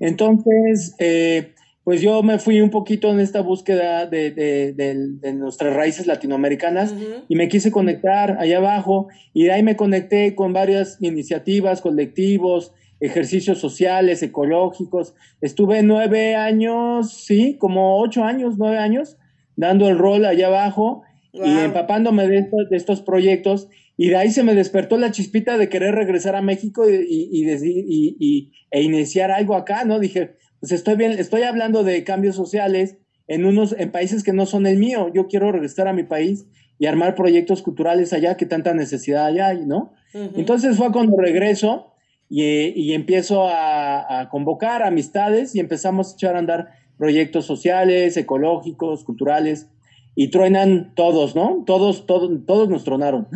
entonces 0.00 0.96
eh, 0.98 1.54
pues 1.88 2.02
yo 2.02 2.22
me 2.22 2.38
fui 2.38 2.60
un 2.60 2.68
poquito 2.68 3.10
en 3.10 3.18
esta 3.18 3.40
búsqueda 3.40 4.04
de, 4.04 4.30
de, 4.30 5.32
nuestras 5.32 5.74
raíces 5.74 6.06
latinoamericanas 6.06 6.94
y 7.28 7.34
me 7.34 7.48
quise 7.48 7.70
conectar 7.70 8.36
allá 8.40 8.58
abajo 8.58 9.08
y 9.32 9.44
de 9.44 9.52
ahí 9.52 9.62
me 9.62 9.74
conecté 9.74 10.34
con 10.34 10.52
varias 10.52 10.98
iniciativas, 11.00 11.80
colectivos, 11.80 12.74
ejercicios 13.00 13.58
sociales, 13.58 14.22
ecológicos. 14.22 15.14
Estuve 15.40 15.82
nueve 15.82 16.34
años, 16.34 17.12
sí, 17.12 17.56
como 17.58 18.00
ocho 18.00 18.24
años, 18.24 18.54
nueve 18.58 18.78
años, 18.78 19.16
dando 19.56 19.88
el 19.88 19.98
rol 19.98 20.24
allá 20.24 20.48
abajo 20.48 21.02
y 21.32 21.58
empapándome 21.58 22.26
de 22.26 22.48
estos, 22.70 23.02
proyectos. 23.02 23.68
Y 23.96 24.08
de 24.08 24.16
ahí 24.16 24.30
se 24.30 24.44
me 24.44 24.54
despertó 24.54 24.96
la 24.96 25.10
chispita 25.10 25.58
de 25.58 25.68
querer 25.68 25.94
regresar 25.94 26.36
a 26.36 26.42
México 26.42 26.88
y, 26.88 26.94
y, 26.94 28.16
y, 28.18 28.52
e 28.70 28.82
iniciar 28.82 29.30
algo 29.30 29.54
acá, 29.54 29.84
¿no? 29.84 29.98
Dije, 29.98 30.36
pues 30.60 30.72
estoy 30.72 30.96
bien, 30.96 31.12
estoy 31.12 31.42
hablando 31.42 31.84
de 31.84 32.04
cambios 32.04 32.36
sociales 32.36 32.96
en 33.26 33.44
unos, 33.44 33.74
en 33.78 33.90
países 33.90 34.22
que 34.22 34.32
no 34.32 34.46
son 34.46 34.66
el 34.66 34.78
mío. 34.78 35.10
Yo 35.12 35.26
quiero 35.26 35.52
regresar 35.52 35.88
a 35.88 35.92
mi 35.92 36.04
país 36.04 36.46
y 36.78 36.86
armar 36.86 37.14
proyectos 37.14 37.62
culturales 37.62 38.12
allá 38.12 38.36
que 38.36 38.46
tanta 38.46 38.72
necesidad 38.72 39.26
hay, 39.26 39.66
¿no? 39.66 39.92
Entonces 40.14 40.76
fue 40.76 40.90
cuando 40.90 41.16
regreso 41.18 41.92
y, 42.28 42.92
empiezo 42.92 43.48
a, 43.48 44.28
convocar 44.30 44.82
amistades 44.82 45.54
y 45.54 45.60
empezamos 45.60 46.10
a 46.10 46.14
echar 46.14 46.36
a 46.36 46.40
andar 46.40 46.68
proyectos 46.96 47.46
sociales, 47.46 48.16
ecológicos, 48.16 49.04
culturales 49.04 49.70
y 50.14 50.28
truenan 50.28 50.94
todos, 50.94 51.36
¿no? 51.36 51.62
Todos, 51.64 52.06
todos, 52.06 52.44
todos 52.44 52.68
nos 52.68 52.84
tronaron. 52.84 53.28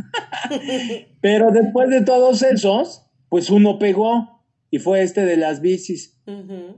Pero 1.20 1.52
después 1.52 1.88
de 1.90 2.02
todos 2.02 2.42
esos, 2.42 3.06
pues 3.28 3.50
uno 3.50 3.78
pegó 3.78 4.42
y 4.70 4.78
fue 4.78 5.02
este 5.02 5.24
de 5.24 5.36
las 5.36 5.60
bicis, 5.60 6.20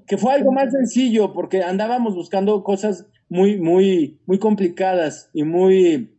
que 0.07 0.19
fue 0.19 0.35
algo 0.35 0.53
más 0.53 0.73
sencillo 0.73 1.33
porque 1.33 1.63
andábamos 1.63 2.15
buscando 2.15 2.63
cosas 2.65 3.07
muy, 3.29 3.59
muy, 3.59 4.21
muy 4.27 4.39
complicadas 4.39 5.31
y 5.33 5.45
muy, 5.45 6.19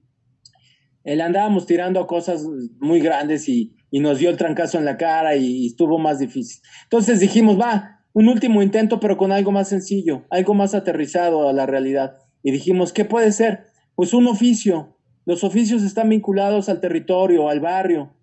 él 1.03 1.21
andábamos 1.21 1.65
tirando 1.65 1.99
a 1.99 2.07
cosas 2.07 2.45
muy 2.79 2.99
grandes 3.01 3.47
y, 3.47 3.74
y, 3.91 3.99
nos 3.99 4.19
dio 4.19 4.29
el 4.29 4.37
trancazo 4.37 4.77
en 4.77 4.85
la 4.85 4.97
cara 4.97 5.35
y, 5.35 5.67
estuvo 5.67 5.97
más 5.97 6.19
difícil. 6.19 6.61
Entonces 6.83 7.19
dijimos, 7.19 7.59
va, 7.59 8.03
un 8.13 8.27
último 8.27 8.61
intento 8.61 8.99
pero 8.99 9.17
con 9.17 9.31
algo 9.31 9.51
más 9.51 9.69
sencillo, 9.69 10.25
algo 10.29 10.53
más 10.53 10.73
aterrizado 10.73 11.49
a 11.49 11.53
la 11.53 11.65
realidad. 11.65 12.17
Y 12.43 12.51
dijimos, 12.51 12.93
¿qué 12.93 13.05
puede 13.05 13.31
ser? 13.31 13.67
Pues 13.95 14.13
un 14.13 14.27
oficio. 14.27 14.97
Los 15.25 15.43
oficios 15.43 15.81
están 15.81 16.09
vinculados 16.09 16.69
al 16.69 16.79
territorio, 16.79 17.49
al 17.49 17.59
barrio, 17.59 18.15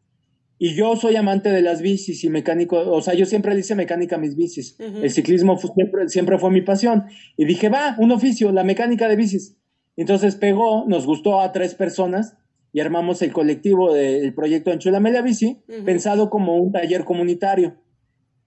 y 0.65 0.77
yo 0.77 0.95
soy 0.95 1.17
amante 1.17 1.51
de 1.51 1.61
las 1.61 1.83
bicis 1.83 2.23
y 2.23 2.31
mecánico, 2.31 2.79
o 2.79 3.03
sea, 3.03 3.15
yo 3.15 3.27
siempre 3.27 3.53
le 3.53 3.59
hice 3.59 3.75
mecánica 3.75 4.15
a 4.15 4.19
mis 4.21 4.37
bicis. 4.37 4.77
El 4.79 5.11
ciclismo 5.11 5.59
siempre, 6.07 6.39
fue 6.39 6.53
mi 6.53 6.61
pasión. 6.61 7.07
Y 7.37 7.47
dije, 7.47 7.69
va, 7.69 7.97
un 7.99 8.13
oficio, 8.13 8.53
la 8.53 8.63
mecánica 8.63 9.09
de 9.09 9.17
bicis. 9.17 9.59
Entonces 9.97 10.37
pegó, 10.37 10.85
nos 10.87 11.05
gustó 11.05 11.41
a 11.41 11.51
tres 11.51 11.75
personas 11.75 12.37
y 12.73 12.81
armamos 12.81 13.21
el 13.23 13.33
colectivo 13.33 13.93
del 13.93 14.35
proyecto 14.35 14.73
Enchulame 14.73 15.13
la 15.13 15.23
Bici, 15.23 15.63
pensado 15.85 16.31
como 16.31 16.57
un 16.57 16.73
taller 16.73 17.05
comunitario. 17.05 17.77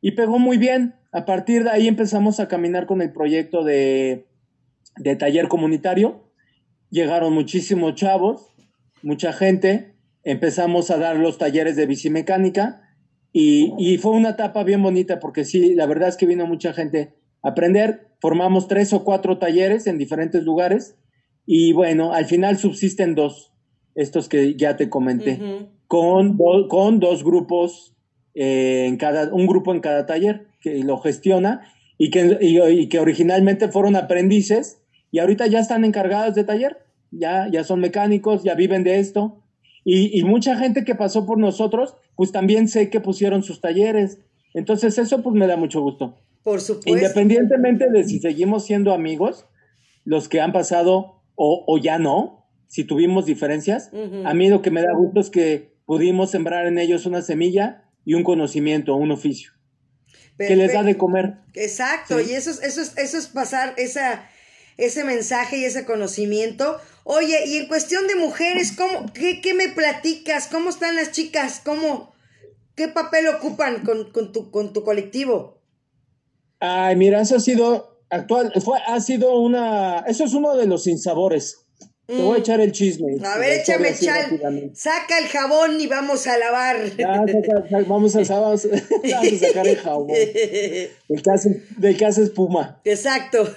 Y 0.02 0.12
pegó 0.12 0.40
muy 0.40 0.58
bien. 0.58 0.96
A 1.12 1.26
partir 1.26 1.64
de 1.64 1.70
ahí 1.70 1.88
empezamos 1.88 2.40
a 2.40 2.48
caminar 2.48 2.88
con 2.88 3.02
el 3.02 3.14
proyecto 3.14 3.64
de, 3.64 4.28
de 4.98 5.16
taller 5.16 5.48
comunitario. 5.48 6.32
Llegaron 6.90 7.34
muchísimos 7.34 7.96
chavos, 7.96 8.48
mucha 9.04 9.32
gente, 9.32 9.96
empezamos 10.24 10.90
a 10.92 10.98
dar 10.98 11.18
los 11.18 11.38
talleres 11.38 11.76
de 11.76 11.86
bicimecánica 11.86 12.82
y, 13.32 13.74
y 13.78 13.98
fue 13.98 14.12
una 14.12 14.30
etapa 14.30 14.64
bien 14.64 14.82
bonita 14.82 15.20
porque 15.20 15.46
sí, 15.46 15.76
la 15.76 15.86
verdad 15.86 16.10
es 16.10 16.18
que 16.18 16.26
vino 16.26 16.48
mucha 16.48 16.74
gente 16.74 17.16
a 17.44 17.50
aprender. 17.50 18.08
Formamos 18.20 18.68
tres 18.68 18.92
o 18.94 19.04
cuatro 19.04 19.38
talleres 19.38 19.88
en 19.88 19.98
diferentes 19.98 20.44
lugares 20.44 20.98
y 21.46 21.74
bueno, 21.74 22.14
al 22.14 22.26
final 22.26 22.58
subsisten 22.58 23.14
dos, 23.14 23.55
estos 23.96 24.30
que 24.30 24.56
ya 24.56 24.76
te 24.76 24.90
comenté, 24.90 25.68
con, 25.88 26.38
con 26.68 27.00
dos 27.00 27.24
grupos 27.24 27.96
eh, 28.34 28.86
en 28.88 28.98
cada, 28.98 29.34
un 29.34 29.48
grupo 29.48 29.74
en 29.74 29.80
cada 29.80 30.06
taller 30.06 30.48
que 30.60 30.84
lo 30.84 30.98
gestiona 30.98 31.62
y 31.98 32.12
que, 32.12 32.38
y, 32.42 32.90
que 32.90 33.00
originalmente 33.00 33.70
fueron 33.70 33.96
aprendices 33.96 34.82
y 35.12 35.20
ahorita 35.20 35.48
ya 35.48 35.60
están 35.60 35.86
encargados 35.86 36.36
de 36.36 36.44
taller, 36.44 36.78
ya, 37.12 37.48
ya 37.50 37.64
son 37.64 37.80
mecánicos, 37.80 38.44
ya 38.44 38.54
viven 38.54 38.84
de 38.84 39.00
esto 39.00 39.42
y, 39.88 40.24
mucha 40.24 40.58
gente 40.58 40.84
que 40.84 40.96
pasó 40.96 41.28
por 41.28 41.38
nosotros, 41.38 41.96
pues 42.16 42.32
también 42.32 42.68
sé 42.68 42.90
que 42.90 43.00
pusieron 43.00 43.44
sus 43.44 43.62
talleres. 43.62 44.20
Entonces 44.56 44.98
eso 44.98 45.22
pues 45.22 45.36
me 45.36 45.46
da 45.46 45.58
mucho 45.58 45.80
gusto. 45.82 46.16
Por 46.44 46.60
supuesto. 46.60 46.90
Independientemente 46.90 47.92
de 47.92 48.04
si 48.04 48.20
seguimos 48.20 48.66
siendo 48.66 48.94
amigos, 48.94 49.46
los 50.04 50.28
que 50.28 50.42
han 50.42 50.52
pasado 50.52 51.22
o, 51.36 51.78
ya 51.78 52.00
no, 52.00 52.45
si 52.68 52.84
tuvimos 52.84 53.26
diferencias, 53.26 53.92
a 54.26 54.34
mí 54.34 54.50
lo 54.50 54.62
que 54.62 54.72
me 54.72 54.82
da 54.82 54.94
gusto 54.96 55.20
es 55.20 55.30
que 55.30 55.76
pudimos 55.86 56.32
sembrar 56.32 56.66
en 56.68 56.78
ellos 56.80 57.06
una 57.06 57.22
semilla 57.22 57.90
y 58.04 58.14
un 58.14 58.24
conocimiento, 58.24 58.96
un 58.96 59.12
oficio. 59.12 59.52
Que 60.38 60.56
les 60.56 60.74
da 60.74 60.84
de 60.84 60.98
comer. 60.98 61.36
Exacto, 61.54 62.20
y 62.20 62.32
eso 62.32 62.52
es, 62.52 62.62
eso 62.62 62.82
es, 62.82 62.98
eso 62.98 63.18
es 63.18 63.28
pasar 63.28 63.74
esa, 63.78 64.28
ese 64.78 65.04
mensaje 65.06 65.58
y 65.58 65.66
ese 65.66 65.86
conocimiento 65.86 66.78
Oye, 67.08 67.46
y 67.46 67.58
en 67.58 67.68
cuestión 67.68 68.08
de 68.08 68.16
mujeres, 68.16 68.72
¿cómo, 68.76 69.06
qué, 69.14 69.54
me 69.54 69.70
platicas? 69.70 70.48
¿Cómo 70.48 70.72
están 70.72 70.96
las 70.96 71.12
chicas? 71.12 71.62
¿Cómo, 71.64 72.12
¿Qué 72.74 72.88
papel 72.88 73.28
ocupan 73.28 73.84
con, 73.84 74.12
tu, 74.32 74.50
con 74.50 74.74
tu 74.74 74.84
colectivo? 74.84 75.62
Ay, 76.60 76.96
mira, 76.96 77.22
eso 77.22 77.36
ha 77.36 77.40
sido 77.40 78.02
actual, 78.10 78.52
fue, 78.60 78.80
ha 78.88 79.00
sido 79.02 79.40
una, 79.40 80.00
eso 80.08 80.24
es 80.24 80.34
uno 80.34 80.56
de 80.56 80.66
los 80.66 80.88
insabores. 80.88 81.65
Te 82.08 82.22
voy 82.22 82.36
a 82.36 82.38
mm. 82.38 82.42
echar 82.42 82.62
el 82.62 82.72
chisme. 82.72 83.18
A 83.26 83.38
ver, 83.40 83.62
échame 83.62 83.90
el 83.90 83.98
chal. 83.98 84.72
Saca 84.76 85.18
el 85.18 85.26
jabón 85.26 85.82
y 85.82 85.88
vamos 85.88 86.28
a 86.28 86.38
lavar. 86.38 86.78
vamos, 86.98 87.32
a, 87.36 87.80
vamos, 87.88 88.16
a, 88.16 88.26
sacar 88.26 89.68
el 89.68 89.78
jabón. 89.78 90.10
El 91.10 91.22
que 91.22 91.32
hace, 91.32 91.64
del 91.78 91.98
que 91.98 92.06
hace 92.06 92.24
espuma. 92.24 92.80
Exacto. 92.84 93.50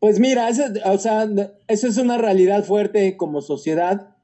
Pues 0.00 0.18
mira, 0.18 0.48
eso, 0.48 0.64
o 0.86 0.98
sea, 0.98 1.28
eso 1.68 1.86
es 1.86 1.96
una 1.98 2.18
realidad 2.18 2.64
fuerte 2.64 3.16
como 3.16 3.40
sociedad. 3.42 4.16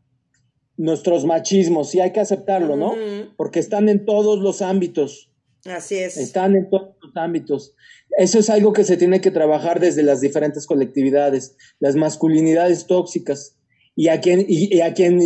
Nuestros 0.76 1.24
machismos, 1.24 1.90
sí 1.90 2.00
hay 2.00 2.12
que 2.12 2.20
aceptarlo, 2.20 2.76
¿no? 2.76 2.94
Porque 3.36 3.60
están 3.60 3.88
en 3.88 4.04
todos 4.06 4.40
los 4.40 4.62
ámbitos. 4.62 5.25
Así 5.68 5.96
es. 5.96 6.16
Están 6.16 6.54
en 6.56 6.70
todos 6.70 6.96
los 7.02 7.16
ámbitos. 7.16 7.74
Eso 8.18 8.38
es 8.38 8.50
algo 8.50 8.72
que 8.72 8.84
se 8.84 8.96
tiene 8.96 9.20
que 9.20 9.30
trabajar 9.30 9.80
desde 9.80 10.02
las 10.02 10.20
diferentes 10.20 10.66
colectividades, 10.66 11.56
las 11.80 11.96
masculinidades 11.96 12.86
tóxicas. 12.86 13.56
Y 13.94 14.08
a 14.08 14.20
quien, 14.20 14.44
y, 14.46 14.80
a 14.80 14.92
quien, 14.94 15.20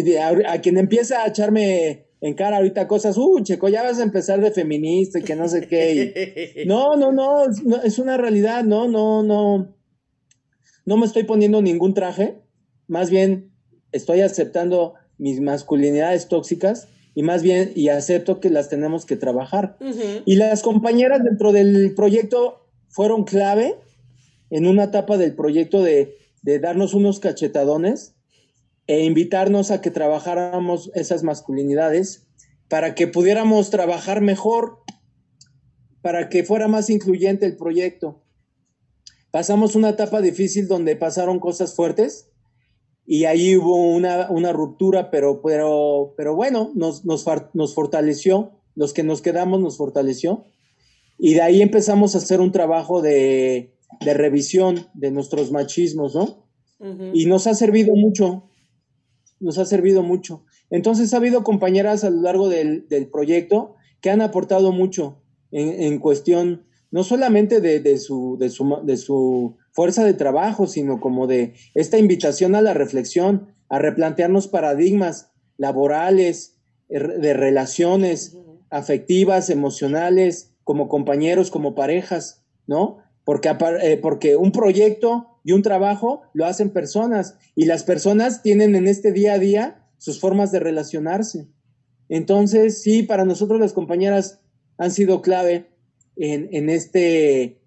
a, 0.47 0.61
quien 0.61 0.79
empieza 0.79 1.23
a 1.23 1.29
echarme 1.29 2.07
en 2.21 2.35
cara 2.35 2.59
ahorita 2.59 2.87
cosas, 2.87 3.19
uh, 3.19 3.41
Checo, 3.43 3.69
ya 3.69 3.83
vas 3.83 3.99
a 3.99 4.05
empezar 4.05 4.41
de 4.41 4.53
feminista 4.53 5.19
y 5.19 5.23
que 5.23 5.35
no 5.35 5.49
sé 5.49 5.67
qué. 5.67 6.63
no, 6.67 6.97
no, 6.97 7.11
no, 7.11 7.45
es 7.85 7.99
una 7.99 8.17
realidad, 8.17 8.63
no, 8.63 8.87
no, 8.89 9.23
no 9.23 9.75
no 10.91 10.97
me 10.97 11.07
estoy 11.07 11.25
poniendo 11.25 11.63
ningún 11.63 11.95
traje, 11.95 12.41
más 12.89 13.11
bien 13.11 13.53
estoy 13.93 14.23
aceptando 14.23 14.95
mis 15.19 15.41
masculinidades 15.41 16.29
tóxicas 16.29 16.89
y 17.21 17.23
más 17.23 17.43
bien, 17.43 17.73
y 17.75 17.91
acepto 17.91 18.41
que 18.41 18.49
las 18.49 18.71
tenemos 18.71 19.05
que 19.05 19.15
trabajar. 19.15 19.77
Y 20.25 20.37
las 20.37 20.63
compañeras 20.63 21.23
dentro 21.23 21.53
del 21.53 21.95
proyecto 21.95 22.67
fueron 22.89 23.25
clave 23.25 23.77
en 24.49 24.67
una 24.67 24.85
etapa 24.85 25.19
del 25.19 25.35
proyecto 25.35 25.83
de, 25.83 26.17
de 26.41 26.59
darnos 26.61 26.95
unos 26.95 27.21
cachetadones 27.21 28.15
e 28.87 29.05
invitarnos 29.05 29.71
a 29.71 29.83
que 29.83 29.91
trabajáramos 29.91 30.91
esas 30.95 31.23
masculinidades 31.23 32.27
para 32.71 32.95
que 32.95 33.07
pudiéramos 33.07 33.69
trabajar 33.69 34.23
mejor, 34.23 34.79
para 36.01 36.31
que 36.31 36.43
fuera 36.43 36.69
más 36.69 36.89
incluyente 36.89 37.45
el 37.45 37.59
proyecto. 37.59 38.23
Pasamos 39.31 39.75
una 39.75 39.91
etapa 39.91 40.23
difícil 40.23 40.69
donde 40.69 40.97
pasaron 40.97 41.39
cosas 41.39 41.77
fuertes 41.77 42.30
y 43.13 43.25
ahí 43.25 43.57
hubo 43.57 43.75
una, 43.75 44.31
una 44.31 44.53
ruptura, 44.53 45.11
pero, 45.11 45.43
pero, 45.43 46.15
pero 46.17 46.37
bueno, 46.37 46.71
nos, 46.77 47.05
nos, 47.05 47.27
nos 47.55 47.75
fortaleció, 47.75 48.53
los 48.77 48.93
que 48.93 49.03
nos 49.03 49.21
quedamos 49.21 49.59
nos 49.59 49.79
fortaleció 49.79 50.45
y 51.19 51.35
de 51.35 51.43
ahí 51.43 51.61
empezamos 51.61 52.15
a 52.15 52.19
hacer 52.19 52.41
un 52.41 52.53
trabajo 52.53 53.03
de, 53.03 53.75
de 54.05 54.15
revisión 54.15 54.87
de 54.95 55.11
nuestros 55.11 55.51
machismos, 55.51 56.15
¿no? 56.15 56.47
Y 57.13 57.27
nos 57.27 57.49
ha 57.49 57.55
servido 57.55 57.97
mucho, 57.97 58.45
nos 59.41 59.59
ha 59.59 59.65
servido 59.65 60.05
mucho. 60.05 60.45
Entonces 60.71 61.13
ha 61.13 61.17
habido 61.17 61.43
compañeras 61.43 62.05
a 62.05 62.11
lo 62.11 62.23
largo 62.23 62.49
del, 62.49 62.87
del 62.87 63.09
proyecto 63.09 63.75
que 64.01 64.11
han 64.11 64.21
aportado 64.21 64.71
mucho 64.71 65.21
en, 65.51 65.83
en 65.83 65.99
cuestión, 65.99 66.65
no 66.93 67.03
solamente 67.03 67.61
de, 67.61 67.81
de, 67.81 67.99
su, 67.99 68.37
de, 68.39 68.51
su, 68.51 68.83
de 68.85 68.97
su 68.97 69.57
fuerza 69.73 70.05
de 70.05 70.15
trabajo, 70.15 70.67
sino 70.67 71.01
como 71.01 71.27
de 71.27 71.55
esta 71.75 71.99
invitación 71.99 72.55
a 72.55 72.63
la 72.63 72.75
reflexión, 72.75 73.55
a 73.69 73.79
replantearnos 73.79 74.49
paradigmas 74.49 75.31
laborales, 75.57 76.57
er, 76.89 77.21
de 77.21 77.35
relaciones 77.35 78.37
afectivas, 78.71 79.51
emocionales, 79.51 80.53
como 80.65 80.89
compañeros, 80.89 81.51
como 81.51 81.75
parejas, 81.75 82.45
¿no? 82.67 82.99
Porque, 83.25 83.51
eh, 83.83 83.99
porque 84.01 84.37
un 84.37 84.53
proyecto 84.53 85.39
y 85.45 85.53
un 85.53 85.63
trabajo 85.63 86.23
lo 86.33 86.47
hacen 86.47 86.71
personas 86.71 87.37
y 87.55 87.65
las 87.65 87.83
personas 87.85 88.43
tienen 88.43 88.75
en 88.77 88.87
este 88.87 89.13
día 89.13 89.35
a 89.35 89.39
día 89.39 89.87
sus 89.99 90.21
formas 90.21 90.53
de 90.53 90.61
relacionarse. 90.61 91.49
Entonces, 92.09 92.83
sí, 92.83 93.03
para 93.03 93.25
nosotros 93.25 93.61
las 93.61 93.73
compañeras 93.73 94.41
han 94.79 94.91
sido 94.91 95.23
clave 95.23 95.67
en, 96.17 96.49
en 96.53 96.71
este 96.71 97.60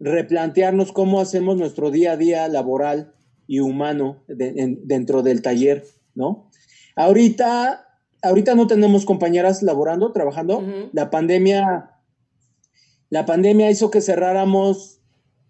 replantearnos 0.00 0.92
cómo 0.92 1.20
hacemos 1.20 1.56
nuestro 1.56 1.90
día 1.90 2.12
a 2.12 2.16
día 2.16 2.48
laboral 2.48 3.14
y 3.46 3.60
humano 3.60 4.22
dentro 4.26 5.22
del 5.22 5.42
taller, 5.42 5.84
¿no? 6.14 6.50
Ahorita, 6.96 7.86
ahorita 8.22 8.54
no 8.54 8.66
tenemos 8.66 9.04
compañeras 9.04 9.62
laborando, 9.62 10.12
trabajando. 10.12 10.62
La 10.92 11.10
pandemia, 11.10 11.90
la 13.10 13.26
pandemia 13.26 13.70
hizo 13.70 13.90
que 13.90 14.00
cerráramos 14.00 15.00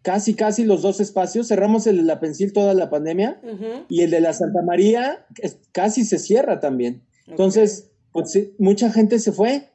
casi, 0.02 0.34
casi 0.34 0.64
los 0.64 0.82
dos 0.82 1.00
espacios. 1.00 1.48
Cerramos 1.48 1.86
el 1.86 1.98
de 1.98 2.02
la 2.02 2.20
Pensil 2.20 2.52
toda 2.52 2.74
la 2.74 2.90
pandemia 2.90 3.40
y 3.88 4.02
el 4.02 4.10
de 4.10 4.20
la 4.20 4.32
Santa 4.32 4.62
María 4.62 5.26
casi 5.72 6.04
se 6.04 6.18
cierra 6.18 6.60
también. 6.60 7.02
Entonces, 7.26 7.90
pues 8.12 8.38
mucha 8.58 8.90
gente 8.90 9.18
se 9.18 9.32
fue, 9.32 9.70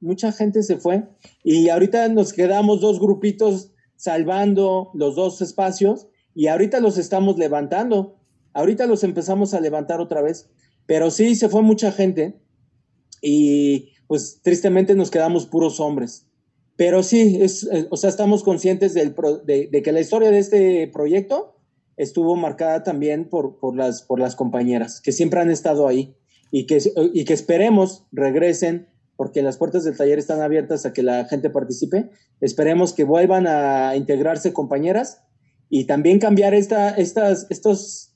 mucha 0.00 0.32
gente 0.32 0.62
se 0.62 0.76
fue 0.76 1.04
y 1.42 1.68
ahorita 1.68 2.08
nos 2.08 2.32
quedamos 2.32 2.80
dos 2.80 3.00
grupitos 3.00 3.73
salvando 3.96 4.90
los 4.94 5.16
dos 5.16 5.40
espacios 5.42 6.08
y 6.34 6.48
ahorita 6.48 6.80
los 6.80 6.98
estamos 6.98 7.38
levantando. 7.38 8.16
Ahorita 8.52 8.86
los 8.86 9.04
empezamos 9.04 9.54
a 9.54 9.60
levantar 9.60 10.00
otra 10.00 10.22
vez. 10.22 10.50
Pero 10.86 11.10
sí, 11.10 11.34
se 11.34 11.48
fue 11.48 11.62
mucha 11.62 11.92
gente 11.92 12.40
y 13.22 13.90
pues 14.06 14.40
tristemente 14.42 14.94
nos 14.94 15.10
quedamos 15.10 15.46
puros 15.46 15.80
hombres. 15.80 16.26
Pero 16.76 17.02
sí, 17.02 17.38
es, 17.40 17.64
eh, 17.64 17.86
o 17.90 17.96
sea, 17.96 18.10
estamos 18.10 18.42
conscientes 18.42 18.94
de, 18.94 19.14
de, 19.70 19.82
que 19.82 19.92
la 19.92 20.00
historia 20.00 20.30
de 20.30 20.38
este 20.38 20.88
proyecto 20.88 21.56
estuvo 21.96 22.34
marcada 22.36 22.82
también 22.82 23.28
por, 23.28 23.58
por, 23.58 23.76
las, 23.76 24.02
por 24.02 24.18
las 24.18 24.34
compañeras 24.34 25.00
que 25.00 25.12
siempre 25.12 25.40
han 25.40 25.50
estado 25.50 25.86
ahí 25.86 26.16
y 26.50 26.66
que, 26.66 26.82
y 27.12 27.24
que 27.24 27.32
esperemos 27.32 28.04
regresen 28.10 28.88
porque 29.16 29.42
las 29.42 29.56
puertas 29.56 29.84
del 29.84 29.96
taller 29.96 30.18
están 30.18 30.40
abiertas 30.40 30.86
a 30.86 30.92
que 30.92 31.02
la 31.02 31.24
gente 31.26 31.50
participe. 31.50 32.10
Esperemos 32.40 32.92
que 32.92 33.04
vuelvan 33.04 33.46
a 33.46 33.96
integrarse 33.96 34.52
compañeras 34.52 35.22
y 35.68 35.84
también 35.84 36.18
cambiar 36.18 36.54
esta, 36.54 36.90
estas, 36.90 37.46
estos, 37.50 38.14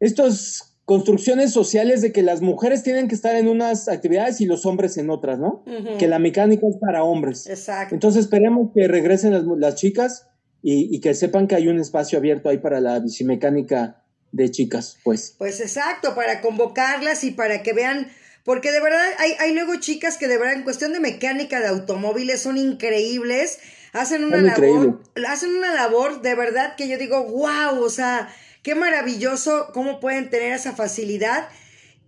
estos 0.00 0.76
construcciones 0.84 1.52
sociales 1.52 2.00
de 2.00 2.12
que 2.12 2.22
las 2.22 2.42
mujeres 2.42 2.82
tienen 2.82 3.08
que 3.08 3.14
estar 3.14 3.34
en 3.34 3.48
unas 3.48 3.88
actividades 3.88 4.40
y 4.40 4.46
los 4.46 4.66
hombres 4.66 4.96
en 4.98 5.10
otras, 5.10 5.38
¿no? 5.38 5.64
Que 5.98 6.06
la 6.06 6.18
mecánica 6.18 6.66
es 6.68 6.76
para 6.80 7.02
hombres. 7.02 7.46
Exacto. 7.48 7.94
Entonces 7.94 8.24
esperemos 8.24 8.70
que 8.74 8.86
regresen 8.86 9.32
las, 9.32 9.44
las 9.58 9.74
chicas 9.74 10.28
y, 10.62 10.94
y, 10.94 11.00
que 11.00 11.14
sepan 11.14 11.48
que 11.48 11.56
hay 11.56 11.68
un 11.68 11.80
espacio 11.80 12.18
abierto 12.18 12.48
ahí 12.48 12.58
para 12.58 12.80
la 12.80 13.00
bicimecánica 13.00 14.04
de 14.32 14.50
chicas, 14.50 14.98
pues. 15.02 15.34
Pues 15.38 15.60
exacto, 15.60 16.14
para 16.14 16.40
convocarlas 16.40 17.24
y 17.24 17.32
para 17.32 17.62
que 17.62 17.72
vean 17.72 18.08
porque 18.46 18.72
de 18.72 18.80
verdad 18.80 19.04
hay, 19.18 19.32
hay 19.40 19.52
luego 19.52 19.74
chicas 19.76 20.16
que 20.16 20.28
de 20.28 20.38
verdad 20.38 20.54
en 20.54 20.62
cuestión 20.62 20.94
de 20.94 21.00
mecánica 21.00 21.60
de 21.60 21.66
automóviles 21.66 22.40
son 22.40 22.56
increíbles. 22.56 23.58
Hacen 23.92 24.24
una 24.24 24.40
labor, 24.40 25.02
hacen 25.28 25.50
una 25.56 25.74
labor 25.74 26.22
de 26.22 26.34
verdad 26.34 26.76
que 26.76 26.88
yo 26.88 26.96
digo, 26.96 27.24
wow, 27.24 27.82
o 27.82 27.90
sea, 27.90 28.28
qué 28.62 28.74
maravilloso 28.74 29.70
cómo 29.74 30.00
pueden 30.00 30.30
tener 30.30 30.52
esa 30.52 30.76
facilidad. 30.76 31.48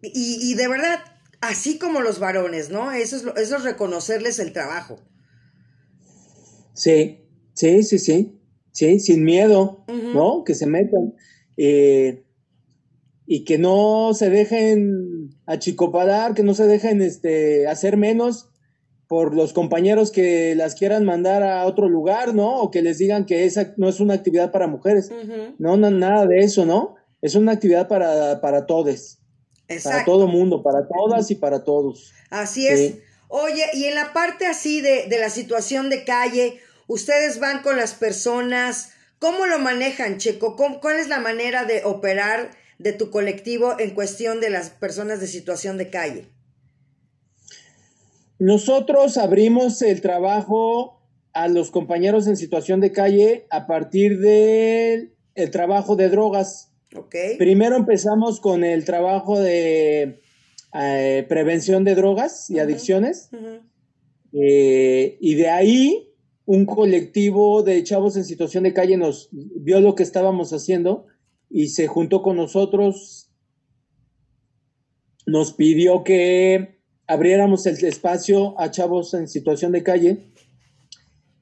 Y, 0.01 0.38
y 0.40 0.55
de 0.55 0.68
verdad, 0.68 1.01
así 1.40 1.77
como 1.79 2.03
los 2.03 2.20
varones, 2.20 2.70
¿no? 2.70 2.92
Eso 2.92 3.16
es, 3.16 3.24
eso 3.37 3.57
es 3.57 3.62
reconocerles 3.64 4.38
el 4.38 4.53
trabajo. 4.53 5.01
Sí, 6.72 7.18
sí, 7.55 7.83
sí, 7.83 7.98
sí. 7.98 8.35
Sí, 8.70 9.01
sin 9.01 9.24
miedo, 9.24 9.85
uh 9.88 9.92
-huh. 9.92 10.14
¿no? 10.14 10.44
Que 10.44 10.55
se 10.55 10.66
metan. 10.66 11.14
Eh, 11.57 12.22
y 13.30 13.44
que 13.44 13.58
no 13.58 14.14
se 14.14 14.30
dejen 14.30 15.38
achicopalar, 15.44 16.32
que 16.32 16.42
no 16.42 16.54
se 16.54 16.64
dejen 16.64 17.02
este, 17.02 17.66
hacer 17.66 17.98
menos 17.98 18.48
por 19.06 19.34
los 19.34 19.52
compañeros 19.52 20.10
que 20.10 20.54
las 20.54 20.74
quieran 20.74 21.04
mandar 21.04 21.42
a 21.42 21.66
otro 21.66 21.90
lugar, 21.90 22.34
¿no? 22.34 22.58
O 22.58 22.70
que 22.70 22.80
les 22.80 22.96
digan 22.96 23.26
que 23.26 23.44
esa 23.44 23.74
no 23.76 23.90
es 23.90 24.00
una 24.00 24.14
actividad 24.14 24.50
para 24.50 24.66
mujeres. 24.66 25.10
Uh 25.10 25.28
-huh. 25.28 25.54
No, 25.58 25.76
no, 25.76 25.90
nada 25.90 26.26
de 26.26 26.38
eso, 26.40 26.64
¿no? 26.64 26.94
Es 27.20 27.34
una 27.34 27.52
actividad 27.52 27.86
para, 27.86 28.40
para 28.40 28.64
todos. 28.64 29.18
Exacto. 29.68 29.90
Para 29.90 30.04
todo 30.06 30.26
mundo, 30.26 30.62
para 30.62 30.88
todas 30.88 31.30
y 31.30 31.34
para 31.34 31.64
todos. 31.64 32.14
Así 32.30 32.66
es. 32.66 32.80
Sí. 32.80 33.00
Oye, 33.28 33.64
y 33.74 33.84
en 33.84 33.94
la 33.94 34.14
parte 34.14 34.46
así 34.46 34.80
de, 34.80 35.06
de 35.06 35.18
la 35.18 35.28
situación 35.28 35.90
de 35.90 36.04
calle, 36.04 36.60
ustedes 36.86 37.40
van 37.40 37.60
con 37.60 37.76
las 37.76 37.92
personas, 37.92 38.92
¿cómo 39.18 39.44
lo 39.44 39.58
manejan, 39.58 40.16
Checo? 40.16 40.56
¿Cuál 40.80 40.98
es 40.98 41.08
la 41.08 41.20
manera 41.20 41.66
de 41.66 41.84
operar? 41.84 42.56
De 42.78 42.92
tu 42.92 43.10
colectivo 43.10 43.78
en 43.78 43.90
cuestión 43.94 44.40
de 44.40 44.50
las 44.50 44.70
personas 44.70 45.20
de 45.20 45.26
situación 45.26 45.78
de 45.78 45.90
calle? 45.90 46.26
Nosotros 48.38 49.16
abrimos 49.16 49.82
el 49.82 50.00
trabajo 50.00 51.02
a 51.32 51.48
los 51.48 51.70
compañeros 51.70 52.26
en 52.26 52.36
situación 52.36 52.80
de 52.80 52.92
calle 52.92 53.46
a 53.50 53.66
partir 53.66 54.18
del 54.20 55.12
el 55.34 55.50
trabajo 55.50 55.96
de 55.96 56.08
drogas. 56.08 56.72
Okay. 56.94 57.36
Primero 57.36 57.76
empezamos 57.76 58.40
con 58.40 58.64
el 58.64 58.84
trabajo 58.84 59.38
de 59.40 60.20
eh, 60.74 61.26
prevención 61.28 61.84
de 61.84 61.94
drogas 61.94 62.48
y 62.50 62.54
uh 62.54 62.56
-huh. 62.56 62.62
adicciones. 62.62 63.28
Uh 63.32 63.36
-huh. 63.36 63.60
eh, 64.32 65.16
y 65.20 65.34
de 65.34 65.48
ahí 65.48 66.08
un 66.44 66.64
colectivo 66.64 67.62
de 67.62 67.84
chavos 67.84 68.16
en 68.16 68.24
situación 68.24 68.64
de 68.64 68.72
calle 68.72 68.96
nos 68.96 69.28
vio 69.32 69.80
lo 69.80 69.94
que 69.94 70.02
estábamos 70.02 70.52
haciendo 70.52 71.06
y 71.50 71.68
se 71.68 71.87
juntó 71.87 72.22
con 72.22 72.37
nosotros, 72.37 73.30
nos 75.26 75.52
pidió 75.52 76.04
que 76.04 76.80
abriéramos 77.06 77.66
el 77.66 77.82
espacio 77.84 78.58
a 78.61 78.70
chavos 78.70 79.14
en 79.14 79.28
situación 79.28 79.72
de 79.72 79.82
calle, 79.82 80.24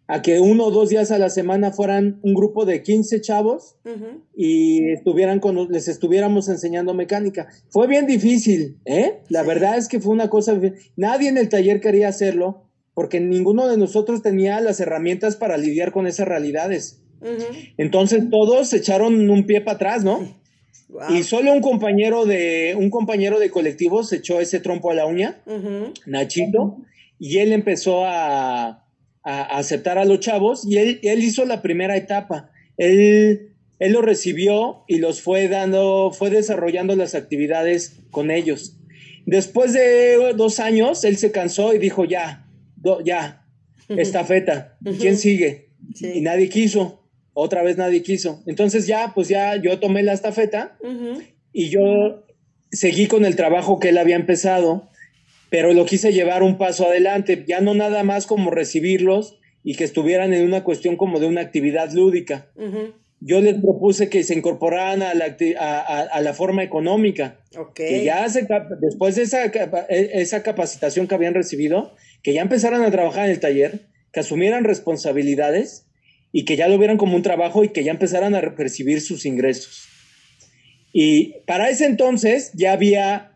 a 0.09 0.23
que 0.23 0.39
uno 0.39 0.67
o 0.67 0.71
dos 0.71 0.91
días 0.91 1.11
a 1.11 1.19
la 1.19 1.31
semana 1.31 1.73
fueran 1.73 2.21
un 2.23 2.35
grupo 2.35 2.65
de 2.65 2.83
15 2.83 3.21
chavos 3.21 3.75
uh 3.85 3.89
-huh. 3.89 4.23
y 4.37 4.91
estuvieran 4.93 5.41
con, 5.41 5.69
les 5.71 5.89
estuviéramos 5.89 6.49
enseñando 6.49 6.95
mecánica. 6.95 7.49
Fue 7.71 7.89
bien 7.89 8.07
difícil, 8.07 8.79
¿eh? 8.85 9.21
La 9.29 9.43
sí. 9.43 9.49
verdad 9.49 9.77
es 9.79 9.89
que 9.89 9.99
fue 10.01 10.13
una 10.13 10.31
cosa, 10.31 10.61
nadie 10.97 11.29
en 11.29 11.39
el 11.39 11.49
taller 11.49 11.81
quería 11.81 12.09
hacerlo 12.09 12.63
porque 12.95 13.21
ninguno 13.21 13.69
de 13.69 13.77
nosotros 13.77 14.23
tenía 14.23 14.61
las 14.61 14.81
herramientas 14.81 15.37
para 15.37 15.59
lidiar 15.59 15.93
con 15.93 16.07
esas 16.07 16.29
realidades. 16.29 17.03
Uh 17.21 17.27
-huh. 17.27 17.75
Entonces 17.79 18.31
todos 18.31 18.73
echaron 18.73 19.29
un 19.29 19.45
pie 19.45 19.61
para 19.61 19.77
atrás, 19.77 20.05
¿no? 20.05 20.37
Wow. 20.89 21.15
Y 21.15 21.23
solo 21.25 21.53
un 21.53 21.61
compañero 21.61 22.27
de 22.27 22.75
un 22.79 22.91
compañero 22.91 23.39
de 23.39 23.51
colectivo 23.51 24.05
se 24.05 24.17
echó 24.17 24.41
ese 24.41 24.61
trompo 24.61 24.91
a 24.91 24.95
la 24.95 25.07
uña, 25.07 25.41
uh 25.47 25.53
-huh. 25.53 25.93
Nachito, 26.07 26.79
y 27.19 27.39
él 27.39 27.53
empezó 27.53 28.05
a, 28.05 28.85
a, 29.23 29.43
aceptar 29.59 29.99
a 29.99 30.05
los 30.05 30.21
chavos 30.21 30.65
y 30.67 30.79
él, 30.79 31.01
él 31.03 31.23
hizo 31.25 31.45
la 31.45 31.61
primera 31.63 31.97
etapa. 31.97 32.51
Él, 32.77 33.53
él 33.79 33.93
lo 33.93 34.03
recibió 34.03 34.85
y 34.87 34.99
los 34.99 35.21
fue 35.21 35.49
dando, 35.49 36.13
fue 36.13 36.31
desarrollando 36.31 36.95
las 36.97 37.15
actividades 37.15 37.99
con 38.11 38.31
ellos. 38.31 38.77
Después 39.27 39.73
de 39.73 40.35
dos 40.37 40.61
años, 40.61 41.05
él 41.05 41.17
se 41.17 41.33
cansó 41.33 41.75
y 41.75 41.79
dijo, 41.79 42.05
ya, 42.05 42.47
ya, 43.05 43.45
estafeta, 43.89 44.79
¿quién 45.01 45.17
sigue? 45.17 45.71
Y 46.01 46.21
nadie 46.21 46.49
quiso, 46.49 47.03
otra 47.37 47.63
vez 47.63 47.77
nadie 47.77 48.03
quiso. 48.03 48.43
Entonces 48.47 48.87
ya, 48.87 49.13
pues 49.15 49.29
ya 49.29 49.57
yo 49.57 49.79
tomé 49.79 50.03
la 50.03 50.13
estafeta 50.13 50.79
y 51.53 51.69
yo 51.69 52.25
seguí 52.73 53.07
con 53.07 53.25
el 53.25 53.37
trabajo 53.37 53.79
que 53.79 53.91
él 53.91 53.99
había 53.99 54.17
empezado, 54.17 54.89
pero 55.51 55.73
lo 55.73 55.85
quise 55.87 56.13
llevar 56.13 56.43
un 56.43 56.59
paso 56.59 56.87
adelante, 56.87 57.45
ya 57.47 57.61
no 57.61 57.75
nada 57.75 58.03
más 58.03 58.27
como 58.27 58.51
recibirlos 58.51 59.39
y 59.63 59.75
que 59.75 59.85
estuvieran 59.85 60.33
en 60.33 60.45
una 60.45 60.65
cuestión 60.65 60.97
como 60.97 61.21
de 61.21 61.27
una 61.27 61.43
actividad 61.43 61.93
lúdica 61.93 62.49
yo 63.21 63.41
les 63.41 63.55
propuse 63.61 64.09
que 64.09 64.23
se 64.23 64.35
incorporaran 64.35 65.03
a 65.03 65.15
la, 65.15 65.37
a, 65.59 66.21
la 66.21 66.35
forma 66.35 66.63
económica. 66.63 67.41
Que 67.75 68.05
ya 68.05 68.29
se, 68.29 68.47
después 68.81 69.17
de 69.17 69.23
esa, 69.23 69.47
e, 69.47 70.11
esa 70.15 70.43
capacitación 70.43 71.07
que 71.07 71.15
habían 71.15 71.35
recibido, 71.35 71.95
que 72.23 72.35
ya 72.35 72.43
empezaran 72.43 72.83
a 72.83 72.91
trabajar 72.91 73.27
en 73.27 73.31
el 73.33 73.41
taller, 73.41 73.87
que 74.13 74.21
asumieran 74.21 74.65
responsabilidades 74.65 75.86
y 76.33 76.45
que 76.45 76.57
ya 76.57 76.69
lo 76.69 76.79
vieran 76.79 76.97
como 76.97 77.17
un 77.17 77.23
trabajo 77.23 77.65
y 77.65 77.71
que 77.71 77.85
ya 77.85 77.93
empezaran 77.93 78.35
a 78.35 78.55
percibir 78.55 79.01
sus 79.01 79.27
ingresos. 79.27 79.89
Y 80.93 81.41
para 81.47 81.69
ese 81.69 81.87
entonces 81.87 82.53
ya 82.55 82.73
había 82.73 83.33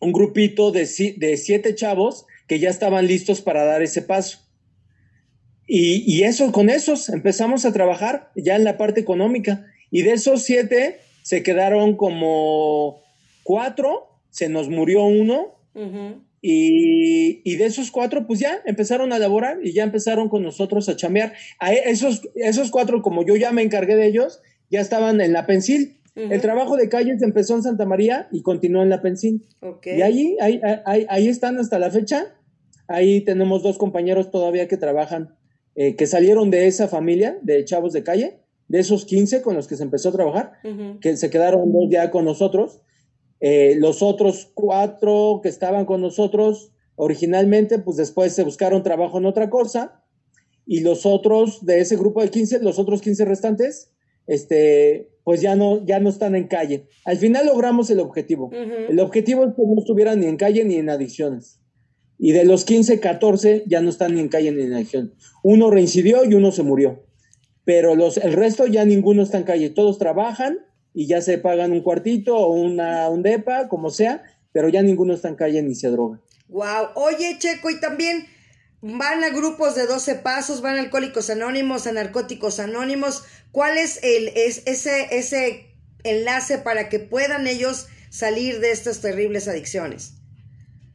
un 0.00 0.12
grupito 0.12 0.72
de, 0.72 0.88
de 1.16 1.36
siete 1.36 1.74
chavos 1.74 2.26
que 2.46 2.58
ya 2.58 2.70
estaban 2.70 3.06
listos 3.06 3.40
para 3.40 3.64
dar 3.64 3.82
ese 3.82 4.02
paso. 4.02 4.38
Y, 5.74 6.22
eso, 6.24 6.52
con 6.52 6.68
esos 6.68 7.08
empezamos 7.08 7.64
a 7.64 7.72
trabajar 7.72 8.30
ya 8.36 8.56
en 8.56 8.64
la 8.64 8.76
parte 8.76 9.00
económica. 9.00 9.64
Y 9.90 10.02
de 10.02 10.12
esos 10.12 10.42
siete 10.42 11.00
se 11.22 11.42
quedaron 11.42 11.96
como 11.96 13.00
cuatro, 13.42 14.18
se 14.28 14.50
nos 14.50 14.68
murió 14.68 15.04
uno. 15.04 15.54
Y, 16.42 17.56
de 17.56 17.64
esos 17.64 17.90
cuatro, 17.92 18.26
pues 18.26 18.40
ya 18.40 18.60
empezaron 18.66 19.12
a 19.12 19.18
laborar 19.18 19.60
y 19.62 19.72
ya 19.72 19.84
empezaron 19.84 20.28
con 20.28 20.42
nosotros 20.42 20.88
a 20.88 20.96
chambear. 20.96 21.34
A 21.60 21.72
e, 21.72 21.90
esos, 21.90 22.22
esos 22.34 22.70
cuatro, 22.70 23.00
como 23.00 23.24
yo 23.24 23.36
ya 23.36 23.52
me 23.52 23.62
encargué 23.62 23.94
de 23.94 24.08
ellos, 24.08 24.42
ya 24.68 24.80
estaban 24.80 25.20
en 25.20 25.32
la 25.32 25.46
pensil. 25.46 25.98
El 26.14 26.42
trabajo 26.42 26.76
de 26.76 26.90
calles 26.90 27.22
empezó 27.22 27.54
en 27.54 27.62
Santa 27.62 27.86
María 27.86 28.28
y 28.32 28.42
continuó 28.42 28.82
en 28.82 28.90
la 28.90 29.00
pensil. 29.00 29.46
Y 29.84 30.02
ahí, 30.02 30.36
ahí, 30.40 30.60
ahí, 30.84 31.06
ahí 31.08 31.28
están 31.28 31.58
hasta 31.58 31.78
la 31.78 31.90
fecha. 31.90 32.34
Ahí 32.86 33.22
tenemos 33.22 33.62
dos 33.62 33.78
compañeros 33.78 34.30
todavía 34.30 34.68
que 34.68 34.76
trabajan 34.76 35.34
eh, 35.74 35.96
que 35.96 36.06
salieron 36.06 36.50
de 36.50 36.66
esa 36.66 36.86
familia 36.86 37.38
de 37.40 37.64
chavos 37.64 37.94
de 37.94 38.02
calle, 38.02 38.40
de 38.68 38.80
esos 38.80 39.06
15 39.06 39.40
con 39.40 39.54
los 39.54 39.66
que 39.66 39.76
se 39.76 39.82
empezó 39.82 40.10
a 40.10 40.12
trabajar, 40.12 40.52
que 41.00 41.16
se 41.16 41.30
quedaron 41.30 41.72
dos 41.72 41.88
ya 41.90 42.10
con 42.10 42.26
nosotros. 42.26 42.82
Eh, 43.42 43.74
los 43.76 44.02
otros 44.02 44.50
cuatro 44.54 45.40
que 45.42 45.50
estaban 45.50 45.84
con 45.84 46.00
nosotros 46.00 46.72
originalmente, 46.96 47.78
pues 47.78 47.98
después 47.98 48.32
se 48.32 48.44
buscaron 48.44 48.82
trabajo 48.82 49.18
en 49.18 49.26
otra 49.26 49.50
cosa. 49.50 50.02
Y 50.64 50.80
los 50.80 51.04
otros 51.04 51.66
de 51.66 51.80
ese 51.80 51.96
grupo 51.96 52.22
de 52.22 52.30
15, 52.30 52.60
los 52.60 52.78
otros 52.78 53.02
15 53.02 53.26
restantes, 53.26 53.92
este, 54.26 55.10
pues 55.24 55.42
ya 55.42 55.56
no, 55.56 55.84
ya 55.84 56.00
no 56.00 56.08
están 56.08 56.34
en 56.36 56.46
calle. 56.46 56.86
Al 57.04 57.18
final 57.18 57.46
logramos 57.46 57.90
el 57.90 58.00
objetivo. 58.00 58.50
El 58.52 58.98
objetivo 59.00 59.44
es 59.44 59.54
que 59.54 59.62
no 59.62 59.78
estuvieran 59.78 60.20
ni 60.20 60.26
en 60.26 60.36
calle 60.38 60.64
ni 60.64 60.76
en 60.76 60.88
adicciones 60.88 61.58
y 62.24 62.30
de 62.30 62.44
los 62.44 62.64
15, 62.64 63.00
14 63.00 63.64
ya 63.66 63.80
no 63.80 63.90
están 63.90 64.14
ni 64.14 64.20
en 64.20 64.28
calle 64.28 64.52
ni 64.52 64.62
en 64.62 64.74
acción. 64.74 65.12
Uno 65.42 65.72
reincidió 65.72 66.24
y 66.24 66.34
uno 66.34 66.52
se 66.52 66.62
murió. 66.62 67.04
Pero 67.64 67.96
los, 67.96 68.16
el 68.16 68.32
resto 68.34 68.68
ya 68.68 68.84
ninguno 68.84 69.24
está 69.24 69.38
en 69.38 69.42
calle. 69.42 69.70
Todos 69.70 69.98
trabajan 69.98 70.58
y 70.94 71.06
ya 71.06 71.20
se 71.20 71.38
pagan 71.38 71.72
un 71.72 71.82
cuartito 71.82 72.36
o 72.36 72.52
una, 72.52 73.08
un 73.08 73.22
depa, 73.22 73.68
como 73.68 73.90
sea, 73.90 74.22
pero 74.52 74.68
ya 74.68 74.82
ninguno 74.82 75.14
está 75.14 75.28
en 75.28 75.36
calle 75.36 75.62
ni 75.62 75.74
se 75.74 75.88
droga. 75.88 76.20
Wow. 76.48 76.88
Oye, 76.96 77.36
Checo, 77.38 77.70
y 77.70 77.80
también 77.80 78.26
van 78.82 79.24
a 79.24 79.30
grupos 79.30 79.74
de 79.74 79.86
12 79.86 80.16
pasos, 80.16 80.60
van 80.60 80.76
a 80.76 80.80
alcohólicos 80.80 81.30
anónimos, 81.30 81.86
a 81.86 81.92
narcóticos 81.92 82.60
anónimos. 82.60 83.24
¿Cuál 83.52 83.78
es 83.78 84.00
el 84.02 84.28
es, 84.34 84.62
ese, 84.66 85.08
ese 85.16 85.76
enlace 86.04 86.58
para 86.58 86.88
que 86.88 86.98
puedan 86.98 87.46
ellos 87.46 87.86
salir 88.10 88.60
de 88.60 88.72
estas 88.72 89.00
terribles 89.00 89.48
adicciones? 89.48 90.14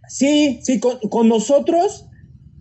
Sí, 0.07 0.59
sí, 0.63 0.79
con, 0.79 1.27
nosotros, 1.27 2.05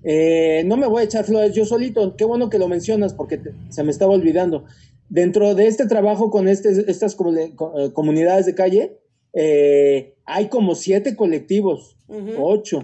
eh, 0.03 0.63
no 0.67 0.77
me 0.77 0.87
voy 0.87 1.03
a 1.03 1.05
echar 1.05 1.25
flores 1.25 1.55
yo 1.55 1.65
solito, 1.65 2.17
qué 2.17 2.25
bueno 2.25 2.51
que 2.51 2.59
lo 2.59 2.67
mencionas 2.67 3.13
porque 3.13 3.41
se 3.69 3.85
me 3.85 3.91
estaba 3.91 4.15
olvidando. 4.15 4.65
Dentro 5.09 5.55
de 5.55 5.67
este 5.67 5.87
trabajo 5.87 6.31
con 6.31 6.49
este, 6.49 6.91
estas 6.91 7.17
eh, 7.17 7.93
comunidades 7.93 8.47
de 8.47 8.55
calle, 8.55 8.99
eh, 9.33 10.15
hay 10.25 10.49
como 10.49 10.75
siete 10.75 11.15
colectivos, 11.15 11.97
ocho, 12.39 12.83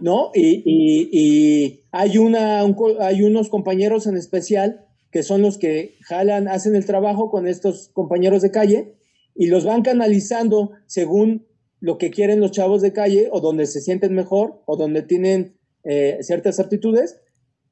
¿no? 0.00 0.30
Y, 0.34 1.80
hay, 1.90 2.18
una, 2.18 2.62
hay 3.00 3.22
unos 3.22 3.48
compañeros 3.48 4.06
en 4.06 4.16
especial 4.16 4.86
que 5.10 5.22
son 5.22 5.42
los 5.42 5.58
que 5.58 5.96
jalan, 6.00 6.48
hacen 6.48 6.74
el 6.74 6.86
trabajo 6.86 7.30
con 7.30 7.46
estos 7.46 7.90
compañeros 7.92 8.42
de 8.42 8.50
calle 8.50 8.94
y 9.34 9.46
los 9.46 9.64
van 9.64 9.82
canalizando 9.82 10.72
según 10.86 11.46
lo 11.80 11.98
que 11.98 12.10
quieren 12.10 12.40
los 12.40 12.52
chavos 12.52 12.80
de 12.80 12.92
calle 12.92 13.28
o 13.30 13.40
donde 13.40 13.66
se 13.66 13.80
sienten 13.80 14.14
mejor 14.14 14.62
o 14.66 14.76
donde 14.76 15.02
tienen 15.02 15.58
eh, 15.84 16.18
ciertas 16.22 16.60
aptitudes, 16.60 17.20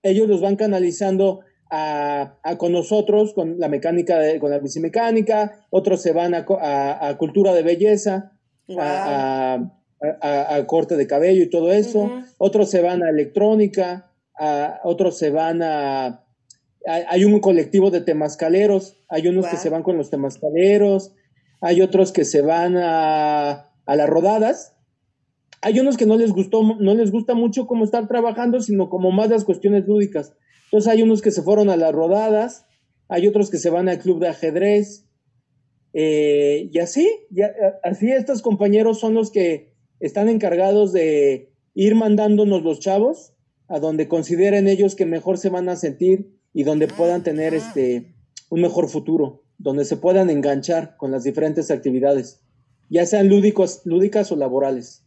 ellos 0.02 0.28
los 0.28 0.40
van 0.40 0.56
canalizando 0.56 1.40
a, 1.70 2.38
con 2.58 2.72
nosotros, 2.72 3.32
con 3.34 3.58
la 3.58 3.68
mecánica, 3.68 4.18
de, 4.18 4.38
con 4.38 4.50
la 4.50 4.58
bicimecánica, 4.58 5.66
otros 5.70 6.02
se 6.02 6.12
van 6.12 6.34
a, 6.34 7.16
cultura 7.16 7.54
de 7.54 7.62
belleza, 7.62 8.32
a, 8.78 9.70
corte 10.66 10.96
de 10.96 11.06
cabello 11.06 11.42
y 11.42 11.50
todo 11.50 11.72
eso, 11.72 12.10
otros 12.38 12.70
se 12.70 12.82
van 12.82 13.02
a 13.02 13.10
electrónica, 13.10 14.12
otros 14.84 15.18
se 15.18 15.30
van 15.30 15.62
a... 15.62 16.24
Hay 16.86 17.24
un 17.24 17.38
colectivo 17.40 17.90
de 17.90 18.00
temascaleros, 18.00 18.96
hay 19.08 19.28
unos 19.28 19.46
que 19.46 19.56
se 19.56 19.68
van 19.68 19.82
con 19.82 19.96
los 19.96 20.10
temascaleros, 20.10 21.14
hay 21.60 21.82
otros 21.82 22.10
que 22.10 22.24
se 22.24 22.40
van 22.40 22.76
a 22.76 23.70
a 23.90 23.96
las 23.96 24.08
rodadas. 24.08 24.76
Hay 25.62 25.80
unos 25.80 25.96
que 25.96 26.06
no 26.06 26.16
les 26.16 26.30
gustó, 26.30 26.62
no 26.62 26.94
les 26.94 27.10
gusta 27.10 27.34
mucho 27.34 27.66
cómo 27.66 27.84
estar 27.84 28.06
trabajando, 28.06 28.60
sino 28.60 28.88
como 28.88 29.10
más 29.10 29.30
las 29.30 29.44
cuestiones 29.44 29.84
lúdicas. 29.84 30.32
Entonces 30.70 30.92
hay 30.92 31.02
unos 31.02 31.22
que 31.22 31.30
se 31.30 31.42
fueron 31.42 31.70
a 31.70 31.76
las 31.76 31.92
rodadas, 31.92 32.66
hay 33.08 33.26
otros 33.26 33.50
que 33.50 33.58
se 33.58 33.70
van 33.70 33.88
al 33.88 33.98
club 33.98 34.20
de 34.20 34.28
ajedrez, 34.28 35.06
eh, 35.92 36.68
y 36.72 36.78
así, 36.78 37.10
así 37.82 38.10
estos 38.12 38.42
compañeros 38.42 39.00
son 39.00 39.14
los 39.14 39.32
que 39.32 39.74
están 39.98 40.28
encargados 40.28 40.92
de 40.92 41.52
ir 41.74 41.96
mandándonos 41.96 42.62
los 42.62 42.78
chavos 42.78 43.32
a 43.66 43.80
donde 43.80 44.06
consideren 44.06 44.68
ellos 44.68 44.94
que 44.94 45.06
mejor 45.06 45.38
se 45.38 45.48
van 45.48 45.68
a 45.68 45.76
sentir 45.76 46.38
y 46.52 46.62
donde 46.62 46.86
puedan 46.86 47.24
tener 47.24 47.54
este 47.54 48.14
un 48.50 48.60
mejor 48.60 48.88
futuro, 48.88 49.42
donde 49.58 49.84
se 49.84 49.96
puedan 49.96 50.30
enganchar 50.30 50.96
con 50.96 51.10
las 51.10 51.24
diferentes 51.24 51.70
actividades 51.70 52.40
ya 52.90 53.06
sean 53.06 53.28
lúdicos, 53.28 53.82
lúdicas 53.84 54.30
o 54.32 54.36
laborales. 54.36 55.06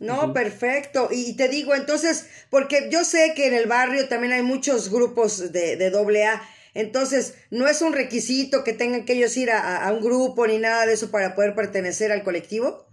No, 0.00 0.32
perfecto. 0.32 1.08
Y 1.10 1.34
te 1.34 1.48
digo, 1.48 1.74
entonces, 1.74 2.26
porque 2.50 2.88
yo 2.90 3.04
sé 3.04 3.32
que 3.34 3.48
en 3.48 3.54
el 3.54 3.66
barrio 3.66 4.08
también 4.08 4.32
hay 4.32 4.42
muchos 4.42 4.90
grupos 4.90 5.52
de, 5.52 5.76
de 5.76 5.90
doble 5.90 6.24
A. 6.24 6.42
Entonces, 6.74 7.34
no 7.50 7.66
es 7.66 7.82
un 7.82 7.92
requisito 7.92 8.62
que 8.62 8.72
tengan 8.72 9.04
que 9.04 9.14
ellos 9.14 9.36
ir 9.36 9.50
a, 9.50 9.92
un 9.92 10.00
grupo 10.00 10.46
ni 10.46 10.58
nada 10.58 10.86
de 10.86 10.92
eso 10.92 11.10
para 11.10 11.34
poder 11.34 11.56
pertenecer 11.56 12.12
al 12.12 12.22
colectivo. 12.22 12.86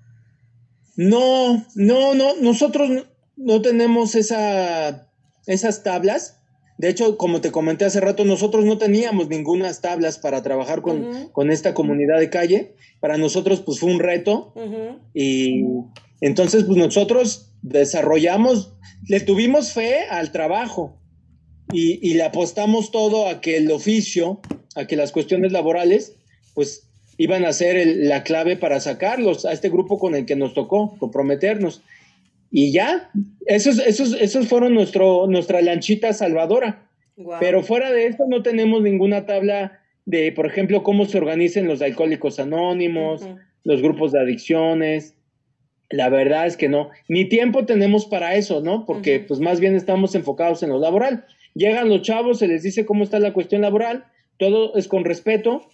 No, 0.95 1.63
no, 1.75 2.15
no. 2.15 2.35
Nosotros 2.37 3.05
no 3.35 3.61
tenemos 3.61 4.15
esa, 4.15 5.07
esas 5.45 5.83
tablas. 5.83 6.39
De 6.79 6.89
hecho, 6.89 7.17
como 7.17 7.41
te 7.41 7.51
comenté 7.51 7.85
hace 7.85 8.01
rato, 8.01 8.25
nosotros 8.25 8.65
no 8.65 8.79
teníamos 8.79 9.29
ninguna 9.29 9.71
tablas 9.73 10.17
para 10.17 10.41
trabajar 10.41 10.81
con, 10.81 11.29
con, 11.29 11.51
esta 11.51 11.75
comunidad 11.75 12.17
de 12.19 12.31
calle. 12.31 12.75
Para 12.99 13.17
nosotros, 13.17 13.61
pues 13.61 13.79
fue 13.79 13.91
un 13.91 13.99
reto. 13.99 14.53
Y 15.13 15.63
entonces, 16.21 16.63
pues 16.63 16.77
nosotros 16.77 17.51
desarrollamos, 17.61 18.73
le 19.07 19.19
tuvimos 19.19 19.73
fe 19.73 20.05
al 20.09 20.31
trabajo 20.31 20.97
y, 21.71 21.99
y, 22.07 22.13
le 22.13 22.23
apostamos 22.23 22.91
todo 22.91 23.27
a 23.27 23.41
que 23.41 23.57
el 23.57 23.71
oficio, 23.71 24.39
a 24.75 24.85
que 24.85 24.95
las 24.95 25.11
cuestiones 25.11 25.51
laborales, 25.51 26.15
pues 26.53 26.87
iban 27.17 27.45
a 27.45 27.53
ser 27.53 27.85
la 27.97 28.23
clave 28.23 28.57
para 28.57 28.79
sacarlos 28.79 29.45
a 29.45 29.53
este 29.53 29.69
grupo 29.69 29.97
con 29.97 30.15
el 30.15 30.25
que 30.25 30.35
nos 30.35 30.53
tocó 30.53 30.97
comprometernos. 30.97 31.81
Y 32.51 32.71
ya, 32.71 33.09
esos, 33.45 33.79
esos, 33.79 34.13
esos 34.13 34.47
fueron 34.47 34.73
nuestro, 34.73 35.27
nuestra 35.27 35.61
lanchita 35.61 36.13
salvadora. 36.13 36.87
Pero 37.39 37.63
fuera 37.63 37.91
de 37.91 38.07
eso 38.07 38.25
no 38.27 38.43
tenemos 38.43 38.81
ninguna 38.81 39.25
tabla 39.25 39.79
de, 40.05 40.31
por 40.33 40.45
ejemplo, 40.45 40.83
cómo 40.83 41.05
se 41.05 41.17
organizan 41.17 41.67
los 41.67 41.81
alcohólicos 41.81 42.39
anónimos, 42.39 43.25
los 43.63 43.81
grupos 43.81 44.11
de 44.11 44.19
adicciones. 44.19 45.14
La 45.89 46.09
verdad 46.09 46.47
es 46.47 46.57
que 46.57 46.69
no, 46.69 46.89
ni 47.07 47.25
tiempo 47.25 47.65
tenemos 47.65 48.05
para 48.05 48.35
eso, 48.35 48.61
¿no? 48.61 48.85
Porque 48.85 49.19
pues 49.19 49.39
más 49.39 49.59
bien 49.59 49.75
estamos 49.75 50.15
enfocados 50.15 50.63
en 50.63 50.69
lo 50.69 50.79
laboral. 50.79 51.25
Llegan 51.53 51.89
los 51.89 52.01
chavos, 52.01 52.39
se 52.39 52.47
les 52.47 52.63
dice 52.63 52.85
cómo 52.85 53.03
está 53.03 53.19
la 53.19 53.33
cuestión 53.33 53.61
laboral, 53.61 54.05
todo 54.37 54.75
es 54.75 54.87
con 54.87 55.05
respeto, 55.05 55.69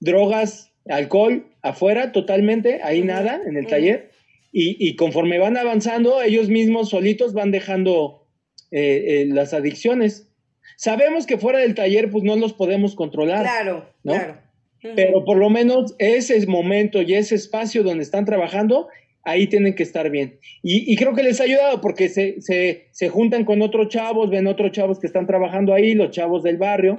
drogas, 0.00 0.72
alcohol, 0.88 1.46
afuera 1.62 2.12
totalmente, 2.12 2.80
ahí 2.82 3.02
nada, 3.02 3.40
en 3.44 3.56
el 3.56 3.66
taller 3.66 4.10
y, 4.50 4.96
conforme 4.96 5.38
van 5.38 5.56
avanzando, 5.56 6.22
ellos 6.22 6.48
mismos 6.48 6.88
solitos 6.90 7.32
van 7.34 7.50
dejando 7.50 8.26
eh, 8.70 9.04
eh, 9.06 9.26
las 9.28 9.52
adicciones. 9.52 10.28
Sabemos 10.76 11.26
que 11.26 11.38
fuera 11.38 11.58
del 11.58 11.74
taller, 11.74 12.10
pues 12.10 12.24
no 12.24 12.36
los 12.36 12.54
podemos 12.54 12.94
controlar. 12.94 13.42
Claro, 13.42 13.92
claro. 14.02 14.38
Pero 14.80 15.24
por 15.24 15.36
lo 15.36 15.50
menos 15.50 15.94
ese 15.98 16.46
momento 16.46 17.02
y 17.02 17.14
ese 17.14 17.34
espacio 17.34 17.82
donde 17.82 18.04
están 18.04 18.24
trabajando, 18.24 18.88
ahí 19.28 19.46
tienen 19.46 19.74
que 19.74 19.82
estar 19.82 20.10
bien. 20.10 20.38
Y, 20.62 20.96
creo 20.96 21.14
que 21.14 21.22
les 21.22 21.40
ha 21.40 21.44
ayudado 21.44 21.80
porque 21.82 22.08
se, 22.08 22.40
se, 22.40 23.08
juntan 23.10 23.44
con 23.44 23.60
otros 23.60 23.88
chavos, 23.88 24.30
ven 24.30 24.46
otros 24.46 24.72
chavos 24.72 24.98
que 24.98 25.06
están 25.06 25.26
trabajando 25.26 25.74
ahí, 25.74 25.94
los 25.94 26.10
chavos 26.10 26.42
del 26.42 26.56
barrio, 26.56 26.96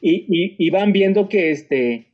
y, 0.00 0.56
y, 0.58 0.70
van 0.70 0.92
viendo 0.92 1.28
que 1.28 1.50
este, 1.50 2.06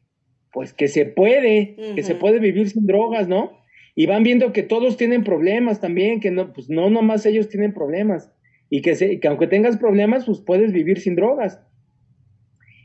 pues 0.52 0.72
que 0.72 0.88
se 0.88 1.06
puede, 1.06 1.76
que 1.94 2.02
se 2.02 2.16
puede 2.16 2.40
vivir 2.40 2.68
sin 2.68 2.86
drogas, 2.86 3.28
¿no? 3.28 3.52
Y 3.94 4.06
van 4.06 4.24
viendo 4.24 4.52
que 4.52 4.62
todos 4.62 4.96
tienen 4.96 5.22
problemas 5.22 5.80
también, 5.80 6.20
que 6.20 6.32
no, 6.32 6.52
pues 6.52 6.68
no 6.68 6.90
nomás 6.90 7.24
ellos 7.24 7.48
tienen 7.48 7.72
problemas, 7.72 8.32
y 8.68 8.82
que, 8.82 8.96
se, 8.96 9.20
que 9.20 9.28
aunque 9.28 9.46
tengas 9.46 9.76
problemas, 9.76 10.26
pues 10.26 10.40
puedes 10.40 10.72
vivir 10.72 11.00
sin 11.00 11.14
drogas. 11.14 11.60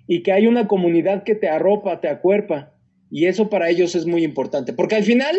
Y 0.05 0.21
que 0.21 0.31
hay 0.31 0.45
una 0.45 0.67
comunidad 0.67 1.23
que 1.23 1.33
te 1.33 1.49
arropa, 1.49 2.01
te 2.01 2.07
acuerpa, 2.07 2.75
y 3.09 3.25
eso 3.25 3.49
para 3.49 3.69
ellos 3.69 3.95
es 3.95 4.05
muy 4.05 4.23
importante, 4.23 4.73
porque 4.73 4.95
al 4.95 5.03
final 5.03 5.35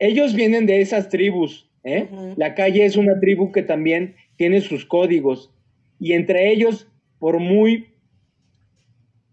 ellos 0.00 0.34
vienen 0.34 0.66
de 0.66 0.80
esas 0.80 1.08
tribus. 1.08 1.68
¿eh? 1.84 2.08
La 2.36 2.54
calle 2.54 2.84
es 2.84 2.96
una 2.96 3.18
tribu 3.20 3.52
que 3.52 3.62
también 3.62 4.16
tiene 4.36 4.60
sus 4.60 4.84
códigos. 4.84 5.52
Y 6.00 6.12
entre 6.12 6.50
ellos, 6.50 6.88
por 7.18 7.40
muy, 7.40 7.88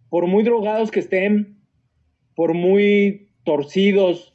por 0.09 0.27
muy 0.27 0.43
drogados 0.43 0.91
que 0.91 0.99
estén, 0.99 1.57
por 2.35 2.53
muy 2.53 3.29
torcidos 3.43 4.33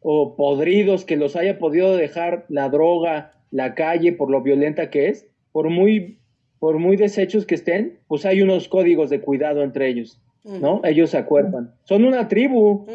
o 0.00 0.36
podridos 0.36 1.04
que 1.04 1.16
los 1.16 1.36
haya 1.36 1.58
podido 1.58 1.96
dejar 1.96 2.44
la 2.48 2.68
droga, 2.68 3.32
la 3.50 3.74
calle, 3.74 4.12
por 4.12 4.30
lo 4.30 4.42
violenta 4.42 4.90
que 4.90 5.08
es, 5.08 5.28
por 5.52 5.70
muy, 5.70 6.18
por 6.58 6.78
muy 6.78 6.96
deshechos 6.96 7.46
que 7.46 7.54
estén, 7.54 7.98
pues 8.08 8.26
hay 8.26 8.42
unos 8.42 8.68
códigos 8.68 9.10
de 9.10 9.20
cuidado 9.20 9.62
entre 9.62 9.88
ellos. 9.88 10.20
¿No? 10.44 10.80
Ellos 10.84 11.10
se 11.10 11.18
acuerdan. 11.18 11.74
Son 11.84 12.04
una 12.04 12.28
tribu, 12.28 12.86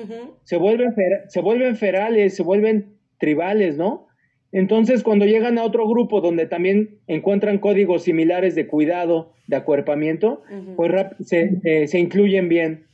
se, 0.43 0.58
vuelven 0.58 0.93
se 1.28 1.41
vuelven 1.41 1.76
ferales, 1.76 2.36
se 2.36 2.43
vuelven 2.43 2.98
tribales, 3.20 3.78
¿no? 3.78 4.08
Entonces, 4.52 5.04
cuando 5.04 5.26
llegan 5.26 5.58
a 5.58 5.64
otro 5.64 5.88
grupo 5.88 6.22
donde 6.22 6.45
también 6.45 7.00
encuentran 7.08 7.60
códigos 7.60 8.04
similares 8.04 8.56
de 8.56 8.68
cuidado, 8.68 9.34
de 9.48 9.58
acuerpamiento, 9.58 10.41
pues 10.76 10.91
se, 11.22 11.88
se, 11.88 12.00
incluyen 12.00 12.48
bien. 12.50 12.86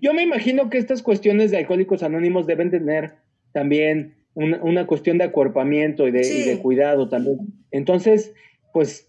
Yo 0.00 0.12
me 0.12 0.22
imagino 0.22 0.68
que 0.68 0.78
estas 0.78 1.02
cuestiones 1.02 1.50
de 1.50 1.58
alcohólicos 1.58 2.02
anónimos 2.02 2.46
deben 2.46 2.70
tener 2.70 3.14
también 3.52 4.14
una, 4.34 4.86
cuestión 4.86 5.18
de 5.18 5.24
acuerpamiento 5.24 6.06
y 6.06 6.10
de, 6.10 6.26
y 6.26 6.42
de 6.42 6.58
cuidado 6.58 7.08
también. 7.08 7.38
Entonces, 7.70 8.34
pues 8.72 9.08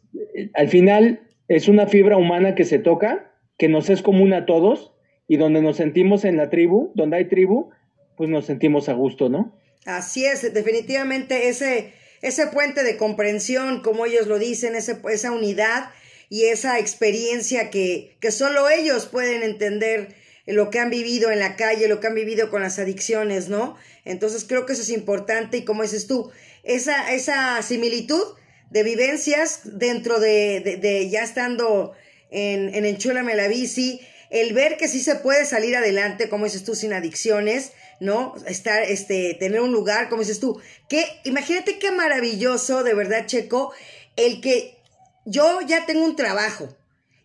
al 0.53 0.70
final 0.70 1.20
es 1.47 1.68
una 1.68 1.88
fibra 1.88 2.18
humana 2.18 2.55
que 2.55 2.64
se 2.64 2.80
toca 2.80 3.32
que 3.58 3.68
nos 3.70 3.89
es 3.89 4.01
común 4.01 4.34
a 4.34 4.45
todos 4.45 4.91
y 5.28 5.38
donde 5.38 5.62
nos 5.62 5.78
sentimos 5.78 6.26
en 6.26 6.38
la 6.38 6.49
tribu, 6.49 6.91
donde 6.95 7.18
hay 7.18 7.26
tribu, 7.26 7.72
pues 8.16 8.30
nos 8.30 8.45
sentimos 8.45 8.89
a 8.89 8.93
gusto, 8.93 9.30
¿no? 9.30 9.55
Así 9.86 10.26
es, 10.26 10.53
definitivamente 10.53 11.49
ese, 11.49 11.93
ese 12.22 12.47
puente 12.47 12.84
de 12.84 12.97
comprensión, 12.97 13.82
como 13.82 14.05
ellos 14.05 14.28
lo 14.28 14.39
dicen, 14.39 14.76
ese, 14.76 14.97
esa 15.12 15.32
unidad 15.32 15.91
y 16.30 16.45
esa 16.45 16.80
experiencia 16.80 17.70
que, 17.70 18.18
que 18.20 18.32
solo 18.32 18.70
ellos 18.70 19.05
pueden 19.05 19.43
entender 19.43 20.16
lo 20.45 20.70
que 20.70 20.80
han 20.80 20.89
vivido 20.89 21.32
en 21.32 21.39
la 21.39 21.55
calle, 21.55 21.88
lo 21.88 21.99
que 21.99 22.08
han 22.08 22.16
vivido 22.16 22.49
con 22.49 22.62
las 22.62 22.80
adicciones, 22.80 23.49
¿no? 23.49 23.76
Entonces 24.05 24.45
creo 24.45 24.66
que 24.66 24.74
eso 24.74 24.82
es 24.82 24.89
importante 24.89 25.58
y 25.58 25.66
como 25.66 25.84
dices 25.84 26.08
tú, 26.08 26.32
esa, 26.64 27.14
esa 27.14 27.62
similitud 27.62 28.24
de 28.70 28.84
vivencias 28.84 29.62
dentro 29.64 30.20
de, 30.20 30.62
de, 30.62 30.78
de 30.78 31.10
ya 31.10 31.24
estando 31.24 31.93
en, 32.30 32.73
en 32.73 32.86
Enchúlame 32.86 33.36
la 33.36 33.47
bici, 33.47 34.01
el 34.30 34.53
ver 34.53 34.78
que 34.78 34.88
sí 34.88 35.01
se 35.01 35.15
puede 35.15 35.45
salir 35.45 35.75
adelante, 35.75 36.30
como 36.30 36.45
dices 36.45 36.63
tú, 36.63 36.75
sin 36.75 36.93
adicciones, 36.93 37.71
¿no? 37.99 38.36
Estar, 38.45 38.84
este, 38.84 39.36
tener 39.39 39.61
un 39.61 39.71
lugar, 39.71 40.09
como 40.09 40.21
dices 40.21 40.39
tú, 40.39 40.59
que, 40.89 41.05
imagínate 41.23 41.80
qué 41.80 41.91
maravilloso, 41.91 42.84
de 42.84 42.93
verdad, 42.93 43.25
Checo, 43.25 43.73
el 44.15 44.41
que 44.41 44.78
yo 45.25 45.61
ya 45.61 45.86
tengo 45.86 46.03
un 46.03 46.15
trabajo 46.15 46.75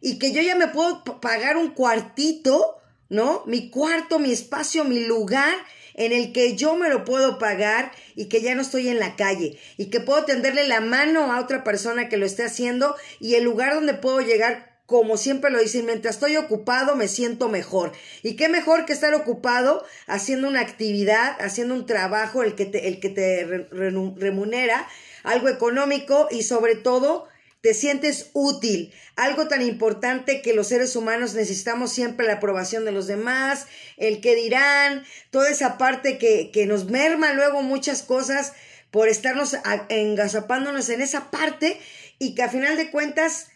y 0.00 0.18
que 0.18 0.32
yo 0.32 0.42
ya 0.42 0.56
me 0.56 0.68
puedo 0.68 1.04
pagar 1.20 1.56
un 1.56 1.70
cuartito, 1.70 2.78
¿no? 3.08 3.42
Mi 3.46 3.70
cuarto, 3.70 4.18
mi 4.18 4.32
espacio, 4.32 4.84
mi 4.84 5.00
lugar 5.00 5.54
en 5.94 6.12
el 6.12 6.32
que 6.32 6.56
yo 6.56 6.76
me 6.76 6.88
lo 6.88 7.04
puedo 7.04 7.38
pagar 7.38 7.92
y 8.14 8.26
que 8.26 8.40
ya 8.40 8.54
no 8.54 8.62
estoy 8.62 8.88
en 8.88 8.98
la 8.98 9.14
calle 9.16 9.58
y 9.76 9.86
que 9.86 10.00
puedo 10.00 10.24
tenderle 10.24 10.66
la 10.66 10.80
mano 10.80 11.32
a 11.32 11.40
otra 11.40 11.64
persona 11.64 12.08
que 12.08 12.16
lo 12.16 12.24
esté 12.26 12.44
haciendo 12.44 12.96
y 13.20 13.34
el 13.34 13.44
lugar 13.44 13.74
donde 13.74 13.94
puedo 13.94 14.20
llegar 14.20 14.71
como 14.86 15.16
siempre 15.16 15.50
lo 15.50 15.60
dicen, 15.60 15.86
mientras 15.86 16.16
estoy 16.16 16.36
ocupado 16.36 16.96
me 16.96 17.08
siento 17.08 17.48
mejor. 17.48 17.92
Y 18.22 18.36
qué 18.36 18.48
mejor 18.48 18.84
que 18.84 18.92
estar 18.92 19.14
ocupado 19.14 19.84
haciendo 20.06 20.48
una 20.48 20.60
actividad, 20.60 21.36
haciendo 21.40 21.74
un 21.74 21.86
trabajo, 21.86 22.42
el 22.42 22.54
que 22.54 22.66
te, 22.66 22.88
el 22.88 23.00
que 23.00 23.08
te 23.08 23.44
remunera, 23.70 24.86
algo 25.22 25.48
económico 25.48 26.28
y 26.30 26.42
sobre 26.42 26.74
todo 26.74 27.28
te 27.62 27.74
sientes 27.74 28.30
útil. 28.32 28.92
Algo 29.14 29.46
tan 29.46 29.62
importante 29.62 30.42
que 30.42 30.52
los 30.52 30.66
seres 30.68 30.96
humanos 30.96 31.34
necesitamos 31.34 31.92
siempre 31.92 32.26
la 32.26 32.34
aprobación 32.34 32.84
de 32.84 32.92
los 32.92 33.06
demás, 33.06 33.66
el 33.96 34.20
que 34.20 34.34
dirán, 34.34 35.04
toda 35.30 35.48
esa 35.48 35.78
parte 35.78 36.18
que, 36.18 36.50
que 36.50 36.66
nos 36.66 36.86
merma 36.86 37.32
luego 37.32 37.62
muchas 37.62 38.02
cosas 38.02 38.52
por 38.90 39.08
estarnos 39.08 39.56
engazapándonos 39.88 40.90
en 40.90 41.00
esa 41.00 41.30
parte 41.30 41.80
y 42.18 42.34
que 42.34 42.42
a 42.42 42.48
final 42.48 42.76
de 42.76 42.90
cuentas 42.90 43.51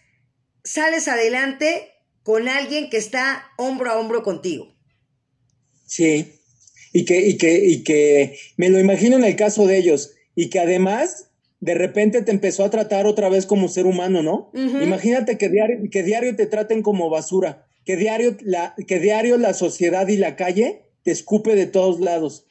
sales 0.66 1.06
adelante 1.08 1.92
con 2.22 2.48
alguien 2.48 2.90
que 2.90 2.96
está 2.96 3.44
hombro 3.56 3.90
a 3.90 3.98
hombro 3.98 4.22
contigo. 4.22 4.74
Sí, 5.86 6.40
y 6.92 7.04
que, 7.04 7.26
y 7.28 7.38
que, 7.38 7.64
y 7.64 7.84
que 7.84 8.36
me 8.56 8.68
lo 8.68 8.80
imagino 8.80 9.16
en 9.16 9.24
el 9.24 9.36
caso 9.36 9.66
de 9.66 9.78
ellos, 9.78 10.14
y 10.34 10.50
que 10.50 10.58
además 10.58 11.30
de 11.60 11.74
repente 11.74 12.22
te 12.22 12.32
empezó 12.32 12.64
a 12.64 12.70
tratar 12.70 13.06
otra 13.06 13.28
vez 13.28 13.46
como 13.46 13.68
ser 13.68 13.86
humano, 13.86 14.22
¿no? 14.22 14.50
Imagínate 14.54 15.38
que 15.38 15.48
diario, 15.48 15.78
que 15.90 16.02
diario 16.02 16.34
te 16.34 16.46
traten 16.46 16.82
como 16.82 17.08
basura, 17.08 17.66
que 17.84 17.96
diario, 17.96 18.36
la, 18.40 18.74
que 18.86 18.98
diario 18.98 19.38
la 19.38 19.54
sociedad 19.54 20.08
y 20.08 20.16
la 20.16 20.34
calle 20.34 20.82
te 21.02 21.12
escupe 21.12 21.54
de 21.54 21.66
todos 21.66 22.00
lados, 22.00 22.44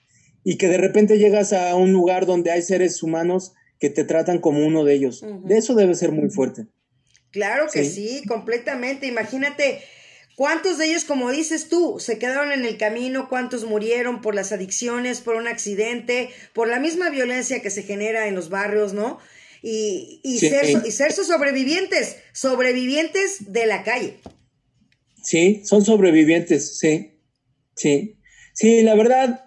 y 0.43 0.57
que 0.57 0.69
de 0.69 0.77
repente 0.77 1.17
llegas 1.17 1.51
a 1.51 1.75
un 1.75 1.91
lugar 1.91 2.25
donde 2.25 2.51
hay 2.51 2.61
seres 2.61 3.03
humanos 3.03 3.53
que 3.77 3.89
te 3.89 4.05
tratan 4.05 4.39
como 4.39 4.65
uno 4.65 4.85
de 4.85 4.93
ellos. 4.93 5.25
De 5.43 5.57
eso 5.57 5.75
debe 5.75 5.95
ser 5.95 6.13
muy 6.13 6.29
fuerte. 6.29 6.67
Claro 7.35 7.67
que 7.69 7.83
sí. 7.83 8.23
completamente. 8.29 9.07
Imagínate 9.07 9.81
cuántos 10.37 10.77
de 10.77 10.85
ellos, 10.85 11.03
como 11.03 11.31
dices 11.31 11.67
tú, 11.67 11.99
se 11.99 12.17
quedaron 12.17 12.53
en 12.53 12.63
el 12.63 12.77
camino, 12.77 13.27
cuántos 13.27 13.65
murieron 13.65 14.21
por 14.21 14.35
las 14.35 14.53
adicciones, 14.53 15.19
por 15.19 15.35
un 15.35 15.49
accidente, 15.49 16.29
por 16.53 16.69
la 16.69 16.79
misma 16.79 17.09
violencia 17.09 17.61
que 17.61 17.69
se 17.71 17.83
genera 17.83 18.29
en 18.29 18.35
los 18.35 18.47
barrios, 18.47 18.93
¿no? 18.93 19.19
Y, 19.61 20.21
y, 20.23 20.39
ser, 20.39 20.81
y 20.85 20.91
ser 20.91 21.11
sus 21.11 21.27
sobrevivientes, 21.27 22.15
sobrevivientes 22.31 23.51
de 23.51 23.65
la 23.65 23.83
calle. 23.83 24.21
Sí, 25.21 25.61
son 25.65 25.83
sobrevivientes, 25.83 26.77
sí, 26.77 27.19
sí. 27.75 28.17
Sí, 28.53 28.81
la 28.81 28.95
verdad, 28.95 29.43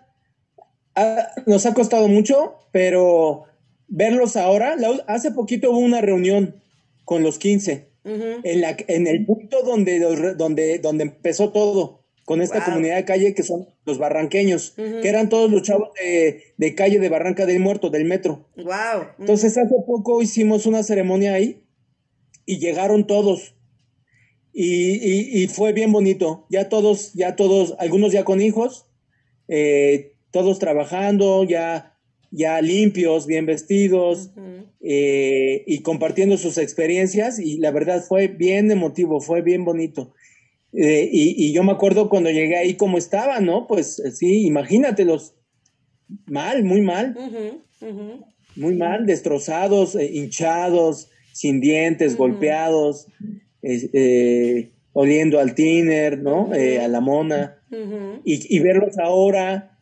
nos 1.46 1.64
ha 1.64 1.72
costado 1.72 2.06
mucho, 2.06 2.68
pero 2.70 3.44
verlos 3.86 4.36
ahora, 4.36 4.76
hace 5.06 5.30
poquito 5.30 5.70
hubo 5.70 5.78
una 5.78 6.02
reunión 6.02 6.62
con 7.08 7.22
los 7.22 7.38
15, 7.38 7.88
en, 8.04 8.60
la, 8.60 8.76
en 8.86 9.06
el 9.06 9.24
punto 9.24 9.62
donde, 9.62 9.98
donde, 10.36 10.78
donde 10.78 11.04
empezó 11.04 11.52
todo, 11.52 12.04
con 12.26 12.42
esta 12.42 12.62
comunidad 12.62 12.96
de 12.96 13.06
calle 13.06 13.34
que 13.34 13.42
son 13.42 13.66
los 13.86 13.96
barranqueños, 13.96 14.74
que 14.76 15.08
eran 15.08 15.30
todos 15.30 15.50
los 15.50 15.62
chavos 15.62 15.88
de, 16.58 16.74
calle 16.74 16.98
de 16.98 17.08
Barranca 17.08 17.46
del 17.46 17.60
Muerto, 17.60 17.88
del 17.88 18.04
metro. 18.04 18.50
Wow. 18.56 19.06
Entonces 19.20 19.56
hace 19.56 19.74
poco 19.86 20.20
hicimos 20.20 20.66
una 20.66 20.82
ceremonia 20.82 21.32
ahí 21.32 21.64
y 22.44 22.58
llegaron 22.58 23.06
todos. 23.06 23.54
Y, 24.52 25.48
fue 25.48 25.72
bien 25.72 25.90
bonito. 25.90 26.44
Ya 26.50 26.68
todos, 26.68 27.14
ya 27.14 27.36
todos, 27.36 27.74
algunos 27.78 28.12
ya 28.12 28.24
con 28.24 28.42
hijos, 28.42 28.86
eh, 29.48 30.12
todos 30.30 30.58
trabajando, 30.58 31.44
ya 31.44 31.97
ya 32.30 32.60
limpios, 32.60 33.26
bien 33.26 33.46
vestidos 33.46 34.30
eh, 34.80 35.64
y 35.66 35.80
compartiendo 35.80 36.36
sus 36.36 36.58
experiencias 36.58 37.38
y 37.38 37.58
la 37.58 37.70
verdad 37.70 38.04
fue 38.06 38.28
bien 38.28 38.70
emotivo, 38.70 39.20
fue 39.20 39.42
bien 39.42 39.64
bonito. 39.64 40.12
Eh, 40.72 41.08
y, 41.10 41.52
yo 41.52 41.64
me 41.64 41.72
acuerdo 41.72 42.10
cuando 42.10 42.30
llegué 42.30 42.56
ahí 42.56 42.74
cómo 42.74 42.98
estaban, 42.98 43.46
¿no? 43.46 43.66
Pues 43.66 43.98
eh, 44.00 44.10
sí, 44.10 44.44
imagínatelos, 44.46 45.34
mal, 46.26 46.62
muy 46.62 46.82
mal, 46.82 47.16
muy 48.54 48.74
mal, 48.74 49.06
destrozados, 49.06 49.94
hinchados, 49.94 51.10
sin 51.32 51.60
dientes, 51.60 52.16
golpeados, 52.16 53.06
oliendo 54.92 55.40
al 55.40 55.54
tiner, 55.54 56.18
¿no? 56.18 56.50
a 56.52 56.88
la 56.88 57.00
mona. 57.00 57.58
y, 58.24 58.56
y 58.56 58.58
verlos 58.60 58.98
ahora 58.98 59.78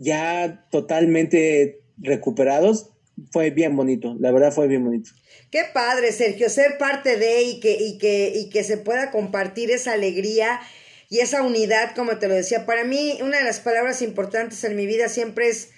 ya 0.00 0.66
totalmente 0.70 1.79
recuperados, 2.00 2.90
fue 3.32 3.50
bien 3.50 3.76
bonito, 3.76 4.16
la 4.18 4.32
verdad 4.32 4.52
fue 4.52 4.66
bien 4.66 4.84
bonito. 4.84 5.10
Qué 5.50 5.64
padre, 5.72 6.12
Sergio, 6.12 6.48
ser 6.48 6.78
parte 6.78 7.16
de 7.16 7.42
y 7.42 7.60
que, 7.60 7.72
y 7.72 7.98
que, 7.98 8.32
y 8.34 8.50
que 8.50 8.64
se 8.64 8.76
pueda 8.76 9.10
compartir 9.10 9.70
esa 9.70 9.92
alegría 9.92 10.60
y 11.08 11.18
esa 11.18 11.42
unidad, 11.42 11.94
como 11.94 12.18
te 12.18 12.28
lo 12.28 12.34
decía. 12.34 12.66
Para 12.66 12.84
mí, 12.84 13.18
una 13.20 13.38
de 13.38 13.44
las 13.44 13.60
palabras 13.60 14.00
importantes 14.00 14.62
en 14.64 14.76
mi 14.76 14.86
vida 14.86 15.08
siempre 15.08 15.48
es 15.48 15.70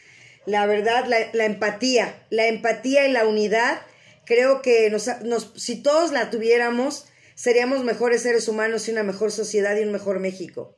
la 0.45 0.67
verdad, 0.67 1.07
la, 1.07 1.45
empatía. 1.45 2.27
La 2.31 2.47
empatía 2.49 3.07
y 3.09 3.13
la 3.13 3.27
unidad, 3.27 3.81
creo 4.27 4.61
que 4.61 4.91
nos, 4.91 5.09
nos, 5.23 5.53
si 5.57 5.83
todos 5.83 6.13
la 6.13 6.31
tuviéramos, 6.31 7.07
seríamos 7.35 7.85
mejores 7.85 8.23
seres 8.23 8.49
humanos 8.49 8.89
y 8.89 8.93
una 8.93 9.05
mejor 9.05 9.33
sociedad 9.33 9.77
y 9.77 9.83
un 9.83 9.93
mejor 9.93 10.21
México. 10.21 10.77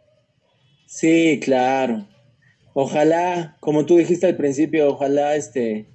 Sí, 0.86 1.40
claro. 1.42 2.06
Ojalá, 2.74 3.56
como 3.60 3.86
tú 3.86 3.96
dijiste 3.96 4.26
al 4.26 4.36
principio, 4.36 4.88
ojalá 4.88 5.36
este 5.36 5.88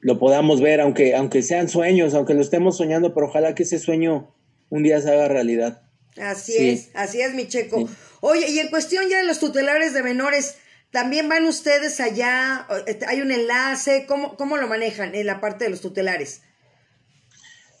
lo 0.00 0.18
podamos 0.18 0.60
ver, 0.60 0.80
aunque, 0.80 1.14
aunque 1.14 1.42
sean 1.42 1.68
sueños, 1.68 2.14
aunque 2.14 2.34
lo 2.34 2.40
estemos 2.40 2.76
soñando, 2.76 3.14
pero 3.14 3.26
ojalá 3.28 3.54
que 3.54 3.62
ese 3.62 3.78
sueño 3.78 4.34
un 4.70 4.82
día 4.82 5.00
se 5.00 5.12
haga 5.12 5.28
realidad. 5.28 5.82
Así 6.20 6.56
es, 6.56 6.90
así 6.94 7.20
es, 7.20 7.34
mi 7.34 7.46
checo. 7.46 7.88
Oye, 8.20 8.50
y 8.50 8.58
en 8.58 8.70
cuestión 8.70 9.08
ya 9.08 9.18
de 9.18 9.24
los 9.24 9.38
tutelares 9.38 9.94
de 9.94 10.02
menores, 10.02 10.56
¿también 10.90 11.28
van 11.28 11.44
ustedes 11.44 12.00
allá? 12.00 12.66
Este, 12.86 13.06
¿Hay 13.06 13.20
un 13.20 13.30
enlace? 13.30 14.04
¿Cómo, 14.08 14.36
cómo 14.36 14.56
lo 14.56 14.66
manejan 14.66 15.14
en 15.14 15.26
la 15.26 15.40
parte 15.40 15.64
de 15.64 15.70
los 15.70 15.80
tutelares? 15.80 16.42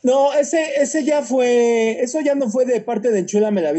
No, 0.04 0.32
ese, 0.32 0.80
ese 0.80 1.02
ya 1.02 1.22
fue, 1.22 2.00
eso 2.00 2.20
ya 2.20 2.36
no 2.36 2.48
fue 2.48 2.64
de 2.64 2.80
parte 2.80 3.10
de 3.10 3.18
Enchula 3.18 3.50
la 3.50 3.72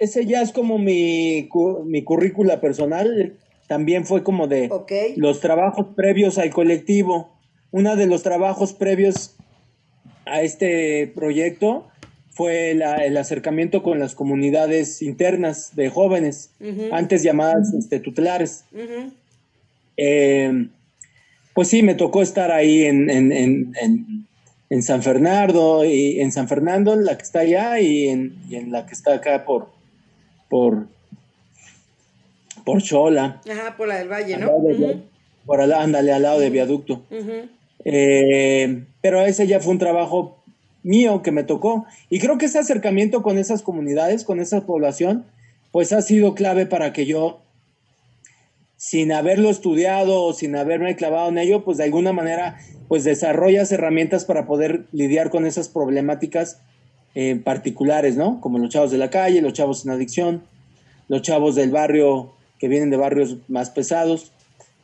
Ese 0.00 0.24
ya 0.24 0.40
es 0.40 0.50
como 0.50 0.78
mi, 0.78 1.48
mi 1.84 2.02
currícula 2.02 2.60
personal 2.60 3.36
también 3.68 4.04
fue 4.04 4.24
como 4.24 4.48
de 4.48 4.68
los 5.16 5.40
trabajos 5.40 5.86
previos 5.94 6.38
al 6.38 6.50
colectivo. 6.50 7.36
Uno 7.70 7.94
de 7.94 8.06
los 8.06 8.24
trabajos 8.24 8.72
previos 8.72 9.36
a 10.24 10.42
este 10.42 11.06
proyecto 11.14 11.86
fue 12.30 12.70
el 12.72 13.16
acercamiento 13.16 13.82
con 13.82 14.00
las 14.00 14.14
comunidades 14.14 15.02
internas 15.02 15.76
de 15.76 15.90
jóvenes, 15.90 16.50
antes 16.90 17.22
llamadas 17.22 17.74
este, 17.74 18.00
tutelares. 18.00 18.64
Em, 19.96 20.70
pues 21.52 21.68
sí, 21.68 21.82
me 21.82 21.94
tocó 21.94 22.22
estar 22.22 22.50
ahí 22.50 22.84
en, 22.86 23.10
en, 23.10 24.82
San 24.82 25.02
Fernando, 25.02 25.84
y 25.84 26.20
en 26.20 26.32
San 26.32 26.48
Fernando, 26.48 26.96
la 26.96 27.16
que 27.16 27.22
está 27.22 27.40
allá, 27.40 27.78
y 27.80 28.08
en, 28.08 28.36
y 28.48 28.56
en 28.56 28.72
la 28.72 28.86
que 28.86 28.94
está 28.94 29.14
acá 29.14 29.44
por, 29.44 29.68
por 30.50 30.86
por 32.64 32.82
Chola. 32.82 33.40
Ajá, 33.50 33.76
por 33.76 33.88
la 33.88 33.96
del 33.96 34.08
Valle, 34.08 34.36
¿no? 34.36 34.50
Por 35.46 35.60
al, 35.62 35.72
ándale, 35.72 36.12
al 36.12 36.22
lado 36.22 36.40
de 36.40 36.50
viaducto. 36.50 37.02
Eh, 37.84 38.84
pero 39.00 39.24
ese 39.24 39.46
ya 39.46 39.60
fue 39.60 39.72
un 39.72 39.78
trabajo 39.78 40.36
mío 40.82 41.22
que 41.22 41.32
me 41.32 41.44
tocó. 41.44 41.86
Y 42.10 42.18
creo 42.18 42.36
que 42.36 42.46
ese 42.46 42.58
acercamiento 42.58 43.22
con 43.22 43.38
esas 43.38 43.62
comunidades, 43.62 44.24
con 44.24 44.40
esa 44.40 44.66
población, 44.66 45.24
pues 45.72 45.92
ha 45.92 46.02
sido 46.02 46.34
clave 46.34 46.66
para 46.66 46.92
que 46.92 47.06
yo, 47.06 47.40
sin 48.76 49.12
haberlo 49.12 49.50
estudiado 49.50 50.22
o 50.22 50.32
sin 50.34 50.54
haberme 50.56 50.96
clavado 50.96 51.30
en 51.30 51.38
ello, 51.38 51.64
pues 51.64 51.78
de 51.78 51.84
alguna 51.84 52.12
manera, 52.12 52.58
pues 52.88 53.04
desarrollas 53.04 53.72
herramientas 53.72 54.24
para 54.24 54.46
poder 54.46 54.84
lidiar 54.92 55.30
con 55.30 55.46
esas 55.46 55.68
problemáticas 55.68 56.60
eh, 57.14 57.40
particulares, 57.42 58.16
¿no? 58.16 58.40
Como 58.40 58.58
los 58.58 58.70
chavos 58.70 58.90
de 58.90 58.98
la 58.98 59.10
calle, 59.10 59.42
los 59.42 59.52
chavos 59.52 59.84
en 59.84 59.90
adicción, 59.90 60.42
los 61.08 61.22
chavos 61.22 61.54
del 61.56 61.70
barrio 61.70 62.32
que 62.58 62.68
vienen 62.68 62.90
de 62.90 62.96
barrios 62.96 63.36
más 63.48 63.70
pesados. 63.70 64.32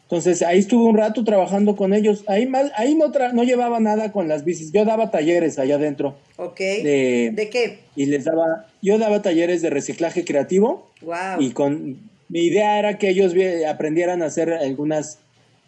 Entonces 0.02 0.42
ahí 0.42 0.58
estuve 0.58 0.84
un 0.84 0.96
rato 0.96 1.24
trabajando 1.24 1.76
con 1.76 1.92
ellos. 1.92 2.24
Ahí, 2.26 2.50
ahí 2.76 2.94
no, 2.94 3.12
no 3.32 3.42
llevaba 3.44 3.80
nada 3.80 4.12
con 4.12 4.28
las 4.28 4.44
bicis. 4.44 4.72
Yo 4.72 4.84
daba 4.84 5.10
talleres 5.10 5.58
allá 5.58 5.76
adentro. 5.76 6.16
Ok. 6.36 6.58
De, 6.58 7.48
qué? 7.52 7.80
Y 7.96 8.06
les 8.06 8.24
daba, 8.24 8.66
yo 8.82 8.98
daba 8.98 9.22
talleres 9.22 9.62
de 9.62 9.70
reciclaje 9.70 10.24
creativo. 10.24 10.88
Wow. 11.02 11.40
Y 11.40 11.50
con 11.50 11.98
mi 12.28 12.40
idea 12.40 12.78
era 12.78 12.98
que 12.98 13.08
ellos 13.08 13.34
aprendieran 13.68 14.22
a 14.22 14.26
hacer 14.26 14.52
algunas 14.52 15.18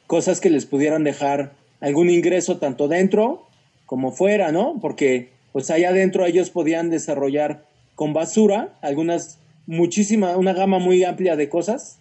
cosas 0.06 0.40
que 0.40 0.50
les 0.50 0.66
pudieran 0.66 1.04
dejar 1.04 1.52
algún 1.80 2.10
ingreso 2.10 2.58
tanto 2.58 2.88
dentro 2.88 3.46
como 3.86 4.12
fuera, 4.12 4.52
¿no? 4.52 4.78
Porque 4.80 5.28
pues 5.52 5.70
allá 5.70 5.90
adentro 5.90 6.26
ellos 6.26 6.50
podían 6.50 6.90
desarrollar 6.90 7.66
con 7.94 8.12
basura 8.12 8.78
algunas 8.80 9.38
muchísima, 9.66 10.36
una 10.36 10.54
gama 10.54 10.78
muy 10.78 11.04
amplia 11.04 11.36
de 11.36 11.48
cosas 11.48 11.98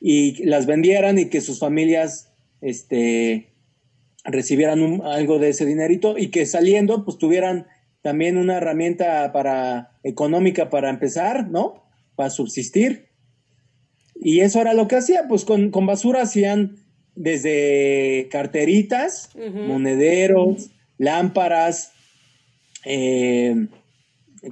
y 0.00 0.44
las 0.44 0.66
vendieran 0.66 1.18
y 1.18 1.26
que 1.26 1.40
sus 1.40 1.58
familias 1.58 2.32
este, 2.60 3.48
recibieran 4.24 5.02
algo 5.04 5.38
de 5.38 5.50
ese 5.50 5.64
dinerito 5.66 6.18
y 6.18 6.28
que 6.28 6.46
saliendo 6.46 7.04
pues 7.04 7.18
tuvieran 7.18 7.66
también 8.02 8.38
una 8.38 8.58
herramienta 8.58 9.32
para 9.32 9.98
económica 10.04 10.70
para 10.70 10.90
empezar, 10.90 11.48
¿no? 11.48 11.82
Para 12.14 12.30
subsistir. 12.30 13.06
Y 14.14 14.40
eso 14.40 14.60
era 14.60 14.74
lo 14.74 14.88
que 14.88 14.96
hacía, 14.96 15.26
pues 15.28 15.44
con, 15.44 15.70
basura 15.70 16.22
hacían 16.22 16.76
desde 17.14 18.28
carteritas, 18.30 19.30
monederos, 19.36 20.70
lámparas, 20.98 21.92
eh, 22.86 23.66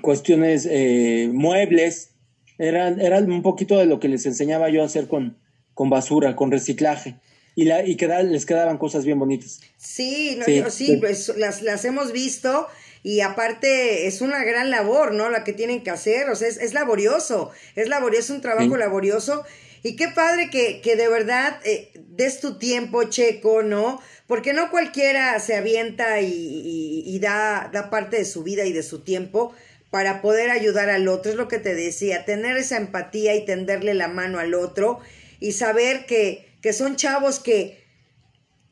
cuestiones, 0.02 0.68
eh, 0.70 1.30
muebles, 1.32 2.10
era, 2.58 2.88
era 2.88 3.18
un 3.18 3.42
poquito 3.42 3.78
de 3.78 3.86
lo 3.86 4.00
que 4.00 4.08
les 4.08 4.26
enseñaba 4.26 4.68
yo 4.68 4.82
a 4.82 4.86
hacer 4.86 5.08
con, 5.08 5.38
con 5.72 5.88
basura, 5.90 6.36
con 6.36 6.50
reciclaje. 6.50 7.16
Y, 7.56 7.66
la, 7.66 7.84
y 7.84 7.96
les 7.96 8.46
quedaban 8.46 8.78
cosas 8.78 9.04
bien 9.04 9.18
bonitas. 9.18 9.60
Sí, 9.76 10.38
sí, 10.70 10.96
Pues, 11.00 11.32
las, 11.36 11.62
las 11.62 11.84
hemos 11.84 12.10
visto 12.10 12.66
y 13.04 13.20
aparte 13.20 14.08
es 14.08 14.22
una 14.22 14.42
gran 14.44 14.70
labor, 14.70 15.12
¿no? 15.12 15.30
La 15.30 15.44
que 15.44 15.52
tienen 15.52 15.84
que 15.84 15.90
hacer, 15.90 16.30
o 16.30 16.34
sea, 16.34 16.48
es, 16.48 16.74
laborioso, 16.74 17.52
es 17.76 17.88
laborioso, 17.88 18.34
un 18.34 18.40
trabajo 18.40 18.76
laborioso. 18.76 19.44
Y 19.84 19.96
qué 19.96 20.08
padre 20.08 20.48
que, 20.48 20.80
que 20.80 20.96
de 20.96 21.08
verdad 21.08 21.60
eh, 21.62 21.92
des 21.94 22.40
tu 22.40 22.58
tiempo, 22.58 23.04
Checo, 23.04 23.62
¿no? 23.62 24.00
Porque 24.26 24.54
no 24.54 24.70
cualquiera 24.70 25.38
se 25.40 25.56
avienta 25.56 26.22
y, 26.22 26.32
y, 26.32 27.02
y, 27.06 27.18
da, 27.18 27.68
da 27.70 27.90
parte 27.90 28.16
de 28.16 28.24
su 28.24 28.42
vida 28.42 28.64
y 28.64 28.72
de 28.72 28.82
su 28.82 29.04
tiempo 29.04 29.54
para 29.90 30.22
poder 30.22 30.48
ayudar 30.48 30.88
al 30.88 31.06
otro. 31.06 31.30
Es 31.30 31.36
lo 31.36 31.48
que 31.48 31.58
te 31.58 31.74
decía, 31.74 32.24
tener 32.24 32.56
esa 32.56 32.78
empatía 32.78 33.34
y 33.34 33.44
tenderle 33.44 33.92
la 33.92 34.08
mano 34.08 34.38
al 34.38 34.54
otro 34.54 35.00
y 35.38 35.52
saber 35.52 36.06
que, 36.06 36.48
que 36.62 36.72
son 36.72 36.96
chavos 36.96 37.38
que, 37.38 37.84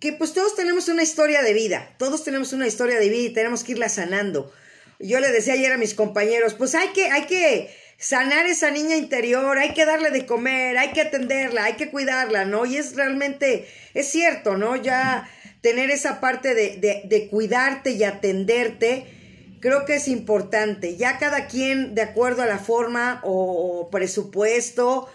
que 0.01 0.15
pues 0.15 0.33
todos 0.33 0.57
tenemos 0.57 0.89
una 0.89 1.03
historia 1.03 1.43
de 1.43 1.53
vida, 1.53 1.95
todos 1.99 2.25
tenemos 2.25 2.55
una 2.55 2.67
historia 2.67 2.99
de 2.99 3.11
vida 3.11 3.29
y 3.29 3.35
tenemos 3.35 3.65
que 3.65 3.73
irla 3.73 3.91
sanando. 3.91 4.51
Yo 4.99 5.21
le 5.21 5.31
decía 5.31 5.53
ayer 5.53 5.73
a 5.73 5.77
mis 5.77 5.93
compañeros, 5.93 6.55
pues 6.55 6.75
hay 6.75 6.89
que, 6.95 7.11
hay 7.11 7.27
que 7.27 7.82
sanar 8.03 8.47
esa 8.47 8.73
niña 8.73 8.97
interior, 8.97 9.59
hay 9.59 9.75
que 9.75 9.87
darle 9.87 10.11
de 10.11 10.27
comer, 10.27 10.77
hay 10.77 10.91
que 10.91 11.03
atenderla, 11.03 11.65
hay 11.65 11.75
que 11.75 11.89
cuidarla, 11.89 12.45
¿no? 12.45 12.67
Y 12.67 12.77
es 12.77 12.97
realmente, 12.97 13.69
es 13.95 14.09
cierto, 14.09 14.57
¿no? 14.57 14.75
Ya 14.75 15.31
tener 15.61 15.89
esa 15.91 16.21
parte 16.21 16.53
de, 16.55 16.79
de, 16.79 17.03
de 17.05 17.29
cuidarte 17.29 17.93
y 17.93 18.03
atenderte, 18.03 19.07
creo 19.61 19.85
que 19.85 19.95
es 19.95 20.09
importante. 20.09 20.97
Ya 20.97 21.19
cada 21.19 21.47
quien 21.47 21.95
de 21.95 22.03
acuerdo 22.03 22.43
a 22.43 22.47
la 22.47 22.59
forma 22.59 23.21
o, 23.23 23.89
presupuesto, 23.93 25.07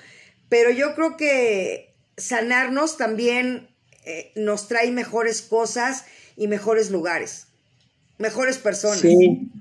pero 0.48 0.72
yo 0.72 0.96
creo 0.96 1.18
que 1.18 1.94
sanarnos 2.16 2.96
también 2.96 3.68
eh, 4.06 4.32
nos 4.36 4.70
trae 4.70 4.92
mejores 4.92 5.42
cosas 5.42 6.06
y 6.38 6.48
mejores 6.48 6.90
lugares, 6.90 7.48
mejores 8.18 8.58
personas. 8.58 9.02
Sí, 9.02 9.52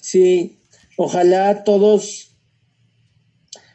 sí. 0.00 0.56
Ojalá 0.96 1.64
todos 1.64 2.33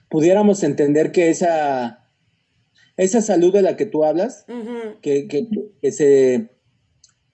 pudiéramos 0.09 0.63
entender 0.63 1.11
que 1.11 1.29
esa, 1.29 2.07
esa 2.97 3.21
salud 3.21 3.53
de 3.53 3.61
la 3.61 3.77
que 3.77 3.85
tú 3.85 4.03
hablas, 4.03 4.45
que, 5.01 5.27
que, 5.27 5.47
que 5.81 5.91
se 5.91 6.49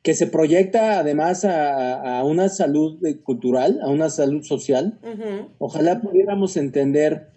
que 0.05 0.13
se 0.13 0.28
proyecta 0.28 0.99
además 0.99 1.45
a, 1.45 2.23
una 2.23 2.47
salud 2.49 2.99
cultural, 3.23 3.80
a 3.82 3.89
una 3.89 4.11
salud 4.11 4.43
social. 4.43 4.99
Ojalá 5.57 5.99
pudiéramos 5.99 6.57
entender 6.57 7.32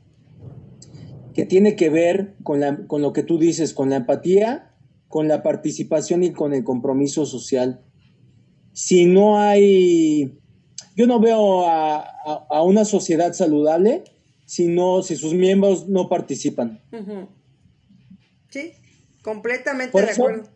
que 1.33 1.47
tiene 1.47 1.77
que 1.77 1.89
ver 1.89 2.35
con, 2.43 2.61
la, 2.61 2.87
con 2.87 3.01
lo 3.01 3.15
que 3.15 3.23
tú 3.23 3.39
dices, 3.39 3.73
con 3.73 3.89
la 3.89 3.97
empatía, 3.97 4.75
con 5.09 5.29
la 5.29 5.43
participación 5.43 6.23
y 6.23 6.33
con 6.33 6.53
el 6.53 6.63
compromiso 6.63 7.25
social. 7.25 7.81
Si 8.75 9.07
no 9.07 9.39
hay, 9.41 10.39
yo 10.95 11.07
no 11.07 11.21
veo 11.21 11.67
a, 11.67 12.63
una 12.63 12.85
sociedad 12.85 13.33
saludable 13.33 14.05
si, 14.49 14.75
si 15.03 15.17
sus 15.17 15.35
miembros 15.35 15.89
no 15.89 16.09
participan. 16.09 16.81
Sí, 18.49 18.73
completamente 19.21 20.01
de 20.01 20.11
acuerdo. 20.11 20.49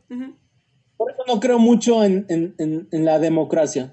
Por 0.96 1.10
eso 1.10 1.22
no 1.26 1.40
creo 1.40 1.58
mucho 1.58 2.02
en, 2.02 2.56
la 2.90 3.18
democracia. 3.18 3.92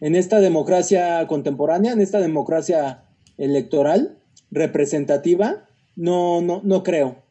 En 0.00 0.14
esta 0.14 0.38
democracia 0.38 1.26
contemporánea, 1.26 1.92
en 1.92 2.00
esta 2.00 2.20
democracia 2.20 3.06
electoral, 3.38 4.18
representativa, 4.52 5.66
no, 5.96 6.40
no, 6.40 6.60
no 6.62 6.84
creo. 6.84 7.24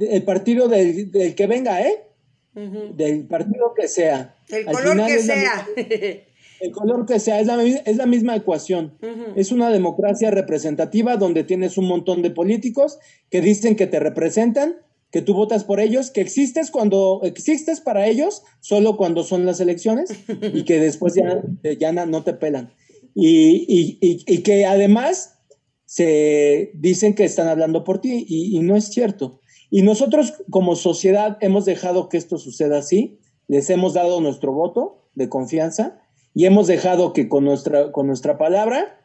el 0.00 0.22
partido 0.22 0.68
del, 0.68 1.34
que 1.36 1.46
venga, 1.46 1.82
¿eh? 1.82 2.06
Del 2.54 3.26
partido 3.26 3.74
que 3.76 3.86
sea. 3.86 4.34
El 4.48 4.64
color 4.64 5.04
que 5.06 5.18
sea. 5.18 5.66
el 6.60 6.72
color 6.72 7.06
que 7.06 7.18
sea, 7.18 7.40
es 7.40 7.46
la, 7.46 7.62
es 7.62 7.96
la 7.96 8.06
misma 8.06 8.36
ecuación. 8.36 8.96
Es 9.36 9.52
una 9.52 9.70
democracia 9.70 10.30
representativa 10.30 11.16
donde 11.16 11.44
tienes 11.44 11.78
un 11.78 11.86
montón 11.86 12.22
de 12.22 12.30
políticos 12.30 12.98
que 13.30 13.40
dicen 13.40 13.76
que 13.76 13.86
te 13.86 14.00
representan, 14.00 14.76
que 15.10 15.22
tú 15.22 15.34
votas 15.34 15.62
por 15.62 15.78
ellos, 15.78 16.10
que 16.10 16.20
existes 16.20 16.72
cuando 16.72 17.20
existes 17.22 17.80
para 17.80 18.08
ellos, 18.08 18.42
solo 18.60 18.96
cuando 18.96 19.22
son 19.22 19.46
las 19.46 19.60
elecciones 19.60 20.10
y 20.52 20.64
que 20.64 20.80
después 20.80 21.14
ya, 21.14 21.40
ya 21.78 21.92
no 21.92 22.24
te 22.24 22.34
pelan. 22.34 22.72
Y, 23.14 23.98
y, 24.00 24.38
que 24.42 24.66
además 24.66 25.38
se 25.84 26.72
dicen 26.74 27.14
que 27.14 27.24
están 27.24 27.46
hablando 27.46 27.84
por 27.84 28.00
ti 28.00 28.26
y, 28.28 28.58
no 28.60 28.74
es 28.74 28.86
cierto. 28.86 29.40
Y 29.70 29.82
nosotros 29.82 30.34
como 30.50 30.74
sociedad 30.74 31.38
hemos 31.40 31.64
dejado 31.64 32.08
que 32.08 32.16
esto 32.16 32.36
suceda 32.36 32.78
así, 32.78 33.20
les 33.46 33.70
hemos 33.70 33.94
dado 33.94 34.20
nuestro 34.20 34.52
voto 34.52 35.08
de 35.14 35.28
confianza 35.28 36.00
y 36.34 36.46
hemos 36.46 36.66
dejado 36.66 37.12
que 37.12 37.28
con 37.28 37.44
nuestra, 37.44 37.92
con 37.92 38.08
nuestra 38.08 38.36
palabra 38.36 39.00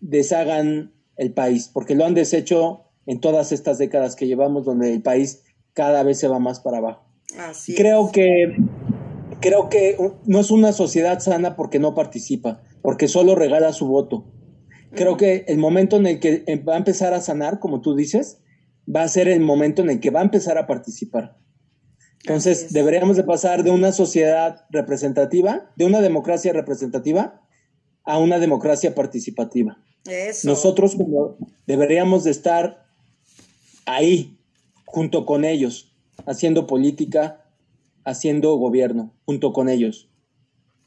deshagan 0.00 0.92
el 1.16 1.32
país, 1.32 1.70
porque 1.72 1.94
lo 1.94 2.04
han 2.04 2.14
deshecho 2.14 2.82
en 3.06 3.20
todas 3.20 3.52
estas 3.52 3.78
décadas 3.78 4.16
que 4.16 4.26
llevamos 4.26 4.64
donde 4.64 4.92
el 4.92 5.02
país 5.02 5.42
cada 5.72 6.02
vez 6.02 6.18
se 6.18 6.28
va 6.28 6.38
más 6.38 6.60
para 6.60 6.78
abajo. 6.78 7.04
creo 7.74 8.12
que 8.12 8.56
creo 9.40 9.68
que 9.68 9.96
no 10.26 10.40
es 10.40 10.50
una 10.50 10.72
sociedad 10.72 11.20
sana 11.20 11.56
porque 11.56 11.78
no 11.78 11.94
participa, 11.94 12.62
porque 12.82 13.08
solo 13.08 13.34
regala 13.34 13.72
su 13.72 13.86
voto. 13.86 14.26
Creo 14.92 15.16
que 15.16 15.44
el 15.48 15.58
momento 15.58 15.96
en 15.96 16.06
el 16.06 16.20
que 16.20 16.44
em, 16.46 16.64
va 16.66 16.74
a 16.74 16.78
empezar 16.78 17.14
a 17.14 17.20
sanar, 17.20 17.58
como 17.58 17.80
tú 17.80 17.96
dices, 17.96 18.38
va 18.88 19.02
a 19.02 19.08
ser 19.08 19.26
el 19.26 19.40
momento 19.40 19.82
en 19.82 19.90
el 19.90 20.00
que 20.00 20.10
va 20.10 20.20
a 20.20 20.24
empezar 20.24 20.56
a 20.56 20.66
participar. 20.66 21.36
Entonces, 22.24 22.72
deberíamos 22.72 23.16
de 23.16 23.24
pasar 23.24 23.64
de 23.64 23.70
una 23.70 23.92
sociedad 23.92 24.64
representativa, 24.70 25.70
de 25.76 25.84
una 25.84 26.00
democracia 26.00 26.54
representativa, 26.54 27.42
a 28.02 28.18
una 28.18 28.38
democracia 28.38 28.94
participativa. 28.94 29.78
Nosotros 30.44 30.96
deberíamos 31.66 32.24
de 32.24 32.30
estar 32.30 32.86
ahí, 33.84 34.38
junto 34.86 35.26
con 35.26 35.44
ellos, 35.44 35.92
haciendo 36.26 36.66
política, 36.66 37.44
haciendo 38.04 38.54
gobierno, 38.56 39.14
junto 39.26 39.52
con 39.52 39.68
ellos. 39.68 40.08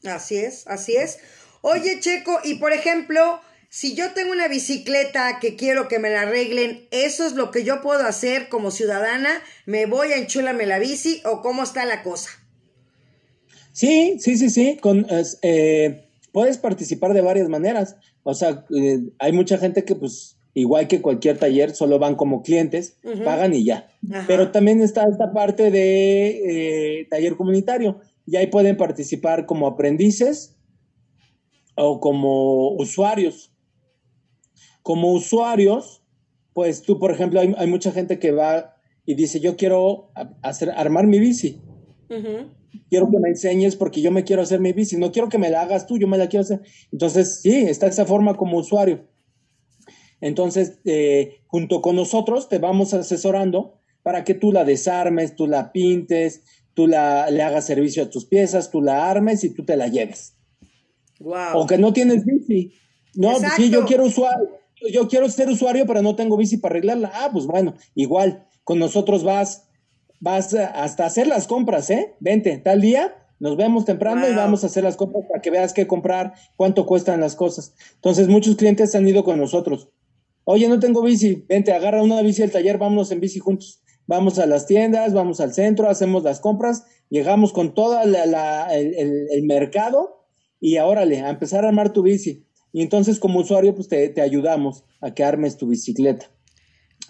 Así 0.04 0.36
es, 0.36 0.66
así 0.66 0.96
es. 0.96 1.18
Oye, 1.60 2.00
Checo, 2.00 2.38
y 2.44 2.54
por 2.56 2.72
ejemplo, 2.72 3.40
si 3.68 3.94
yo 3.94 4.12
tengo 4.14 4.32
una 4.32 4.48
bicicleta 4.48 5.38
que 5.40 5.56
quiero 5.56 5.88
que 5.88 5.98
me 5.98 6.10
la 6.10 6.22
arreglen, 6.22 6.86
¿eso 6.90 7.26
es 7.26 7.34
lo 7.34 7.50
que 7.50 7.64
yo 7.64 7.82
puedo 7.82 8.06
hacer 8.06 8.48
como 8.48 8.70
ciudadana? 8.70 9.30
¿Me 9.66 9.86
voy 9.86 10.12
a 10.12 10.16
enchularme 10.16 10.66
la 10.66 10.78
bici 10.78 11.20
o 11.24 11.42
cómo 11.42 11.62
está 11.62 11.84
la 11.84 12.02
cosa? 12.02 12.30
Sí, 13.72 14.16
sí, 14.18 14.36
sí, 14.36 14.50
sí. 14.50 14.78
Con, 14.80 15.06
eh, 15.42 16.08
puedes 16.32 16.58
participar 16.58 17.12
de 17.12 17.20
varias 17.20 17.48
maneras. 17.48 17.96
O 18.22 18.34
sea, 18.34 18.64
eh, 18.74 19.00
hay 19.18 19.32
mucha 19.32 19.58
gente 19.58 19.84
que 19.84 19.94
pues 19.94 20.38
igual 20.54 20.88
que 20.88 21.00
cualquier 21.00 21.38
taller, 21.38 21.74
solo 21.74 21.98
van 21.98 22.16
como 22.16 22.42
clientes, 22.42 22.98
pagan 23.24 23.54
y 23.54 23.64
ya. 23.64 23.88
Pero 24.26 24.50
también 24.50 24.80
está 24.80 25.04
esta 25.08 25.32
parte 25.32 25.70
de 25.70 27.00
eh, 27.00 27.06
taller 27.08 27.36
comunitario, 27.36 28.00
y 28.26 28.36
ahí 28.36 28.48
pueden 28.48 28.76
participar 28.76 29.46
como 29.46 29.68
aprendices 29.68 30.56
o 31.76 32.00
como 32.00 32.72
usuarios. 32.72 33.52
Como 34.82 35.12
usuarios, 35.12 36.02
pues 36.52 36.82
tú, 36.82 36.98
por 36.98 37.10
ejemplo, 37.10 37.40
hay, 37.40 37.66
mucha 37.66 37.92
gente 37.92 38.18
que 38.18 38.32
va 38.32 38.76
y 39.04 39.14
dice, 39.14 39.40
yo 39.40 39.56
quiero 39.56 40.10
hacer, 40.42 40.70
armar 40.70 41.06
mi 41.06 41.18
bici. 41.18 41.60
Quiero 42.90 43.10
que 43.10 43.18
me 43.18 43.28
enseñes 43.28 43.76
porque 43.76 44.00
yo 44.00 44.10
me 44.10 44.24
quiero 44.24 44.42
hacer 44.42 44.60
mi 44.60 44.72
bici. 44.72 44.96
No 44.96 45.12
quiero 45.12 45.28
que 45.28 45.38
me 45.38 45.50
la 45.50 45.62
hagas 45.62 45.86
tú, 45.86 45.98
yo 45.98 46.08
me 46.08 46.18
la 46.18 46.28
quiero 46.28 46.42
hacer. 46.42 46.62
Entonces, 46.92 47.40
sí, 47.42 47.54
está 47.54 47.86
esa 47.86 48.06
forma 48.06 48.34
como 48.34 48.58
usuario. 48.58 49.06
Entonces, 50.20 50.80
eh, 50.84 51.40
junto 51.46 51.80
con 51.80 51.96
nosotros 51.96 52.48
te 52.48 52.58
vamos 52.58 52.94
asesorando 52.94 53.78
para 54.02 54.24
que 54.24 54.34
tú 54.34 54.52
la 54.52 54.64
desarmes, 54.64 55.36
tú 55.36 55.46
la 55.46 55.70
pintes, 55.70 56.42
tú 56.74 56.86
la, 56.86 57.30
le 57.30 57.42
hagas 57.42 57.66
servicio 57.66 58.02
a 58.02 58.10
tus 58.10 58.24
piezas, 58.24 58.70
tú 58.70 58.80
la 58.80 59.10
armes 59.10 59.44
y 59.44 59.50
tú 59.54 59.64
te 59.64 59.76
la 59.76 59.88
lleves. 59.88 60.36
Wow. 61.20 61.56
O 61.56 61.66
que 61.66 61.78
no 61.78 61.92
tienes 61.92 62.24
bici. 62.24 62.72
No, 63.14 63.32
pues 63.32 63.52
sí, 63.56 63.70
yo 63.70 63.84
quiero 63.84 64.04
usuario, 64.04 64.48
yo 64.90 65.08
quiero 65.08 65.28
ser 65.28 65.48
usuario, 65.48 65.86
pero 65.86 66.02
no 66.02 66.16
tengo 66.16 66.36
bici 66.36 66.56
para 66.56 66.74
arreglarla. 66.74 67.10
Ah, 67.14 67.30
pues 67.32 67.46
bueno, 67.46 67.74
igual, 67.94 68.46
con 68.64 68.78
nosotros 68.78 69.24
vas, 69.24 69.68
vas 70.20 70.54
hasta 70.54 71.06
hacer 71.06 71.26
las 71.26 71.46
compras, 71.46 71.90
¿eh? 71.90 72.14
Vente, 72.20 72.58
tal 72.58 72.80
día, 72.80 73.14
nos 73.40 73.56
vemos 73.56 73.84
temprano 73.84 74.28
y 74.28 74.34
vamos 74.34 74.64
a 74.64 74.66
hacer 74.66 74.84
las 74.84 74.96
compras 74.96 75.24
para 75.28 75.40
que 75.40 75.50
veas 75.50 75.72
qué 75.72 75.86
comprar, 75.86 76.34
cuánto 76.56 76.86
cuestan 76.86 77.20
las 77.20 77.36
cosas. 77.36 77.74
Entonces, 77.94 78.28
muchos 78.28 78.56
clientes 78.56 78.94
han 78.94 79.06
ido 79.06 79.24
con 79.24 79.38
nosotros. 79.38 79.88
Oye, 80.44 80.68
no 80.68 80.80
tengo 80.80 81.02
bici, 81.02 81.44
vente, 81.46 81.72
agarra 81.72 82.02
una 82.02 82.22
bici 82.22 82.40
del 82.40 82.50
taller, 82.50 82.78
vámonos 82.78 83.12
en 83.12 83.20
bici 83.20 83.38
juntos. 83.38 83.82
Vamos 84.06 84.38
a 84.38 84.46
las 84.46 84.66
tiendas, 84.66 85.12
vamos 85.12 85.40
al 85.40 85.52
centro, 85.52 85.90
hacemos 85.90 86.22
las 86.22 86.40
compras, 86.40 86.84
llegamos 87.10 87.52
con 87.52 87.74
todo 87.74 88.00
el, 88.00 89.44
mercado 89.44 90.24
y 90.58 90.78
órale, 90.78 91.20
a 91.20 91.28
empezar 91.28 91.66
a 91.66 91.68
armar 91.68 91.92
tu 91.92 92.02
bici. 92.02 92.47
Y 92.72 92.82
entonces 92.82 93.18
como 93.18 93.40
usuario, 93.40 93.74
pues 93.74 93.88
te, 93.88 94.20
ayudamos 94.20 94.84
a 95.00 95.12
que 95.12 95.24
armes 95.24 95.56
tu 95.56 95.68
bicicleta. 95.68 96.30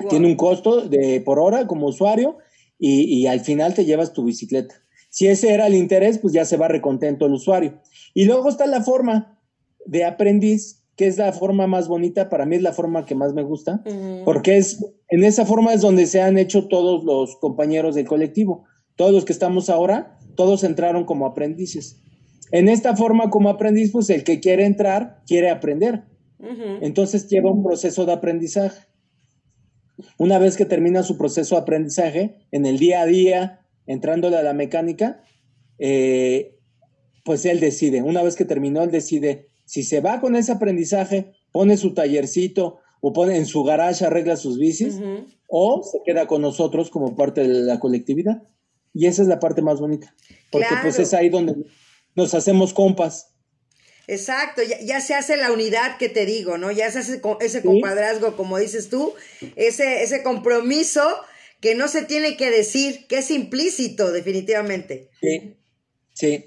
Tiene 0.09 0.27
un 0.27 0.37
costo 0.37 0.83
de 0.83 1.21
por 1.21 1.41
hora 1.41 1.67
como 1.67 1.87
usuario 1.87 2.39
y, 2.79 3.03
y, 3.03 3.27
al 3.27 3.41
final 3.41 3.75
te 3.75 3.85
llevas 3.85 4.13
tu 4.13 4.25
bicicleta. 4.25 4.75
Si 5.11 5.27
ese 5.27 5.53
era 5.53 5.67
el 5.67 5.75
interés, 5.75 6.19
pues 6.19 6.33
ya 6.33 6.45
se 6.45 6.57
va 6.57 6.69
recontento 6.69 7.27
el 7.27 7.33
usuario. 7.33 7.81
Y 8.15 8.25
luego 8.25 8.49
está 8.49 8.67
la 8.67 8.83
forma 8.83 9.41
de 9.85 10.05
aprendiz, 10.05 10.85
que 10.99 11.07
es 11.07 11.17
la 11.17 11.33
forma 11.33 11.67
más 11.67 11.89
bonita, 11.89 12.29
para 12.29 12.45
mí 12.45 12.57
es 12.57 12.63
la 12.63 12.73
forma 12.73 13.07
que 13.07 13.15
más 13.15 13.33
me 13.33 13.43
gusta, 13.43 13.83
porque 14.25 14.59
es 14.59 14.85
en 15.09 15.23
esa 15.23 15.47
forma 15.47 15.73
es 15.73 15.81
donde 15.81 16.07
se 16.07 16.21
han 16.21 16.37
hecho 16.39 16.67
todos 16.67 17.05
los 17.05 17.37
compañeros 17.37 17.95
del 17.95 18.07
colectivo, 18.07 18.65
todos 18.97 19.13
los 19.13 19.25
que 19.25 19.33
estamos 19.33 19.71
ahora, 19.71 20.19
todos 20.35 20.65
entraron 20.65 21.05
como 21.05 21.27
aprendices. 21.27 22.03
En 22.51 22.69
esta 22.69 22.97
forma 22.97 23.31
como 23.31 23.49
aprendiz, 23.49 23.93
pues 23.93 24.11
el 24.11 24.25
que 24.25 24.41
quiere 24.41 24.65
entrar, 24.65 25.23
quiere 25.27 25.51
aprender. 25.51 26.05
Entonces 26.81 27.29
lleva 27.29 27.51
un 27.51 27.63
proceso 27.63 28.07
de 28.07 28.13
aprendizaje. 28.13 28.87
Una 30.17 30.39
vez 30.39 30.57
que 30.57 30.65
termina 30.65 31.03
su 31.03 31.19
proceso 31.19 31.57
de 31.57 31.63
aprendizaje, 31.63 32.47
en 32.53 32.65
el 32.65 32.79
día 32.79 33.03
a 33.03 33.07
día, 33.07 33.67
entrándole 33.87 34.37
a 34.37 34.43
la 34.43 34.53
mecánica, 34.53 35.23
eh, 35.79 36.57
pues 37.25 37.45
él 37.45 37.59
decide. 37.59 38.03
Una 38.03 38.23
vez 38.23 38.37
que 38.37 38.45
terminó, 38.45 38.83
él 38.83 38.91
decide 38.91 39.49
si 39.65 39.83
se 39.83 40.01
va 40.01 40.21
con 40.21 40.35
ese 40.35 40.53
aprendizaje, 40.53 41.33
pone 41.53 41.77
su 41.77 41.93
tallercito 41.93 42.79
o 43.03 43.13
pone 43.13 43.37
en 43.37 43.45
su 43.45 43.65
garage, 43.65 44.05
arregla 44.05 44.37
sus 44.37 44.59
bicis, 44.59 44.99
o 45.47 45.83
se 45.83 45.99
queda 46.07 46.27
con 46.27 46.41
nosotros 46.41 46.89
como 46.89 47.17
parte 47.17 47.43
de 47.43 47.49
la 47.49 47.79
colectividad. 47.79 48.43
Y 48.95 49.07
esa 49.07 49.23
es 49.23 49.29
la 49.29 49.39
parte 49.39 49.61
más 49.61 49.79
bonita, 49.79 50.15
porque 50.51 50.69
pues 50.83 50.99
es 50.99 51.13
ahí 51.13 51.29
donde 51.29 51.55
nos 52.15 52.35
hacemos 52.35 52.73
compas. 52.73 53.29
Exacto, 54.07 54.63
ya, 54.63 55.01
se 55.03 55.15
hace 55.15 55.37
la 55.37 55.53
unidad 55.53 55.99
que 55.99 56.09
te 56.09 56.25
digo, 56.25 56.57
¿no? 56.57 56.71
Ya 56.71 56.91
se 56.91 57.01
hace 57.01 57.21
ese 57.41 57.63
compadrazgo, 57.63 58.37
como 58.37 58.59
dices 58.59 58.89
tú, 58.89 59.13
ese, 59.55 60.03
ese 60.03 60.23
compromiso 60.23 61.03
que 61.61 61.75
no 61.75 61.89
se 61.89 62.03
tiene 62.03 62.37
que 62.39 62.51
decir, 62.51 63.07
que 63.07 63.19
es 63.19 63.31
implícito, 63.31 64.11
definitivamente. 64.11 65.11
Sí, 65.21 65.57
sí, 66.15 66.45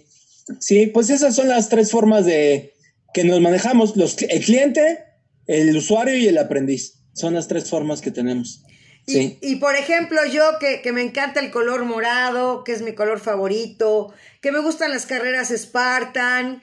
sí, 0.59 0.87
pues 0.87 1.11
esas 1.11 1.35
son 1.35 1.49
las 1.49 1.69
tres 1.69 1.91
formas 1.91 2.25
de, 2.25 2.73
que 3.13 3.23
nos 3.23 3.39
manejamos 3.41 3.95
los, 3.95 4.19
el 4.21 4.43
cliente, 4.43 5.05
el 5.47 5.75
usuario 5.75 6.17
y 6.17 6.27
el 6.27 6.37
aprendiz. 6.37 7.03
Son 7.13 7.33
las 7.33 7.47
tres 7.47 7.69
formas 7.69 8.01
que 8.01 8.11
tenemos. 8.11 8.63
Y, 9.07 9.37
y 9.41 9.55
por 9.57 9.75
ejemplo, 9.75 10.23
yo 10.25 10.43
que, 10.59 10.81
que, 10.81 10.91
me 10.91 11.01
encanta 11.01 11.39
el 11.39 11.51
color 11.51 11.85
morado, 11.85 12.63
que 12.63 12.71
es 12.71 12.81
mi 12.81 12.93
color 12.93 13.19
favorito, 13.19 14.13
que 14.41 14.51
me 14.51 14.59
gustan 14.59 14.91
las 14.91 15.05
carreras 15.05 15.49
Spartan, 15.49 16.61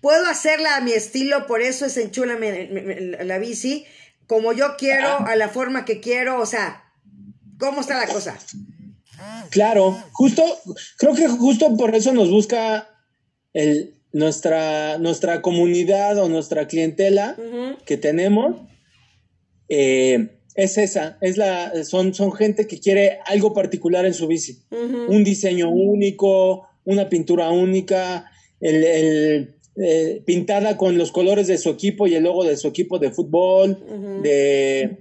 puedo 0.00 0.26
hacerla 0.26 0.76
a 0.76 0.80
mi 0.80 0.92
estilo, 0.92 1.46
por 1.46 1.60
eso 1.60 1.86
es 1.86 1.96
enchúlame 1.96 2.70
la 3.24 3.38
bici, 3.38 3.84
como 4.26 4.52
yo 4.52 4.76
quiero, 4.76 5.08
a 5.26 5.36
la 5.36 5.48
forma 5.48 5.84
que 5.84 6.00
quiero, 6.00 6.40
o 6.40 6.46
sea, 6.46 6.84
¿cómo 7.58 7.80
está 7.80 7.98
la 7.98 8.06
cosa? 8.06 8.38
Claro, 9.50 9.92
justo, 10.12 10.44
creo 10.96 11.14
que 11.14 11.28
justo 11.28 11.76
por 11.76 11.94
eso 11.94 12.12
nos 12.12 12.30
busca 12.30 12.88
el, 13.52 13.98
nuestra, 14.12 14.98
nuestra 14.98 15.42
comunidad 15.42 16.18
o 16.18 16.28
nuestra 16.28 16.68
clientela 16.68 17.36
que 17.84 17.96
tenemos 17.96 18.56
eh, 19.68 20.37
es 20.58 20.76
esa, 20.76 21.18
es 21.20 21.36
la, 21.36 21.84
son, 21.84 22.12
son 22.14 22.32
gente 22.32 22.66
que 22.66 22.80
quiere 22.80 23.20
algo 23.26 23.54
particular 23.54 24.04
en 24.04 24.12
su 24.12 24.26
bici, 24.26 24.58
un 25.08 25.22
diseño 25.22 25.70
único, 25.70 26.66
una 26.84 27.08
pintura 27.08 27.50
única, 27.50 28.28
el, 28.60 29.54
eh, 29.76 30.20
pintada 30.26 30.76
con 30.76 30.98
los 30.98 31.12
colores 31.12 31.46
de 31.46 31.58
su 31.58 31.70
equipo 31.70 32.08
y 32.08 32.16
el 32.16 32.24
logo 32.24 32.42
de 32.42 32.56
su 32.56 32.66
equipo 32.66 32.98
de 32.98 33.12
fútbol, 33.12 33.78
de, 34.24 34.96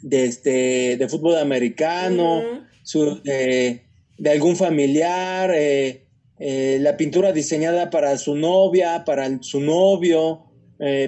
de, 0.00 0.24
este, 0.24 0.96
de 0.96 1.08
fútbol 1.10 1.36
americano, 1.36 2.42
su, 2.82 3.20
eh, 3.26 3.82
de 4.16 4.30
algún 4.30 4.56
familiar, 4.56 5.50
eh, 5.54 6.06
eh, 6.38 6.78
la 6.80 6.96
pintura 6.96 7.32
diseñada 7.32 7.90
para 7.90 8.16
su 8.16 8.34
novia, 8.34 9.04
para 9.04 9.42
su 9.42 9.60
novio, 9.60 10.46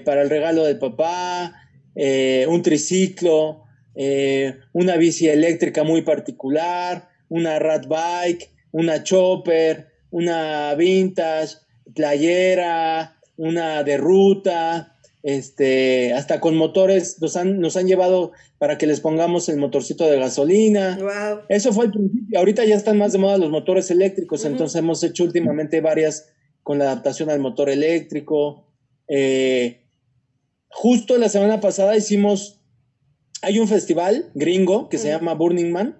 para 0.05 0.21
el 0.21 0.29
regalo 0.29 0.65
del 0.65 0.79
papá, 0.79 1.62
un 1.95 2.63
triciclo, 2.63 3.65
una 4.73 4.97
bici 4.97 5.29
eléctrica 5.29 5.85
muy 5.85 6.03
particular, 6.03 7.09
una 7.29 7.59
rat 7.59 7.87
bike, 7.87 8.51
una 8.73 9.03
chopper, 9.03 9.89
una 10.11 10.75
vintage, 10.75 11.57
playera, 11.95 13.17
una 13.37 13.83
de 13.83 13.97
ruta, 13.97 14.97
este, 15.23 16.13
hasta 16.13 16.41
con 16.41 16.57
motores, 16.57 17.21
nos 17.21 17.37
han, 17.37 17.61
nos 17.61 17.77
han 17.77 17.87
llevado 17.87 18.33
para 18.59 18.79
que 18.79 18.87
les 18.87 19.01
pongamos 19.01 19.49
el 19.49 19.57
motorcito 19.57 20.09
de 20.11 20.19
gasolina. 20.19 20.99
Eso 21.49 21.73
fue 21.73 21.87
el 21.87 21.93
principio. 21.93 22.39
Ahorita 22.39 22.65
ya 22.65 22.75
están 22.75 22.99
más 22.99 23.13
de 23.13 23.19
moda 23.19 23.39
los 23.39 23.51
motores 23.51 23.91
eléctricos, 23.91 24.45
entonces 24.45 24.79
hemos 24.79 25.03
hecho 25.03 25.25
últimamente 25.25 25.81
varias 25.81 26.31
con 26.63 26.79
la 26.79 26.85
adaptación 26.85 27.31
al 27.31 27.41
motor 27.41 27.71
eléctrico. 27.71 28.67
Eh, 29.09 29.82
justo 30.73 31.19
la 31.19 31.29
semana 31.29 31.61
pasada 31.61 31.97
hicimos, 31.97 32.61
hay 33.43 33.59
un 33.59 33.69
festival 33.69 34.31
gringo 34.35 34.89
que 34.89 34.99
se 34.99 35.09
llama 35.09 35.35
Burning 35.35 35.71
Man 35.71 35.97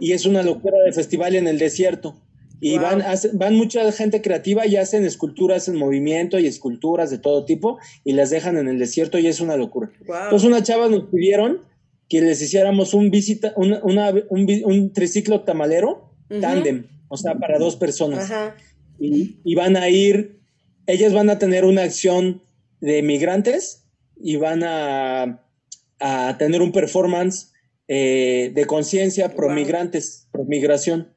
y 0.00 0.12
es 0.12 0.26
una 0.26 0.42
locura 0.42 0.78
de 0.84 0.92
festival 0.92 1.34
en 1.34 1.48
el 1.48 1.58
desierto. 1.58 2.16
Y 2.60 2.78
van, 2.78 3.02
van 3.34 3.56
mucha 3.56 3.90
gente 3.92 4.22
creativa 4.22 4.66
y 4.66 4.76
hacen 4.76 5.04
esculturas 5.04 5.68
en 5.68 5.76
movimiento 5.76 6.38
y 6.38 6.46
esculturas 6.46 7.10
de 7.10 7.18
todo 7.18 7.44
tipo 7.44 7.78
y 8.04 8.12
las 8.12 8.30
dejan 8.30 8.56
en 8.56 8.68
el 8.68 8.78
desierto 8.78 9.18
y 9.18 9.26
es 9.26 9.40
una 9.40 9.56
locura. 9.56 9.90
Entonces 10.00 10.44
una 10.44 10.62
chava 10.62 10.88
nos 10.88 11.04
pidieron 11.10 11.60
que 12.08 12.22
les 12.22 12.40
hiciéramos 12.40 12.94
un 12.94 13.10
visita, 13.10 13.52
un, 13.56 13.76
un, 13.82 14.92
triciclo 14.92 15.42
tamalero, 15.42 16.10
tándem, 16.40 16.86
o 17.08 17.16
sea, 17.16 17.34
para 17.34 17.58
dos 17.58 17.76
personas. 17.76 18.32
Y, 18.98 19.54
van 19.54 19.76
a 19.76 19.88
ir, 19.90 20.38
ellas 20.86 21.12
van 21.12 21.28
a 21.28 21.38
tener 21.38 21.64
una 21.64 21.82
acción 21.82 22.42
de 22.80 23.02
migrantes 23.02 23.83
y 24.16 24.36
van 24.36 24.62
a, 24.64 25.44
a 26.00 26.36
tener 26.38 26.62
un 26.62 26.72
performance 26.72 27.52
eh, 27.86 28.50
de 28.54 28.66
conciencia 28.66 29.34
pro 29.34 29.50
migrantes, 29.50 30.26
pro 30.32 30.44
migración 30.44 31.12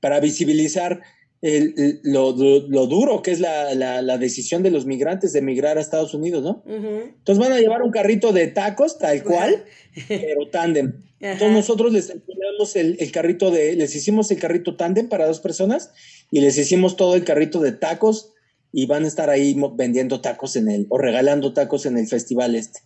para 0.00 0.20
visibilizar 0.20 1.02
lo, 1.42 2.32
duro 2.34 3.20
que 3.20 3.32
es 3.32 3.40
la, 3.40 4.18
decisión 4.18 4.62
de 4.62 4.70
los 4.70 4.86
migrantes 4.86 5.32
de 5.32 5.40
emigrar 5.40 5.78
a 5.78 5.80
Estados 5.80 6.14
Unidos, 6.14 6.44
¿no? 6.44 6.62
Entonces 6.66 7.38
van 7.38 7.52
a 7.52 7.58
llevar 7.58 7.82
un 7.82 7.90
carrito 7.90 8.32
de 8.32 8.46
tacos, 8.46 8.98
tal 8.98 9.24
cual, 9.24 9.64
pero 10.08 10.48
tándem. 10.50 11.02
Entonces 11.18 11.50
nosotros 11.50 11.92
les 11.92 12.12
ponemos 12.12 12.76
el, 12.76 13.10
carrito 13.10 13.50
de, 13.50 13.74
les 13.74 13.94
hicimos 13.96 14.30
el 14.30 14.38
carrito 14.38 14.76
tándem 14.76 15.08
para 15.08 15.26
dos 15.26 15.40
personas 15.40 15.90
y 16.30 16.40
les 16.40 16.56
hicimos 16.58 16.96
todo 16.96 17.16
el 17.16 17.24
carrito 17.24 17.60
de 17.60 17.72
tacos 17.72 18.31
y 18.72 18.86
van 18.86 19.04
a 19.04 19.08
estar 19.08 19.28
ahí 19.28 19.54
vendiendo 19.74 20.22
tacos 20.22 20.56
en 20.56 20.70
el, 20.70 20.86
o 20.88 20.96
regalando 20.96 21.52
tacos 21.52 21.84
en 21.84 21.98
el 21.98 22.08
festival 22.08 22.54
este. 22.54 22.80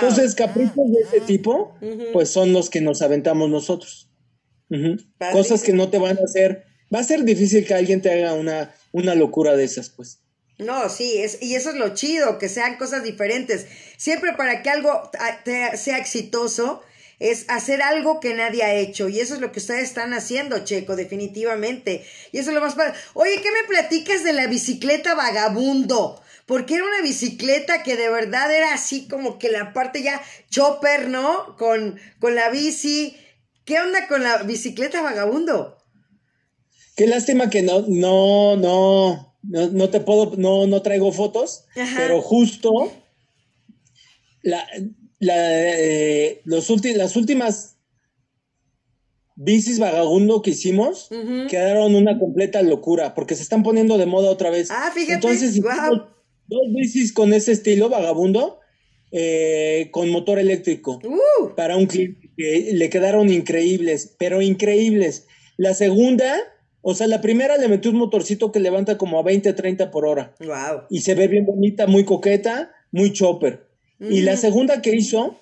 Entonces, 0.00 0.34
caprichos 0.34 0.74
de 0.76 1.00
ese 1.00 1.20
tipo, 1.22 1.74
pues 2.12 2.28
son 2.28 2.52
los 2.52 2.68
que 2.68 2.82
nos 2.82 3.00
aventamos 3.00 3.48
nosotros. 3.48 4.10
Cosas 5.32 5.62
que 5.62 5.72
no 5.72 5.88
te 5.88 5.98
van 5.98 6.18
a 6.18 6.24
hacer. 6.24 6.64
Va 6.94 6.98
a 6.98 7.04
ser 7.04 7.24
difícil 7.24 7.66
que 7.66 7.72
alguien 7.72 8.02
te 8.02 8.12
haga 8.12 8.34
una, 8.34 8.74
una 8.92 9.14
locura 9.14 9.56
de 9.56 9.64
esas, 9.64 9.88
pues. 9.88 10.20
No, 10.58 10.90
sí, 10.90 11.16
es, 11.18 11.42
y 11.42 11.54
eso 11.54 11.70
es 11.70 11.76
lo 11.76 11.94
chido, 11.94 12.38
que 12.38 12.50
sean 12.50 12.76
cosas 12.76 13.02
diferentes. 13.02 13.66
Siempre 13.96 14.34
para 14.36 14.62
que 14.62 14.68
algo 14.68 15.10
sea 15.74 15.98
exitoso, 15.98 16.82
es 17.22 17.44
hacer 17.48 17.82
algo 17.82 18.18
que 18.18 18.34
nadie 18.34 18.64
ha 18.64 18.74
hecho. 18.74 19.08
Y 19.08 19.20
eso 19.20 19.34
es 19.34 19.40
lo 19.40 19.52
que 19.52 19.60
ustedes 19.60 19.84
están 19.84 20.12
haciendo, 20.12 20.64
Checo, 20.64 20.96
definitivamente. 20.96 22.04
Y 22.32 22.38
eso 22.38 22.50
es 22.50 22.54
lo 22.54 22.60
más 22.60 22.74
padre. 22.74 22.94
Oye, 23.14 23.40
¿qué 23.40 23.48
me 23.50 23.68
platicas 23.68 24.24
de 24.24 24.32
la 24.32 24.48
bicicleta 24.48 25.14
vagabundo? 25.14 26.20
Porque 26.46 26.74
era 26.74 26.84
una 26.84 27.00
bicicleta 27.00 27.84
que 27.84 27.96
de 27.96 28.08
verdad 28.08 28.52
era 28.52 28.74
así 28.74 29.06
como 29.06 29.38
que 29.38 29.50
la 29.50 29.72
parte 29.72 30.02
ya 30.02 30.20
chopper, 30.50 31.08
¿no? 31.08 31.56
Con, 31.56 32.00
con 32.18 32.34
la 32.34 32.50
bici 32.50 33.16
¿Qué 33.64 33.78
onda 33.78 34.08
con 34.08 34.24
la 34.24 34.42
bicicleta 34.42 35.02
vagabundo? 35.02 35.78
Qué 36.96 37.06
lástima 37.06 37.48
que 37.48 37.62
no, 37.62 37.84
no, 37.86 38.56
no, 38.56 39.36
no, 39.42 39.90
te 39.90 40.00
puedo, 40.00 40.32
no, 40.36 40.66
no 40.66 40.82
traigo 40.82 41.12
fotos, 41.12 41.66
pero 41.96 42.20
justo 42.20 42.92
la, 44.42 44.66
eh, 45.30 46.40
los 46.44 46.68
las 46.96 47.16
últimas 47.16 47.76
bicis 49.36 49.78
vagabundo 49.78 50.42
que 50.42 50.50
hicimos 50.50 51.08
quedaron 51.48 51.94
una 51.94 52.18
completa 52.18 52.62
locura, 52.62 53.14
porque 53.14 53.34
se 53.34 53.42
están 53.42 53.62
poniendo 53.62 53.98
de 53.98 54.06
moda 54.06 54.30
otra 54.30 54.50
vez. 54.50 54.70
Ah, 54.70 54.90
fíjate. 54.94 55.14
Entonces, 55.14 55.60
dos 55.60 56.62
bicis 56.74 57.12
con 57.12 57.32
ese 57.32 57.52
estilo 57.52 57.88
vagabundo, 57.88 58.60
eh, 59.10 59.88
con 59.90 60.10
motor 60.10 60.38
eléctrico, 60.38 61.00
uh. 61.04 61.54
para 61.54 61.76
un 61.76 61.86
cliente 61.86 62.22
le 62.36 62.90
quedaron 62.90 63.30
increíbles, 63.30 64.14
pero 64.18 64.42
increíbles. 64.42 65.26
La 65.56 65.74
segunda, 65.74 66.36
o 66.80 66.94
sea, 66.94 67.06
la 67.06 67.20
primera 67.20 67.56
le 67.56 67.68
metió 67.68 67.90
un 67.90 67.98
motorcito 67.98 68.52
que 68.52 68.60
levanta 68.60 68.98
como 68.98 69.18
a 69.18 69.22
20, 69.22 69.52
30 69.52 69.90
por 69.90 70.06
hora. 70.06 70.34
Wow. 70.40 70.82
Y 70.90 71.00
se 71.00 71.14
ve 71.14 71.28
bien 71.28 71.46
bonita, 71.46 71.86
muy 71.86 72.04
coqueta, 72.04 72.72
muy 72.90 73.12
chopper. 73.12 73.71
Y 74.10 74.22
la 74.22 74.36
segunda 74.36 74.82
que 74.82 74.94
hizo, 74.94 75.40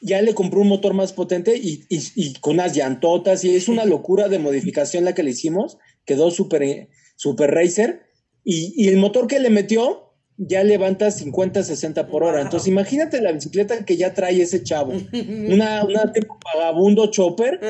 ya 0.00 0.22
le 0.22 0.34
compró 0.34 0.60
un 0.60 0.68
motor 0.68 0.94
más 0.94 1.12
potente 1.12 1.56
y, 1.56 2.34
con 2.40 2.54
unas 2.54 2.74
llantotas 2.74 3.44
y 3.44 3.54
es 3.54 3.68
una 3.68 3.84
locura 3.86 4.28
de 4.28 4.38
modificación 4.38 5.04
la 5.04 5.14
que 5.14 5.22
le 5.22 5.30
hicimos. 5.30 5.78
Quedó 6.04 6.30
súper 6.30 6.88
super 7.16 7.50
racer. 7.50 8.02
Y, 8.44 8.72
y 8.76 8.88
el 8.88 8.96
motor 8.96 9.26
que 9.26 9.40
le 9.40 9.50
metió, 9.50 10.08
ya 10.38 10.62
levanta 10.62 11.10
50, 11.10 11.62
60 11.64 12.06
por 12.06 12.22
hora. 12.22 12.40
Entonces, 12.40 12.68
imagínate 12.68 13.20
la 13.20 13.32
bicicleta 13.32 13.84
que 13.84 13.96
ya 13.96 14.14
trae 14.14 14.40
ese 14.40 14.62
chavo. 14.62 14.92
una, 15.12 15.84
una 15.84 16.12
tipo 16.12 16.38
vagabundo 16.54 17.10
chopper. 17.10 17.60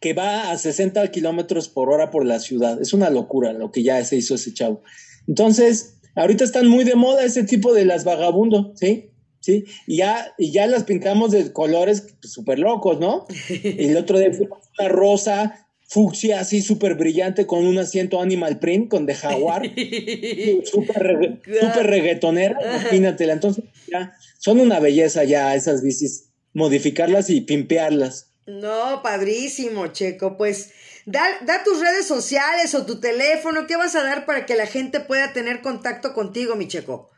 Que 0.00 0.12
va 0.12 0.50
a 0.50 0.58
60 0.58 1.10
kilómetros 1.10 1.68
por 1.68 1.90
hora 1.90 2.10
por 2.10 2.24
la 2.24 2.38
ciudad. 2.40 2.80
Es 2.80 2.92
una 2.92 3.10
locura 3.10 3.52
lo 3.52 3.72
que 3.72 3.82
ya 3.82 4.04
se 4.04 4.16
hizo 4.16 4.34
ese 4.34 4.52
chavo. 4.52 4.82
Entonces, 5.26 5.97
ahorita 6.18 6.44
están 6.44 6.66
muy 6.66 6.84
de 6.84 6.96
moda 6.96 7.24
ese 7.24 7.44
tipo 7.44 7.72
de 7.72 7.84
las 7.84 8.04
vagabundo, 8.04 8.72
¿sí? 8.74 9.10
¿Sí? 9.40 9.64
Y 9.86 9.98
ya, 9.98 10.34
y 10.36 10.50
ya 10.50 10.66
las 10.66 10.84
pintamos 10.84 11.30
de 11.30 11.52
colores 11.52 12.16
súper 12.22 12.58
locos, 12.58 12.98
¿no? 12.98 13.26
el 13.62 13.96
otro 13.96 14.18
día 14.18 14.32
fue 14.32 14.48
una 14.78 14.88
rosa, 14.88 15.68
fucsia 15.88 16.40
así 16.40 16.60
súper 16.60 16.96
brillante 16.96 17.46
con 17.46 17.66
un 17.66 17.78
asiento 17.78 18.20
animal 18.20 18.58
print 18.58 18.90
con 18.90 19.06
de 19.06 19.14
jaguar, 19.14 19.62
súper 20.64 21.40
super 21.60 21.86
reggaetonera, 21.86 22.58
imagínatela. 22.62 23.32
Entonces 23.32 23.64
ya 23.90 24.12
son 24.38 24.60
una 24.60 24.80
belleza 24.80 25.24
ya 25.24 25.54
esas 25.54 25.82
bicis, 25.82 26.30
modificarlas 26.52 27.30
y 27.30 27.40
pimpearlas. 27.40 28.32
No, 28.46 29.02
padrísimo, 29.02 29.88
Checo. 29.88 30.36
Pues 30.36 30.72
da, 31.08 31.22
da 31.44 31.64
tus 31.64 31.80
redes 31.80 32.06
sociales 32.06 32.74
o 32.74 32.84
tu 32.84 33.00
teléfono, 33.00 33.66
¿qué 33.66 33.76
vas 33.76 33.94
a 33.96 34.02
dar 34.02 34.26
para 34.26 34.44
que 34.44 34.54
la 34.54 34.66
gente 34.66 35.00
pueda 35.00 35.32
tener 35.32 35.62
contacto 35.62 36.12
contigo, 36.12 36.54
mi 36.54 36.68
Checo? 36.68 37.10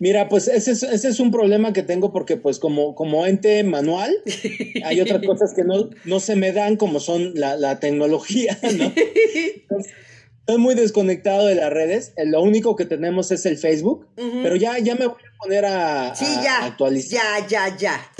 Mira, 0.00 0.28
pues 0.28 0.46
ese 0.48 0.72
es, 0.72 0.82
ese 0.82 1.08
es 1.08 1.18
un 1.18 1.30
problema 1.30 1.72
que 1.72 1.82
tengo 1.82 2.12
porque 2.12 2.36
pues 2.36 2.58
como, 2.58 2.94
como 2.94 3.26
ente 3.26 3.64
manual 3.64 4.16
hay 4.84 5.00
otras 5.00 5.24
cosas 5.24 5.54
que 5.54 5.64
no, 5.64 5.90
no 6.04 6.20
se 6.20 6.36
me 6.36 6.52
dan 6.52 6.76
como 6.76 7.00
son 7.00 7.32
la, 7.34 7.56
la 7.56 7.80
tecnología, 7.80 8.58
¿no? 8.76 8.92
estoy 10.48 10.58
muy 10.58 10.74
desconectado 10.74 11.46
de 11.46 11.56
las 11.56 11.70
redes, 11.70 12.12
eh, 12.16 12.26
lo 12.26 12.42
único 12.42 12.74
que 12.74 12.84
tenemos 12.84 13.30
es 13.32 13.44
el 13.44 13.58
Facebook, 13.58 14.06
pero 14.16 14.56
ya, 14.56 14.78
ya 14.78 14.94
me 14.94 15.06
voy 15.06 15.20
a 15.20 15.38
poner 15.38 15.64
a, 15.66 16.14
sí, 16.14 16.26
ya, 16.42 16.64
actualizar. 16.64 17.20
Ya, 17.42 17.68
ya, 17.68 17.76
ya. 17.76 18.12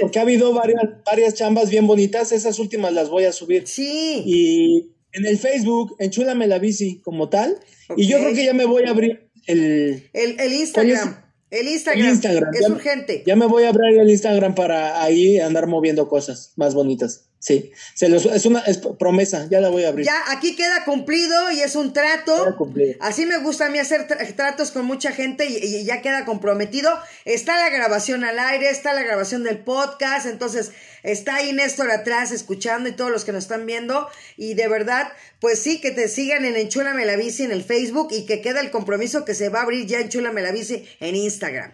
Porque 0.00 0.18
ha 0.18 0.22
habido 0.22 0.52
varias, 0.52 0.82
varias 1.04 1.34
chambas 1.34 1.70
bien 1.70 1.86
bonitas, 1.86 2.32
esas 2.32 2.58
últimas 2.58 2.92
las 2.92 3.10
voy 3.10 3.24
a 3.24 3.32
subir. 3.32 3.66
Sí. 3.66 4.22
Y 4.24 4.92
en 5.12 5.26
el 5.26 5.38
Facebook, 5.38 5.96
enchúlame 5.98 6.46
la 6.46 6.58
bici 6.58 7.00
como 7.00 7.28
tal, 7.28 7.58
y 7.96 8.06
yo 8.06 8.18
creo 8.18 8.34
que 8.34 8.44
ya 8.44 8.54
me 8.54 8.64
voy 8.64 8.84
a 8.84 8.90
abrir 8.90 9.30
el, 9.46 10.08
el, 10.12 10.52
Instagram. 10.52 11.24
El 11.50 11.68
Instagram, 11.68 12.54
es 12.54 12.68
urgente. 12.68 13.22
Ya 13.26 13.36
me 13.36 13.46
voy 13.46 13.64
a 13.64 13.70
abrir 13.70 13.98
el 13.98 14.10
Instagram 14.10 14.54
para 14.54 15.02
ahí 15.02 15.38
andar 15.38 15.66
moviendo 15.66 16.08
cosas 16.08 16.52
más 16.56 16.74
bonitas. 16.74 17.30
Sí, 17.46 17.70
se 17.94 18.08
los, 18.08 18.26
es 18.26 18.44
una 18.44 18.58
es 18.62 18.78
promesa, 18.78 19.46
ya 19.48 19.60
la 19.60 19.68
voy 19.68 19.84
a 19.84 19.90
abrir. 19.90 20.04
Ya, 20.04 20.20
aquí 20.32 20.56
queda 20.56 20.84
cumplido 20.84 21.52
y 21.52 21.60
es 21.60 21.76
un 21.76 21.92
trato. 21.92 22.56
Así 22.98 23.24
me 23.24 23.38
gusta 23.38 23.66
a 23.66 23.70
mí 23.70 23.78
hacer 23.78 24.08
tratos 24.34 24.72
con 24.72 24.84
mucha 24.84 25.12
gente 25.12 25.46
y, 25.46 25.84
ya 25.84 26.02
queda 26.02 26.24
comprometido. 26.24 26.90
Está 27.24 27.56
la 27.56 27.70
grabación 27.70 28.24
al 28.24 28.40
aire, 28.40 28.68
está 28.68 28.94
la 28.94 29.04
grabación 29.04 29.44
del 29.44 29.58
podcast, 29.58 30.26
entonces 30.26 30.72
está 31.04 31.36
ahí 31.36 31.52
Néstor 31.52 31.92
atrás 31.92 32.32
escuchando 32.32 32.88
y 32.88 32.96
todos 32.96 33.12
los 33.12 33.24
que 33.24 33.30
nos 33.30 33.44
están 33.44 33.64
viendo. 33.64 34.08
Y 34.36 34.54
de 34.54 34.66
verdad, 34.66 35.12
pues 35.38 35.60
sí, 35.60 35.80
que 35.80 35.92
te 35.92 36.08
sigan 36.08 36.44
en 36.44 36.56
Enchúlame 36.56 37.04
la 37.04 37.14
Bici 37.14 37.44
en 37.44 37.52
el 37.52 37.62
Facebook 37.62 38.08
y 38.10 38.26
que 38.26 38.40
queda 38.40 38.60
el 38.60 38.72
compromiso 38.72 39.24
que 39.24 39.34
se 39.34 39.50
va 39.50 39.60
a 39.60 39.62
abrir 39.62 39.86
ya 39.86 40.00
Enchúlame 40.00 40.42
la 40.42 40.50
Bici 40.50 40.84
en 40.98 41.14
Instagram. 41.14 41.70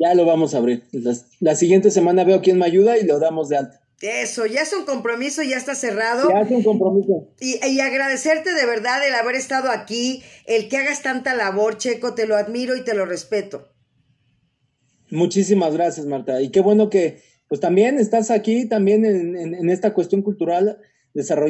Ya 0.00 0.14
lo 0.14 0.24
vamos 0.24 0.54
a 0.54 0.58
abrir. 0.58 0.82
La, 1.40 1.54
siguiente 1.54 1.92
semana 1.92 2.24
veo 2.24 2.40
quién 2.40 2.58
me 2.58 2.64
ayuda 2.64 2.98
y 2.98 3.04
lo 3.04 3.20
damos 3.20 3.50
de 3.50 3.58
alta. 3.58 3.79
Eso, 4.00 4.46
ya 4.46 4.62
es 4.62 4.72
un 4.72 4.86
compromiso, 4.86 5.42
ya 5.42 5.58
está 5.58 5.74
cerrado. 5.74 6.30
Ya 6.30 6.40
es 6.40 6.50
un 6.50 6.62
compromiso. 6.62 7.28
Y, 7.38 7.60
y, 7.66 7.80
agradecerte 7.80 8.54
de 8.54 8.64
verdad 8.64 9.06
el 9.06 9.14
haber 9.14 9.34
estado 9.34 9.70
aquí, 9.70 10.22
el 10.46 10.68
que 10.68 10.78
hagas 10.78 11.02
tanta 11.02 11.34
labor, 11.34 11.76
Checo, 11.76 12.14
te 12.14 12.26
lo 12.26 12.36
admiro 12.36 12.76
y 12.76 12.84
te 12.84 12.94
lo 12.94 13.04
respeto. 13.04 13.68
Muchísimas 15.10 15.74
gracias, 15.74 16.06
Marta. 16.06 16.40
Y 16.40 16.50
qué 16.50 16.60
bueno 16.60 16.88
que, 16.88 17.20
pues 17.48 17.60
también 17.60 17.98
estás 17.98 18.30
aquí, 18.30 18.66
también 18.66 19.04
en, 19.04 19.36
en 19.36 19.68
esta 19.68 19.92
cuestión 19.92 20.22
cultural, 20.22 20.78
desarrollando. 21.12 21.48